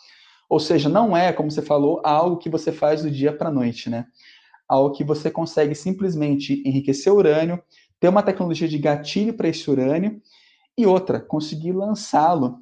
Ou 0.49 0.59
seja, 0.59 0.89
não 0.89 1.17
é, 1.17 1.33
como 1.33 1.51
você 1.51 1.63
falou, 1.63 2.01
algo 2.05 2.39
que 2.39 2.49
você 2.49 2.73
faz 2.73 3.03
do 3.03 3.11
dia 3.11 3.37
para 3.37 3.49
a 3.49 3.53
noite, 3.53 3.91
né? 3.91 4.07
Algo 4.69 4.95
que 4.95 5.05
você 5.05 5.31
consegue 5.31 5.75
simplesmente 5.75 6.63
enriquecer 6.65 7.13
urânio, 7.13 7.63
ter 8.01 8.09
uma 8.09 8.23
tecnologia 8.23 8.69
de 8.69 8.79
gatilho 8.79 9.35
para 9.35 9.49
esse 9.49 9.71
urânio 9.71 10.21
e 10.77 10.87
outra, 10.87 11.21
conseguir 11.21 11.73
lançá-lo, 11.73 12.59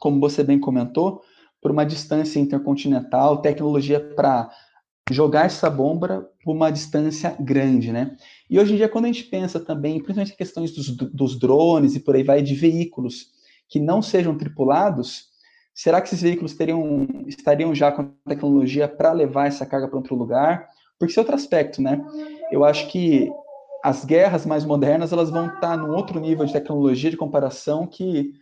como 0.00 0.20
você 0.20 0.42
bem 0.42 0.58
comentou, 0.58 1.22
por 1.60 1.70
uma 1.70 1.86
distância 1.86 2.38
intercontinental, 2.38 3.40
tecnologia 3.40 4.00
para 4.00 4.50
jogar 5.10 5.46
essa 5.46 5.70
bomba 5.70 6.28
por 6.44 6.52
uma 6.52 6.70
distância 6.70 7.36
grande, 7.40 7.92
né? 7.92 8.16
E 8.48 8.58
hoje 8.58 8.74
em 8.74 8.76
dia, 8.76 8.88
quando 8.88 9.06
a 9.06 9.08
gente 9.08 9.24
pensa 9.24 9.58
também, 9.58 9.98
principalmente 9.98 10.32
em 10.32 10.36
questões 10.36 10.72
dos, 10.72 10.88
dos 10.88 11.38
drones 11.38 11.94
e 11.94 12.00
por 12.00 12.14
aí 12.14 12.22
vai, 12.22 12.42
de 12.42 12.54
veículos 12.54 13.28
que 13.68 13.80
não 13.80 14.00
sejam 14.00 14.36
tripulados, 14.36 15.28
será 15.74 16.00
que 16.00 16.08
esses 16.08 16.22
veículos 16.22 16.54
teriam, 16.54 17.08
estariam 17.26 17.74
já 17.74 17.90
com 17.90 18.10
tecnologia 18.26 18.86
para 18.86 19.12
levar 19.12 19.46
essa 19.46 19.66
carga 19.66 19.88
para 19.88 19.96
outro 19.96 20.14
lugar? 20.14 20.68
Porque 20.98 21.10
esse 21.10 21.18
é 21.18 21.22
outro 21.22 21.34
aspecto, 21.34 21.82
né? 21.82 22.00
Eu 22.50 22.64
acho 22.64 22.88
que 22.88 23.30
as 23.82 24.04
guerras 24.04 24.46
mais 24.46 24.64
modernas, 24.64 25.12
elas 25.12 25.30
vão 25.30 25.46
estar 25.46 25.60
tá 25.60 25.76
num 25.76 25.94
outro 25.94 26.18
nível 26.20 26.46
de 26.46 26.52
tecnologia 26.52 27.10
de 27.10 27.16
comparação 27.16 27.86
que 27.86 28.32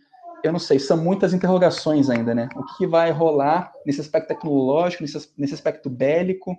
eu 0.43 0.51
não 0.51 0.59
sei, 0.59 0.77
são 0.77 0.95
muitas 0.97 1.33
interrogações 1.33 2.09
ainda, 2.09 2.35
né? 2.35 2.47
O 2.55 2.63
que 2.77 2.85
vai 2.85 3.11
rolar 3.11 3.73
nesse 3.85 3.99
aspecto 3.99 4.27
tecnológico, 4.27 5.01
nesse, 5.01 5.29
nesse 5.37 5.55
aspecto 5.55 5.89
bélico? 5.89 6.55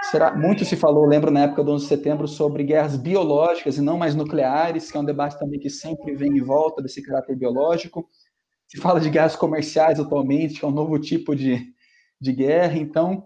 Será, 0.00 0.34
muito 0.34 0.64
se 0.64 0.76
falou, 0.76 1.04
lembro 1.06 1.30
na 1.30 1.44
época 1.44 1.64
do 1.64 1.72
11 1.72 1.84
de 1.84 1.88
setembro, 1.88 2.28
sobre 2.28 2.62
guerras 2.62 2.96
biológicas 2.96 3.76
e 3.76 3.82
não 3.82 3.98
mais 3.98 4.14
nucleares, 4.14 4.90
que 4.90 4.96
é 4.96 5.00
um 5.00 5.04
debate 5.04 5.38
também 5.38 5.58
que 5.58 5.70
sempre 5.70 6.14
vem 6.14 6.36
em 6.36 6.42
volta 6.42 6.82
desse 6.82 7.02
caráter 7.02 7.36
biológico. 7.36 8.08
Se 8.68 8.80
fala 8.80 9.00
de 9.00 9.10
guerras 9.10 9.36
comerciais 9.36 9.98
atualmente, 9.98 10.60
que 10.60 10.64
é 10.64 10.68
um 10.68 10.72
novo 10.72 10.98
tipo 10.98 11.34
de, 11.34 11.64
de 12.20 12.32
guerra. 12.32 12.78
Então, 12.78 13.24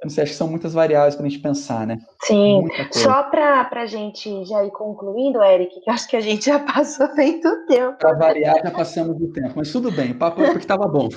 eu 0.00 0.06
não 0.06 0.10
sei, 0.10 0.22
acho 0.22 0.32
que 0.32 0.38
são 0.38 0.48
muitas 0.48 0.72
variáveis 0.72 1.16
para 1.16 1.26
a 1.26 1.28
gente 1.28 1.42
pensar, 1.42 1.86
né? 1.86 1.98
Sim. 2.22 2.66
Só 2.92 3.24
para 3.24 3.68
a 3.72 3.86
gente 3.86 4.44
já 4.44 4.64
ir 4.64 4.70
concluindo, 4.70 5.42
Eric, 5.42 5.80
que 5.80 5.90
acho 5.90 6.08
que 6.08 6.16
a 6.16 6.20
gente 6.20 6.46
já 6.46 6.58
passou 6.72 7.08
muito 7.16 7.66
tempo. 7.66 7.98
Para 7.98 8.14
variar, 8.14 8.56
já 8.62 8.70
passamos 8.70 9.18
do 9.18 9.32
tempo, 9.32 9.54
mas 9.56 9.72
tudo 9.72 9.90
bem, 9.90 10.12
o 10.12 10.18
papo 10.18 10.40
é 10.42 10.46
porque 10.46 10.64
estava 10.64 10.86
bom. 10.86 11.08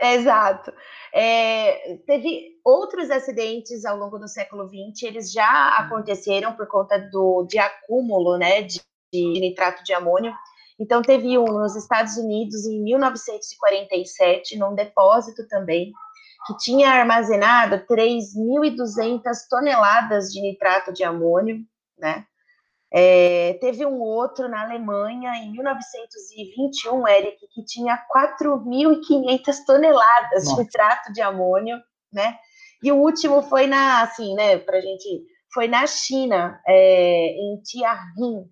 Exato. 0.00 0.72
É, 1.12 1.96
teve 2.06 2.60
outros 2.64 3.10
acidentes 3.10 3.84
ao 3.84 3.96
longo 3.96 4.18
do 4.18 4.28
século 4.28 4.68
XX, 4.68 5.02
eles 5.04 5.32
já 5.32 5.76
aconteceram 5.78 6.54
por 6.54 6.68
conta 6.68 6.98
do, 6.98 7.44
de 7.48 7.58
acúmulo 7.58 8.38
né, 8.38 8.62
de, 8.62 8.80
de 9.12 9.40
nitrato 9.40 9.82
de 9.82 9.92
amônio. 9.92 10.32
Então, 10.78 11.02
teve 11.02 11.36
um 11.36 11.46
nos 11.46 11.74
Estados 11.74 12.16
Unidos 12.16 12.64
em 12.64 12.80
1947, 12.84 14.56
num 14.56 14.76
depósito 14.76 15.46
também, 15.48 15.92
que 16.46 16.56
tinha 16.58 16.90
armazenado 16.90 17.84
3.200 17.84 19.20
toneladas 19.50 20.32
de 20.32 20.40
nitrato 20.40 20.92
de 20.92 21.02
amônio, 21.02 21.64
né? 21.98 22.24
É, 22.92 23.58
teve 23.60 23.84
um 23.84 24.00
outro 24.00 24.48
na 24.48 24.62
Alemanha 24.62 25.30
em 25.36 25.52
1921, 25.52 27.06
Eric, 27.08 27.36
que 27.52 27.64
tinha 27.64 27.98
4.500 28.14 29.56
toneladas 29.66 30.44
Nossa. 30.44 30.56
de 30.56 30.62
nitrato 30.62 31.12
de 31.12 31.20
amônio, 31.20 31.78
né? 32.12 32.38
E 32.82 32.90
o 32.90 32.96
último 32.96 33.42
foi 33.42 33.66
na, 33.66 34.02
assim, 34.02 34.34
né, 34.34 34.58
pra 34.58 34.80
gente, 34.80 35.22
foi 35.52 35.68
na 35.68 35.86
China, 35.86 36.60
é, 36.66 37.26
em 37.32 37.60
Tianjin, 37.62 38.48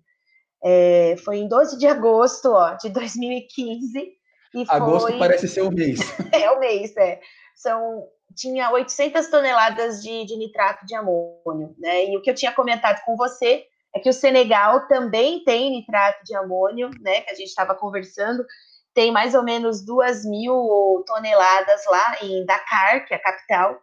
é, 0.63 1.15
foi 1.23 1.37
em 1.37 1.47
12 1.47 1.77
de 1.79 1.87
agosto 1.87 2.51
ó, 2.51 2.73
de 2.73 2.89
2015. 2.89 4.17
E 4.53 4.65
agosto 4.69 5.07
foi... 5.07 5.17
parece 5.17 5.47
ser 5.47 5.61
o 5.61 5.71
mês. 5.71 5.99
é 6.31 6.51
o 6.51 6.59
mês, 6.59 6.95
é 6.97 7.19
são 7.57 8.07
tinha 8.35 8.69
800 8.69 9.27
toneladas 9.29 10.03
de, 10.03 10.25
de 10.25 10.37
nitrato 10.37 10.85
de 10.85 10.93
amônio, 10.93 11.73
né? 11.79 12.05
E 12.05 12.15
o 12.15 12.21
que 12.21 12.29
eu 12.29 12.35
tinha 12.35 12.51
comentado 12.51 13.03
com 13.03 13.15
você 13.15 13.65
é 13.97 13.99
que 13.99 14.09
o 14.09 14.13
Senegal 14.13 14.87
também 14.87 15.43
tem 15.43 15.71
nitrato 15.71 16.23
de 16.23 16.35
amônio, 16.35 16.89
né? 17.01 17.21
Que 17.21 17.31
a 17.31 17.35
gente 17.35 17.47
estava 17.47 17.75
conversando, 17.75 18.45
tem 18.93 19.11
mais 19.11 19.35
ou 19.35 19.43
menos 19.43 19.83
duas 19.83 20.23
mil 20.25 21.03
toneladas 21.05 21.81
lá 21.87 22.17
em 22.21 22.45
Dakar, 22.45 23.05
que 23.05 23.13
é 23.13 23.17
a 23.17 23.21
capital. 23.21 23.81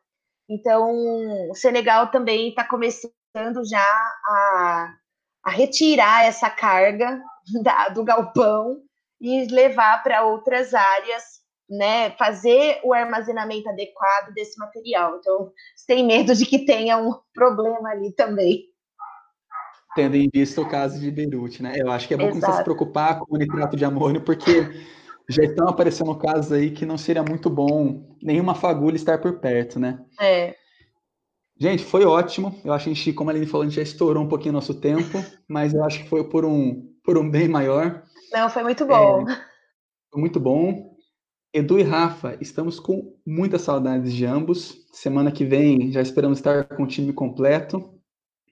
Então, 0.48 1.50
o 1.50 1.54
Senegal 1.54 2.10
também 2.10 2.48
está 2.48 2.66
começando 2.66 3.12
já 3.68 3.80
a, 4.26 4.94
a, 5.44 5.50
retirar 5.50 6.24
essa 6.24 6.50
carga 6.50 7.20
da, 7.62 7.88
do 7.88 8.04
galpão 8.04 8.80
e 9.20 9.46
levar 9.46 10.02
para 10.02 10.24
outras 10.24 10.74
áreas 10.74 11.42
né, 11.68 12.10
fazer 12.18 12.80
o 12.84 12.92
armazenamento 12.92 13.68
adequado 13.68 14.32
desse 14.34 14.58
material. 14.58 15.16
Então, 15.16 15.50
tem 15.86 16.04
medo 16.04 16.34
de 16.34 16.44
que 16.44 16.64
tenha 16.64 16.98
um 16.98 17.14
problema 17.32 17.90
ali 17.90 18.12
também. 18.12 18.73
Tendo 19.94 20.16
em 20.16 20.28
vista 20.32 20.60
o 20.60 20.68
caso 20.68 21.00
de 21.00 21.10
Beirute, 21.10 21.62
né? 21.62 21.74
Eu 21.76 21.90
acho 21.90 22.08
que 22.08 22.14
é 22.14 22.16
bom 22.16 22.28
começar 22.28 22.48
a 22.48 22.56
se 22.56 22.64
preocupar 22.64 23.18
com 23.18 23.34
o 23.34 23.38
nitrato 23.38 23.76
de 23.76 23.84
amônio, 23.84 24.20
porque 24.20 24.68
já 25.28 25.42
estão 25.42 25.68
aparecendo 25.68 26.14
casos 26.16 26.52
aí 26.52 26.70
que 26.70 26.84
não 26.84 26.98
seria 26.98 27.22
muito 27.22 27.48
bom 27.48 28.16
nenhuma 28.22 28.54
fagulha 28.54 28.96
estar 28.96 29.18
por 29.18 29.38
perto, 29.38 29.78
né? 29.78 30.04
É. 30.20 30.54
Gente, 31.58 31.84
foi 31.84 32.04
ótimo. 32.04 32.54
Eu 32.64 32.72
acho 32.72 32.84
que 32.84 32.90
a 32.90 32.94
gente, 32.94 33.12
como 33.12 33.30
a 33.30 33.32
Aline 33.32 33.46
falou, 33.46 33.62
a 33.62 33.68
gente 33.68 33.76
já 33.76 33.82
estourou 33.82 34.22
um 34.22 34.28
pouquinho 34.28 34.52
nosso 34.52 34.74
tempo, 34.74 35.24
mas 35.48 35.72
eu 35.72 35.84
acho 35.84 36.02
que 36.02 36.08
foi 36.08 36.28
por 36.28 36.44
um, 36.44 36.92
por 37.04 37.16
um 37.16 37.30
bem 37.30 37.48
maior. 37.48 38.02
Não, 38.32 38.50
foi 38.50 38.62
muito 38.64 38.84
bom. 38.84 39.28
É, 39.28 39.36
foi 40.10 40.20
muito 40.20 40.40
bom. 40.40 40.94
Edu 41.52 41.78
e 41.78 41.84
Rafa, 41.84 42.36
estamos 42.40 42.80
com 42.80 43.16
muitas 43.24 43.62
saudades 43.62 44.12
de 44.12 44.26
ambos. 44.26 44.84
Semana 44.92 45.30
que 45.30 45.44
vem 45.44 45.92
já 45.92 46.02
esperamos 46.02 46.38
estar 46.38 46.64
com 46.64 46.82
o 46.82 46.86
time 46.86 47.12
completo. 47.12 47.93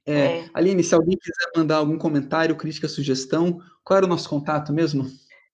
É, 0.07 0.41
é. 0.41 0.51
Aline, 0.53 0.83
se 0.83 0.95
alguém 0.95 1.17
quiser 1.17 1.51
mandar 1.57 1.77
algum 1.77 1.97
comentário, 1.97 2.57
crítica, 2.57 2.89
sugestão, 2.89 3.61
qual 3.85 3.99
era 3.99 4.07
o 4.07 4.09
nosso 4.09 4.29
contato 4.29 4.73
mesmo? 4.73 5.07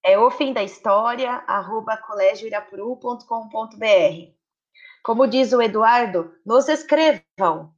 É 0.03 0.19
o 0.19 0.31
fim 0.31 0.53
da 0.53 0.63
história, 0.63 1.31
arroba 1.47 1.97
colégioirapuru.com.br. 1.97 4.33
Como 5.03 5.27
diz 5.27 5.53
o 5.53 5.61
Eduardo, 5.61 6.33
nos 6.45 6.69
escrevam. 6.69 7.73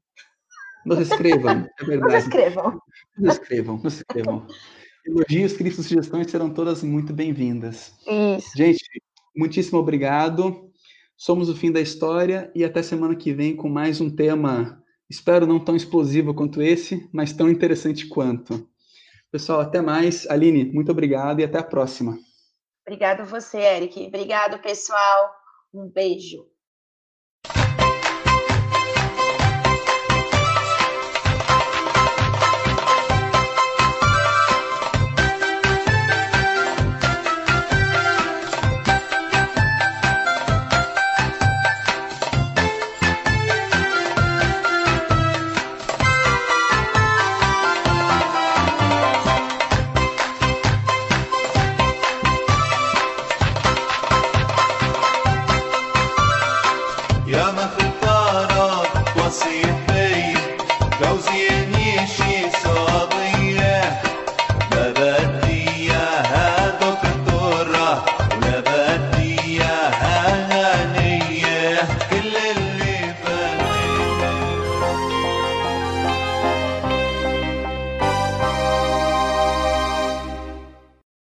Nos 0.86 0.98
escrevam, 0.98 1.68
é 1.80 1.84
verdade. 1.84 2.14
Nos 2.14 2.24
escrevam. 2.24 2.80
Nos 3.18 3.34
escrevam, 3.34 3.80
nos 3.82 3.94
escrevam. 3.94 4.46
Elogios, 5.06 5.54
críticas, 5.54 5.86
sugestões 5.86 6.30
serão 6.30 6.50
todas 6.50 6.82
muito 6.82 7.12
bem-vindas. 7.12 7.94
Isso. 8.06 8.56
Gente, 8.56 8.84
Muitíssimo 9.36 9.78
obrigado. 9.78 10.70
Somos 11.16 11.48
o 11.48 11.54
fim 11.54 11.70
da 11.70 11.80
história 11.80 12.50
e 12.54 12.64
até 12.64 12.82
semana 12.82 13.14
que 13.14 13.32
vem 13.32 13.54
com 13.54 13.68
mais 13.68 14.00
um 14.00 14.10
tema, 14.10 14.82
espero 15.10 15.46
não 15.46 15.58
tão 15.58 15.74
explosivo 15.74 16.32
quanto 16.32 16.62
esse, 16.62 17.10
mas 17.12 17.32
tão 17.32 17.50
interessante 17.50 18.06
quanto. 18.06 18.66
Pessoal, 19.30 19.60
até 19.60 19.82
mais. 19.82 20.28
Aline, 20.30 20.64
muito 20.64 20.90
obrigado 20.90 21.40
e 21.40 21.44
até 21.44 21.58
a 21.58 21.64
próxima. 21.64 22.18
Obrigado 22.86 23.24
você, 23.24 23.58
Eric. 23.58 24.06
Obrigado, 24.06 24.60
pessoal. 24.60 25.34
Um 25.74 25.88
beijo. 25.88 26.49